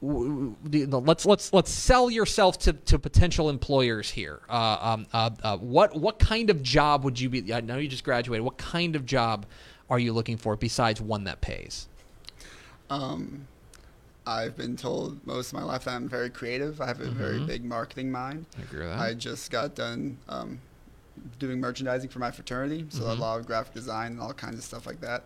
w- 0.00 0.54
w- 0.64 0.86
the- 0.86 1.00
let's 1.00 1.26
let's 1.26 1.52
let's 1.52 1.70
sell 1.70 2.10
yourself 2.10 2.58
to, 2.60 2.72
to 2.72 2.98
potential 2.98 3.50
employers 3.50 4.10
here. 4.10 4.40
Uh, 4.48 4.78
um, 4.80 5.06
uh, 5.12 5.30
uh, 5.42 5.56
what 5.58 5.94
what 5.96 6.18
kind 6.18 6.50
of 6.50 6.62
job 6.62 7.04
would 7.04 7.18
you 7.18 7.28
be? 7.28 7.52
I 7.52 7.60
know 7.60 7.78
you 7.78 7.88
just 7.88 8.04
graduated. 8.04 8.44
What 8.44 8.58
kind 8.58 8.94
of 8.96 9.06
job 9.06 9.46
are 9.90 9.98
you 9.98 10.12
looking 10.12 10.36
for 10.36 10.56
besides 10.56 11.00
one 11.00 11.24
that 11.24 11.40
pays? 11.40 11.88
Um, 12.92 13.46
I've 14.26 14.56
been 14.56 14.76
told 14.76 15.26
most 15.26 15.48
of 15.48 15.54
my 15.54 15.64
life 15.64 15.84
that 15.84 15.94
I'm 15.94 16.08
very 16.08 16.30
creative. 16.30 16.80
I 16.80 16.86
have 16.86 17.00
a 17.00 17.08
very 17.10 17.40
Mhm. 17.40 17.46
big 17.46 17.64
marketing 17.64 18.12
mind. 18.12 18.46
I 18.58 18.62
agree 18.62 18.80
with 18.80 18.90
that. 18.90 18.98
I 19.00 19.14
just 19.14 19.50
got 19.50 19.74
done 19.74 20.18
um, 20.28 20.60
doing 21.38 21.58
merchandising 21.60 22.08
for 22.10 22.18
my 22.20 22.30
fraternity, 22.30 22.86
so 22.90 23.02
Mhm. 23.04 23.10
a 23.10 23.14
lot 23.20 23.40
of 23.40 23.46
graphic 23.46 23.74
design 23.74 24.12
and 24.12 24.20
all 24.20 24.32
kinds 24.32 24.58
of 24.58 24.64
stuff 24.64 24.86
like 24.86 25.00
that. 25.00 25.24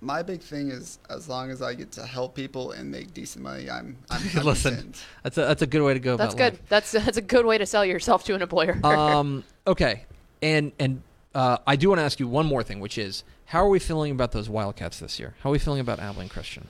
My 0.00 0.22
big 0.22 0.40
thing 0.42 0.70
is 0.70 0.98
as 1.10 1.28
long 1.28 1.50
as 1.50 1.60
I 1.60 1.74
get 1.74 1.90
to 1.92 2.06
help 2.06 2.34
people 2.34 2.70
and 2.72 2.90
make 2.90 3.12
decent 3.14 3.42
money, 3.44 3.68
I'm 3.70 3.96
I'm 4.10 4.22
Listen, 4.44 4.74
content. 4.76 5.04
that's 5.22 5.38
a 5.38 5.40
that's 5.42 5.62
a 5.62 5.66
good 5.66 5.82
way 5.82 5.94
to 5.94 6.00
go. 6.00 6.16
That's 6.16 6.34
about 6.34 6.52
good. 6.54 6.60
That's 6.68 6.90
that's 6.92 7.16
a 7.18 7.22
good 7.22 7.46
way 7.46 7.58
to 7.58 7.66
sell 7.66 7.84
yourself 7.84 8.24
to 8.24 8.34
an 8.34 8.42
employer. 8.42 8.80
um. 8.84 9.44
Okay. 9.66 10.04
And 10.42 10.72
and 10.78 11.02
uh, 11.34 11.58
I 11.66 11.76
do 11.76 11.88
want 11.88 11.98
to 12.00 12.04
ask 12.04 12.18
you 12.20 12.28
one 12.28 12.46
more 12.46 12.62
thing, 12.62 12.80
which 12.80 12.96
is 12.98 13.22
how 13.48 13.64
are 13.64 13.68
we 13.68 13.78
feeling 13.78 14.12
about 14.12 14.32
those 14.32 14.48
Wildcats 14.48 14.98
this 15.00 15.18
year? 15.18 15.34
How 15.42 15.50
are 15.50 15.52
we 15.52 15.58
feeling 15.58 15.80
about 15.80 15.98
Abilene 16.00 16.28
Christian? 16.28 16.68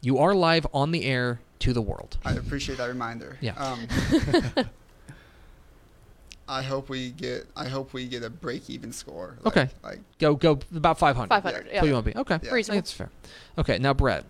You 0.00 0.18
are 0.18 0.34
live 0.34 0.66
on 0.74 0.90
the 0.90 1.04
air 1.04 1.40
to 1.60 1.72
the 1.72 1.80
world. 1.82 2.18
I 2.24 2.32
appreciate 2.32 2.78
that 2.78 2.86
reminder. 2.88 3.38
Yeah. 3.40 3.54
Um, 3.56 3.86
I 6.46 6.62
hope 6.62 6.90
we 6.90 7.10
get 7.10 7.46
I 7.56 7.68
hope 7.68 7.94
we 7.94 8.06
get 8.06 8.22
a 8.22 8.28
break 8.28 8.68
even 8.68 8.92
score. 8.92 9.36
Like, 9.42 9.56
Okay. 9.56 9.72
Like 9.82 10.00
Go 10.18 10.34
go 10.34 10.58
about 10.74 10.98
five 10.98 11.16
hundred. 11.16 11.28
500. 11.30 11.66
Yeah. 11.66 11.72
Yeah. 11.76 11.84
You 11.84 11.92
want 11.94 12.04
to 12.06 12.12
be 12.12 12.18
okay? 12.18 12.38
Yeah. 12.42 12.50
I 12.50 12.54
Reasonable. 12.54 12.74
think 12.76 12.84
it's 12.84 12.92
fair. 12.92 13.10
Okay, 13.56 13.78
now 13.78 13.94
Brett, 13.94 14.24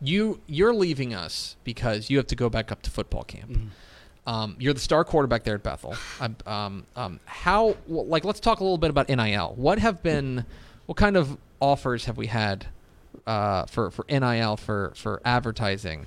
you 0.00 0.40
you're 0.46 0.72
leaving 0.74 1.12
us 1.12 1.56
because 1.64 2.08
you 2.08 2.18
have 2.18 2.28
to 2.28 2.36
go 2.36 2.48
back 2.48 2.70
up 2.70 2.82
to 2.82 2.90
football 2.90 3.24
camp. 3.24 3.50
Mhm. 3.50 3.68
Um, 4.30 4.54
you're 4.60 4.74
the 4.74 4.80
star 4.80 5.02
quarterback 5.04 5.42
there 5.42 5.56
at 5.56 5.62
Bethel. 5.64 5.96
Um, 6.20 6.36
um, 6.46 6.86
um, 6.94 7.20
how 7.24 7.76
like 7.88 8.24
let's 8.24 8.38
talk 8.38 8.60
a 8.60 8.62
little 8.62 8.78
bit 8.78 8.88
about 8.90 9.08
NIL. 9.08 9.54
What 9.56 9.80
have 9.80 10.04
been 10.04 10.44
what 10.86 10.96
kind 10.96 11.16
of 11.16 11.36
offers 11.58 12.04
have 12.04 12.16
we 12.16 12.28
had 12.28 12.66
uh, 13.26 13.66
for 13.66 13.90
for 13.90 14.04
NIL 14.08 14.56
for 14.56 14.92
for 14.94 15.20
advertising? 15.24 16.06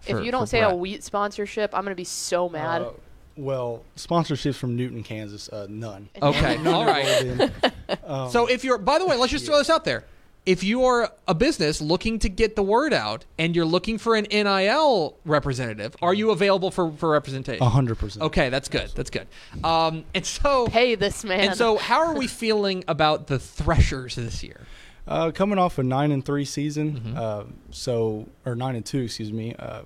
for- 0.00 0.18
if 0.20 0.24
you 0.24 0.30
don't 0.30 0.46
say 0.46 0.60
Brett? 0.60 0.72
a 0.72 0.76
wheat 0.76 1.02
sponsorship, 1.02 1.74
I'm 1.74 1.82
gonna 1.82 1.96
be 1.96 2.04
so 2.04 2.48
mad. 2.48 2.82
Uh, 2.82 2.90
well, 3.36 3.82
sponsorships 3.96 4.54
from 4.54 4.76
Newton, 4.76 5.02
Kansas, 5.02 5.48
uh, 5.48 5.66
none. 5.68 6.08
Okay, 6.22 6.56
all 6.66 6.86
right. 6.86 7.50
Um, 8.04 8.30
So 8.30 8.46
if 8.46 8.64
you're, 8.64 8.78
by 8.78 8.98
the 8.98 9.06
way, 9.06 9.16
let's 9.16 9.32
just 9.32 9.44
throw 9.46 9.58
this 9.58 9.68
out 9.70 9.84
there. 9.84 10.04
If 10.48 10.64
you're 10.64 11.10
a 11.28 11.34
business 11.34 11.82
looking 11.82 12.18
to 12.20 12.30
get 12.30 12.56
the 12.56 12.62
word 12.62 12.94
out 12.94 13.26
and 13.38 13.54
you're 13.54 13.66
looking 13.66 13.98
for 13.98 14.16
an 14.16 14.26
NIL 14.32 15.14
representative, 15.26 15.94
are 16.00 16.14
you 16.14 16.30
available 16.30 16.70
for, 16.70 16.90
for 16.92 17.10
representation? 17.10 17.62
a 17.62 17.68
hundred 17.68 17.98
percent. 17.98 18.22
Okay, 18.24 18.48
that's 18.48 18.68
good. 18.70 18.90
That's 18.94 19.10
good. 19.10 19.26
Um, 19.62 20.04
and 20.14 20.24
so, 20.24 20.66
Pay 20.68 20.94
this 20.94 21.22
man. 21.22 21.40
and 21.40 21.54
so, 21.54 21.76
how 21.76 21.98
are 21.98 22.14
we 22.14 22.26
feeling 22.44 22.82
about 22.88 23.26
the 23.26 23.38
Threshers 23.38 24.14
this 24.14 24.42
year? 24.42 24.62
Uh, 25.06 25.30
coming 25.32 25.58
off 25.58 25.76
a 25.78 25.82
nine 25.82 26.12
and 26.12 26.24
three 26.24 26.46
season, 26.46 27.00
Mhm. 27.00 27.16
uh, 27.18 27.44
so 27.70 28.26
or 28.46 28.54
nine 28.56 28.74
and 28.74 28.86
two, 28.86 29.00
excuse 29.00 29.30
me. 29.32 29.54
Uh, 29.58 29.82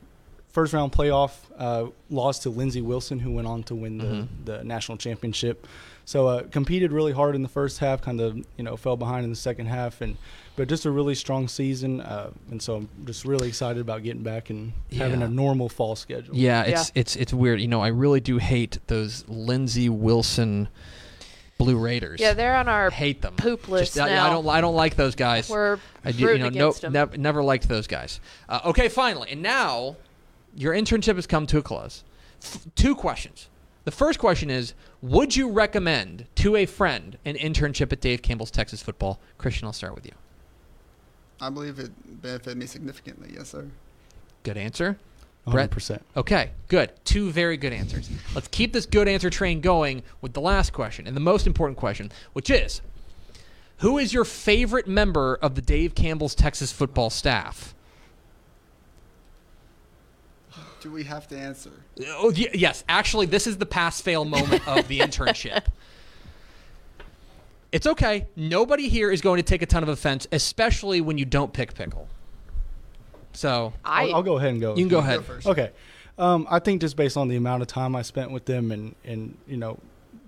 first 0.53 0.73
round 0.73 0.93
playoff 0.93 1.33
uh, 1.59 1.87
loss 2.09 2.39
to 2.41 2.51
Lindsey 2.51 2.83
Wilson, 2.83 3.19
who 3.19 3.33
went 3.33 3.49
on 3.49 3.65
to 3.65 3.75
win 3.75 3.99
the, 3.99 4.05
Mhm. 4.05 4.29
the 4.45 4.63
national 4.65 4.97
championship. 4.99 5.67
So 6.05 6.27
uh, 6.27 6.43
competed 6.51 6.93
really 6.93 7.13
hard 7.13 7.35
in 7.35 7.43
the 7.43 7.49
first 7.49 7.79
half, 7.79 8.03
kind 8.03 8.21
of 8.21 8.37
you 8.57 8.65
know 8.65 8.77
fell 8.77 8.97
behind 8.97 9.25
in 9.25 9.31
the 9.31 9.37
second 9.37 9.67
half, 9.67 10.01
and 10.01 10.17
but 10.57 10.69
just 10.69 10.85
a 10.85 10.91
really 10.91 11.15
strong 11.15 11.49
season. 11.49 12.01
Uh, 12.01 12.31
and 12.51 12.61
so 12.61 12.77
I'm 12.77 12.89
just 13.05 13.25
really 13.25 13.49
excited 13.49 13.81
about 13.81 14.03
getting 14.03 14.23
back 14.23 14.51
and 14.51 14.73
having 14.93 15.23
a 15.23 15.29
normal 15.29 15.69
fall 15.69 15.95
schedule. 15.97 16.35
Yeah, 16.37 16.63
it's 16.65 16.93
it's 16.95 17.17
it's 17.17 17.33
weird. 17.33 17.61
You 17.61 17.69
know, 17.69 17.81
I 17.81 17.89
really 17.89 18.21
do 18.21 18.39
hate 18.39 18.79
those 18.89 19.25
Lindsey 19.29 19.89
Wilson 19.89 20.69
Blue 21.59 21.77
Raiders. 21.79 22.19
yeah, 22.21 22.35
they're 22.35 22.57
on 22.57 22.69
our 22.69 22.89
I 22.89 22.95
hate 22.95 23.23
them. 23.23 23.35
poop 23.37 23.69
list 23.69 23.95
Just, 23.95 24.01
I, 24.05 24.11
now. 24.11 24.27
I 24.27 24.31
don't 24.31 24.49
I 24.49 24.61
don't 24.61 24.75
like 24.75 24.97
those 24.97 25.15
guys. 25.15 25.49
We're 25.49 25.79
I 26.05 26.11
do, 26.11 26.19
you 26.19 26.27
rooting 26.27 26.43
know, 26.43 26.49
no, 26.49 26.67
against 26.69 26.85
'em. 26.85 26.93
nev- 26.93 27.17
never 27.19 27.43
liked 27.45 27.69
those 27.69 27.87
guys. 27.87 28.19
Uh, 28.49 28.61
okay, 28.67 28.89
finally, 28.89 29.31
and 29.31 29.41
now 29.41 29.97
your 30.57 30.75
internship 30.75 31.15
has 31.15 31.29
come 31.29 31.47
to 31.47 31.59
a 31.59 31.63
close. 31.63 32.03
F- 32.43 32.67
two 32.75 32.97
questions. 32.97 33.49
The 33.85 33.91
first 33.91 34.19
question 34.19 34.51
is: 34.51 34.75
Would 35.01 35.35
you 35.37 35.51
recommend 35.51 36.27
to 36.37 36.57
a 36.57 36.67
friend 36.67 37.19
an 37.25 37.35
internship 37.37 37.93
at 37.93 38.01
Dave 38.01 38.23
Campbell's 38.23 38.51
Texas 38.51 38.83
Football? 38.83 39.19
Christian, 39.39 39.67
I'll 39.67 39.73
start 39.73 39.95
with 39.95 40.07
you. 40.07 40.13
I 41.41 41.51
believe 41.51 41.79
it 41.79 41.91
benefited 42.23 42.57
me 42.57 42.67
significantly. 42.67 43.31
Yes, 43.35 43.49
sir. 43.49 43.67
Good 44.45 44.57
answer. 44.57 44.99
Hundred 45.45 45.73
percent. 45.73 46.03
Okay, 46.17 46.53
good. 46.69 46.93
Two 47.05 47.33
very 47.33 47.57
good 47.57 47.73
answers. 47.73 48.09
Let's 48.33 48.47
keep 48.47 48.73
this 48.73 48.87
good 48.87 49.09
answer 49.09 49.29
train 49.29 49.61
going 49.61 50.05
with 50.21 50.35
the 50.35 50.41
last 50.41 50.73
question 50.73 51.09
and 51.09 51.17
the 51.17 51.21
most 51.21 51.49
important 51.49 51.79
question, 51.79 52.13
which 52.33 52.49
is: 52.49 52.81
Who 53.79 53.99
is 53.99 54.15
your 54.15 54.25
favorite 54.25 54.87
member 54.87 55.35
of 55.43 55.57
the 55.57 55.63
Dave 55.63 55.97
Campbell's 55.97 56.37
Texas 56.37 56.71
Football 56.71 57.11
staff? 57.11 57.75
Do 60.83 60.91
we 60.91 61.05
have 61.05 61.29
to 61.29 61.39
answer? 61.39 61.71
Oh, 62.09 62.33
y- 62.37 62.51
yes. 62.53 62.83
Actually, 62.89 63.27
this 63.27 63.47
is 63.47 63.57
the 63.57 63.67
pass 63.67 64.01
fail 64.01 64.25
moment 64.25 64.67
of 64.67 64.89
the 64.89 64.99
internship. 64.99 65.65
It's 67.73 67.87
okay. 67.87 68.27
Nobody 68.37 68.91
here 68.91 69.11
is 69.11 69.23
going 69.23 69.39
to 69.39 69.43
take 69.43 69.63
a 69.63 69.67
ton 69.67 69.83
of 69.83 69.89
offense, 69.89 70.27
especially 70.31 71.01
when 71.01 71.17
you 71.17 71.25
don't 71.25 71.55
pick 71.55 71.73
pickle. 71.73 72.07
So 73.33 73.73
I 73.83 74.09
I'll, 74.09 74.17
I'll 74.17 74.23
go 74.23 74.37
ahead 74.37 74.51
and 74.51 74.61
go. 74.61 74.77
you 74.77 74.83
can 74.83 74.89
go 74.89 75.01
mine. 75.01 75.09
ahead. 75.09 75.25
first. 75.25 75.47
Okay. 75.47 75.71
Um, 76.19 76.47
I 76.51 76.59
think 76.59 76.83
just 76.83 76.97
based 76.97 77.17
on 77.17 77.29
the 77.29 77.37
amount 77.37 77.63
of 77.63 77.69
time 77.69 77.97
I 77.97 78.03
spent 78.03 78.31
with 78.31 78.45
them 78.45 78.71
and, 78.73 78.95
and 79.05 79.39
you 79.47 79.57
know, 79.57 79.79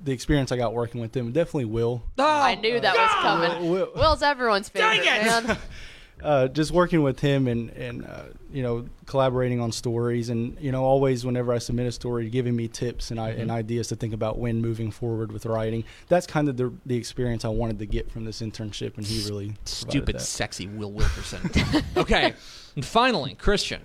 the 0.05 0.13
experience 0.13 0.53
I 0.53 0.57
got 0.57 0.73
working 0.73 1.03
with 1.03 1.13
them, 1.13 1.33
definitely 1.33 1.67
Will. 1.67 2.03
Oh, 2.19 2.25
I 2.25 2.55
knew 2.55 2.81
that 2.81 2.97
was 2.97 3.11
coming. 3.21 3.71
Will, 3.71 3.91
Will's 3.95 4.23
everyone's 4.23 4.71
favorite 4.71 5.05
man. 5.05 5.59
uh, 6.25 6.49
just 6.49 6.71
working 6.73 7.03
with 7.03 7.21
him 7.21 7.47
and, 7.47 7.71
and 7.71 8.07
uh, 8.07 8.23
you 8.53 8.63
know, 8.63 8.87
collaborating 9.07 9.61
on 9.61 9.71
stories 9.71 10.31
and, 10.31 10.57
you 10.61 10.73
know, 10.73 10.83
always 10.83 11.25
whenever 11.27 11.53
I 11.53 11.59
submit 11.59 11.87
a 11.87 11.93
story, 11.93 12.31
giving 12.31 12.57
me 12.57 12.67
tips 12.67 13.11
and, 13.11 13.21
I, 13.21 13.31
and 13.31 13.51
ideas 13.51 13.89
to 13.89 13.97
think 13.97 14.15
about 14.15 14.39
when 14.39 14.61
moving 14.63 14.91
forward 14.91 15.31
with 15.31 15.45
writing. 15.45 15.85
That's 16.09 16.27
kind 16.27 16.49
of 16.49 16.57
the, 16.57 16.73
the 16.87 16.97
experience 16.97 17.45
I 17.45 17.49
wanted 17.49 17.79
to 17.81 17.87
get 17.87 18.11
from 18.11 18.25
this 18.25 18.41
internship, 18.41 18.97
and 18.97 19.07
he 19.07 19.29
really 19.29 19.55
Stupid, 19.65 20.17
that. 20.17 20.21
sexy 20.21 20.67
Will 20.67 20.93
Wilkerson. 20.93 21.51
okay. 21.97 22.33
And 22.75 22.85
finally, 22.85 23.35
Christian, 23.35 23.83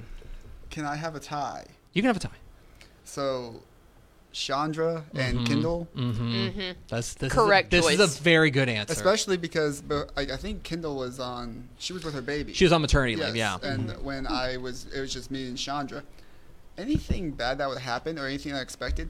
Can 0.69 0.85
I 0.85 0.95
have 0.95 1.15
a 1.15 1.19
tie? 1.19 1.65
you 1.93 2.01
can 2.01 2.07
have 2.07 2.17
a 2.17 2.19
tie. 2.19 2.29
So, 3.03 3.61
Chandra 4.31 5.03
and 5.15 5.39
Mhm. 5.39 5.47
Kendall, 5.47 5.87
Mm-hmm. 5.95 6.31
Mhm. 6.59 6.75
That's 6.87 7.15
this 7.15 7.33
Correct 7.33 7.73
Is 7.73 7.79
a, 7.79 7.89
this 7.89 7.97
choice. 7.99 8.09
is 8.11 8.19
a 8.19 8.21
very 8.23 8.51
good 8.51 8.69
answer. 8.69 8.93
especially 8.93 9.37
because 9.37 9.81
but 9.81 10.11
I, 10.15 10.21
I 10.21 10.37
think 10.37 10.63
Kendall 10.63 10.95
was 10.97 11.19
on. 11.19 11.67
She 11.79 11.93
was 11.93 12.03
with 12.03 12.13
her 12.13 12.21
baby. 12.21 12.53
she 12.53 12.63
was 12.65 12.71
on 12.71 12.81
maternity 12.81 13.15
Yes, 13.17 13.27
leave. 13.27 13.35
Yeah. 13.37 13.57
And 13.63 13.91
when 14.03 14.27
I 14.27 14.57
was, 14.57 14.85
it 14.93 14.99
was 15.01 15.11
just 15.11 15.31
me 15.31 15.47
and 15.47 15.57
Chandra. 15.57 16.03
Anything 16.77 17.31
bad 17.31 17.57
that 17.57 17.67
would 17.67 17.79
happen 17.79 18.17
or 18.19 18.25
anything 18.27 18.53
unexpected, 18.53 19.09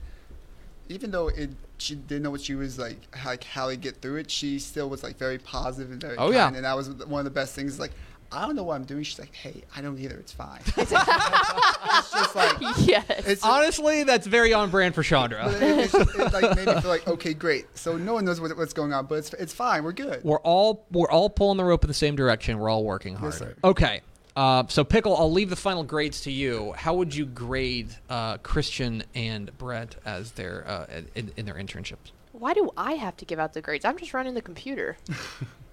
even 0.87 1.11
though 1.11 1.27
it, 1.27 1.51
she 1.77 1.93
didn't 1.95 2.23
know 2.23 2.31
what 2.31 2.41
she 2.41 2.55
was 2.55 2.79
like, 2.79 2.97
like 3.25 3.43
how 3.43 3.69
to 3.69 3.75
get 3.75 4.01
through 4.01 4.15
it. 4.17 4.31
She 4.31 4.57
still 4.57 4.89
was 4.89 5.03
like 5.03 5.17
very 5.17 5.37
positive 5.37 5.91
and 5.91 6.01
very 6.01 6.15
Oh, 6.17 6.31
kind. 6.31 6.33
yeah. 6.33 6.47
And 6.47 6.65
that 6.65 6.75
was 6.75 6.89
one 6.89 7.19
of 7.19 7.25
the 7.25 7.29
best 7.31 7.53
things. 7.53 7.77
Like, 7.79 7.91
I 8.31 8.45
don't 8.45 8.55
know 8.55 8.63
what 8.63 8.75
I'm 8.75 8.85
doing. 8.85 9.03
She's 9.03 9.19
like, 9.19 9.33
Hey, 9.33 9.63
I 9.75 9.81
don't 9.81 9.97
either. 9.97 10.17
It's 10.17 10.31
fine. 10.31 10.61
it's 10.77 10.91
just 10.91 12.35
like 12.35 12.57
yes. 12.87 13.05
it's. 13.27 13.43
Honestly, 13.43 14.03
that's 14.03 14.27
very 14.27 14.53
on 14.53 14.69
brand 14.69 14.95
for 14.95 15.01
but 15.01 15.07
Chandra. 15.07 15.49
it, 15.49 15.61
it's 15.61 15.91
just, 15.93 16.15
it 16.15 16.33
like 16.33 16.55
made 16.55 16.67
me 16.67 16.81
feel 16.81 16.91
like 16.91 17.07
okay, 17.07 17.33
great. 17.33 17.65
So 17.77 17.97
no 17.97 18.13
one 18.13 18.25
knows 18.25 18.39
what, 18.39 18.55
what's 18.57 18.73
going 18.73 18.93
on, 18.93 19.05
but 19.05 19.15
it's 19.15 19.33
it's 19.33 19.53
fine. 19.53 19.83
We're 19.83 19.93
good. 19.93 20.23
We're 20.23 20.39
all 20.39 20.85
we're 20.91 21.09
all 21.09 21.29
pulling 21.29 21.57
the 21.57 21.65
rope 21.65 21.83
in 21.83 21.87
the 21.87 21.93
same 21.93 22.15
direction. 22.15 22.59
We're 22.59 22.69
all 22.69 22.83
working 22.83 23.15
hard. 23.15 23.33
Yes. 23.39 23.53
Okay. 23.63 24.01
Uh, 24.35 24.63
so 24.69 24.85
pickle, 24.85 25.17
I'll 25.17 25.31
leave 25.31 25.49
the 25.49 25.57
final 25.57 25.83
grades 25.83 26.21
to 26.21 26.31
you. 26.31 26.71
How 26.73 26.93
would 26.93 27.13
you 27.13 27.25
grade 27.25 27.89
uh, 28.09 28.37
Christian 28.37 29.03
and 29.13 29.55
Brett 29.57 29.95
as 30.05 30.31
their 30.31 30.65
uh, 30.65 31.01
in, 31.15 31.31
in 31.35 31.45
their 31.45 31.55
internships? 31.55 32.11
Why 32.31 32.53
do 32.53 32.71
I 32.77 32.93
have 32.93 33.17
to 33.17 33.25
give 33.25 33.37
out 33.37 33.53
the 33.53 33.61
grades? 33.61 33.83
I'm 33.83 33.97
just 33.97 34.13
running 34.13 34.35
the 34.35 34.41
computer. 34.41 34.97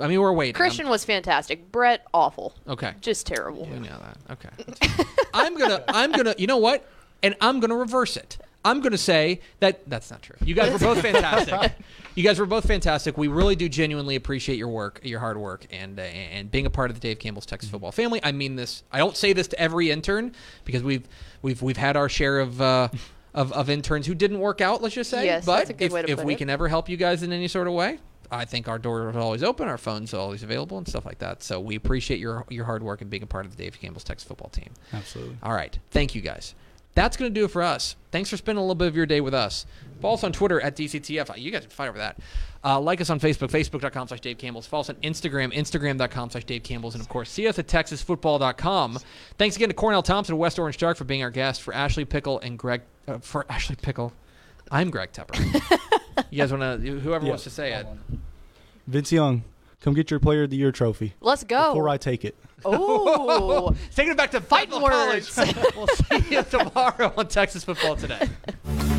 I 0.00 0.08
mean, 0.08 0.20
we're 0.20 0.32
waiting. 0.32 0.54
Christian 0.54 0.88
was 0.88 1.04
fantastic. 1.04 1.70
Brett, 1.72 2.06
awful. 2.14 2.54
Okay. 2.66 2.94
Just 3.00 3.26
terrible. 3.26 3.66
We 3.66 3.78
know 3.78 4.00
that. 4.00 4.18
Okay. 4.32 5.04
I'm 5.34 5.56
gonna. 5.56 5.84
I'm 5.88 6.12
gonna. 6.12 6.34
You 6.38 6.46
know 6.46 6.58
what? 6.58 6.88
And 7.22 7.34
I'm 7.40 7.60
gonna 7.60 7.76
reverse 7.76 8.16
it. 8.16 8.38
I'm 8.64 8.80
gonna 8.80 8.98
say 8.98 9.40
that 9.60 9.88
that's 9.88 10.10
not 10.10 10.22
true. 10.22 10.36
You 10.44 10.54
guys 10.54 10.72
were 10.72 10.78
both 10.78 11.00
fantastic. 11.00 11.72
you 12.14 12.24
guys 12.24 12.38
were 12.38 12.46
both 12.46 12.66
fantastic. 12.66 13.16
We 13.16 13.28
really 13.28 13.56
do 13.56 13.68
genuinely 13.68 14.16
appreciate 14.16 14.56
your 14.58 14.68
work, 14.68 15.00
your 15.02 15.20
hard 15.20 15.38
work, 15.38 15.66
and 15.70 15.98
uh, 15.98 16.02
and 16.02 16.50
being 16.50 16.66
a 16.66 16.70
part 16.70 16.90
of 16.90 16.96
the 16.96 17.00
Dave 17.00 17.18
Campbell's 17.18 17.46
Texas 17.46 17.70
football 17.70 17.92
family. 17.92 18.20
I 18.22 18.32
mean 18.32 18.56
this. 18.56 18.82
I 18.92 18.98
don't 18.98 19.16
say 19.16 19.32
this 19.32 19.48
to 19.48 19.60
every 19.60 19.90
intern 19.90 20.32
because 20.64 20.82
we've 20.82 21.06
we've 21.42 21.62
we've 21.62 21.76
had 21.76 21.96
our 21.96 22.08
share 22.08 22.40
of. 22.40 22.60
Uh, 22.60 22.88
of, 23.34 23.52
of 23.52 23.70
interns 23.70 24.06
who 24.06 24.14
didn't 24.14 24.40
work 24.40 24.60
out, 24.60 24.82
let's 24.82 24.94
just 24.94 25.10
say. 25.10 25.26
Yes, 25.26 25.44
but 25.44 25.58
that's 25.58 25.70
a 25.70 25.74
good 25.74 25.84
if, 25.84 25.92
way 25.92 26.02
to 26.02 26.10
if 26.10 26.24
we 26.24 26.32
it. 26.32 26.38
can 26.38 26.50
ever 26.50 26.66
help 26.66 26.88
you 26.88 26.96
guys 26.96 27.22
in 27.22 27.30
any 27.30 27.46
sort 27.46 27.68
of 27.68 27.74
way, 27.74 27.98
I 28.30 28.44
think 28.44 28.68
our 28.68 28.78
door 28.78 29.10
is 29.10 29.16
always 29.16 29.42
open, 29.42 29.68
our 29.68 29.78
phones 29.78 30.12
are 30.14 30.18
always 30.20 30.42
available, 30.42 30.78
and 30.78 30.86
stuff 30.86 31.06
like 31.06 31.18
that. 31.18 31.42
So 31.42 31.60
we 31.60 31.74
appreciate 31.76 32.20
your 32.20 32.44
your 32.48 32.64
hard 32.64 32.82
work 32.82 33.00
and 33.00 33.10
being 33.10 33.22
a 33.22 33.26
part 33.26 33.46
of 33.46 33.56
the 33.56 33.62
Dave 33.62 33.80
Campbell's 33.80 34.04
Texas 34.04 34.26
football 34.28 34.50
team. 34.50 34.70
Absolutely. 34.92 35.36
All 35.42 35.52
right. 35.54 35.78
Thank 35.90 36.14
you 36.14 36.20
guys. 36.20 36.54
that's 36.94 37.16
going 37.16 37.32
to 37.32 37.40
do 37.40 37.44
it 37.44 37.50
for 37.52 37.62
us. 37.62 37.94
Thanks 38.10 38.28
for 38.28 38.36
spending 38.36 38.58
a 38.58 38.62
little 38.62 38.74
bit 38.74 38.88
of 38.88 38.96
your 38.96 39.06
day 39.06 39.20
with 39.20 39.34
us. 39.34 39.66
Follow 40.00 40.14
us 40.14 40.24
on 40.24 40.32
Twitter 40.32 40.60
at 40.60 40.74
DCTF. 40.76 41.38
You 41.40 41.50
guys 41.52 41.60
can 41.62 41.70
fight 41.70 41.88
over 41.88 41.98
that. 41.98 42.18
Uh, 42.64 42.80
like 42.80 43.00
us 43.00 43.08
on 43.08 43.20
Facebook, 43.20 43.50
facebook.com 43.50 44.08
slash 44.08 44.20
Dave 44.20 44.36
Campbell's. 44.38 44.66
Follow 44.66 44.80
us 44.80 44.90
on 44.90 44.96
Instagram, 44.96 45.54
instagram.com 45.54 46.30
slash 46.30 46.44
Dave 46.44 46.64
Campbell's. 46.64 46.94
And 46.94 47.00
of 47.00 47.08
course, 47.08 47.30
see 47.30 47.46
us 47.46 47.56
at 47.58 47.68
texasfootball.com. 47.68 48.98
Thanks 49.38 49.54
again 49.56 49.68
to 49.68 49.74
Cornel 49.74 50.02
Thompson 50.02 50.32
and 50.34 50.40
West 50.40 50.58
Orange-Stark 50.58 50.96
for 50.96 51.04
being 51.04 51.22
our 51.22 51.30
guest. 51.30 51.62
For 51.62 51.72
Ashley 51.72 52.04
Pickle 52.04 52.40
and 52.40 52.58
Greg, 52.58 52.82
uh, 53.06 53.18
for 53.18 53.46
Ashley 53.48 53.76
Pickle, 53.76 54.12
I'm 54.72 54.90
Greg 54.90 55.12
Tepper. 55.12 55.88
you 56.30 56.38
guys 56.38 56.52
want 56.52 56.82
to, 56.82 56.90
whoever 57.00 57.24
Yeah. 57.24 57.30
wants 57.30 57.44
to 57.44 57.50
say 57.50 57.72
it. 57.74 57.86
Vince 58.86 59.12
Young, 59.12 59.44
come 59.80 59.94
get 59.94 60.10
your 60.10 60.20
Player 60.20 60.44
of 60.44 60.50
the 60.50 60.56
Year 60.56 60.72
trophy 60.72 61.14
Let's 61.20 61.44
go. 61.44 61.68
before 61.72 61.88
I 61.88 61.96
take 61.98 62.24
it. 62.24 62.36
Oh. 62.64 63.74
Taking 63.94 64.12
it 64.12 64.16
back 64.16 64.30
to 64.32 64.40
Fighting 64.40 64.70
football 64.72 64.88
college. 64.90 65.36
words. 65.36 65.54
we'll 65.76 65.86
see 65.86 66.34
you 66.34 66.42
tomorrow 66.42 67.12
on 67.16 67.28
Texas 67.28 67.64
Football 67.64 67.96
Today. 67.96 68.28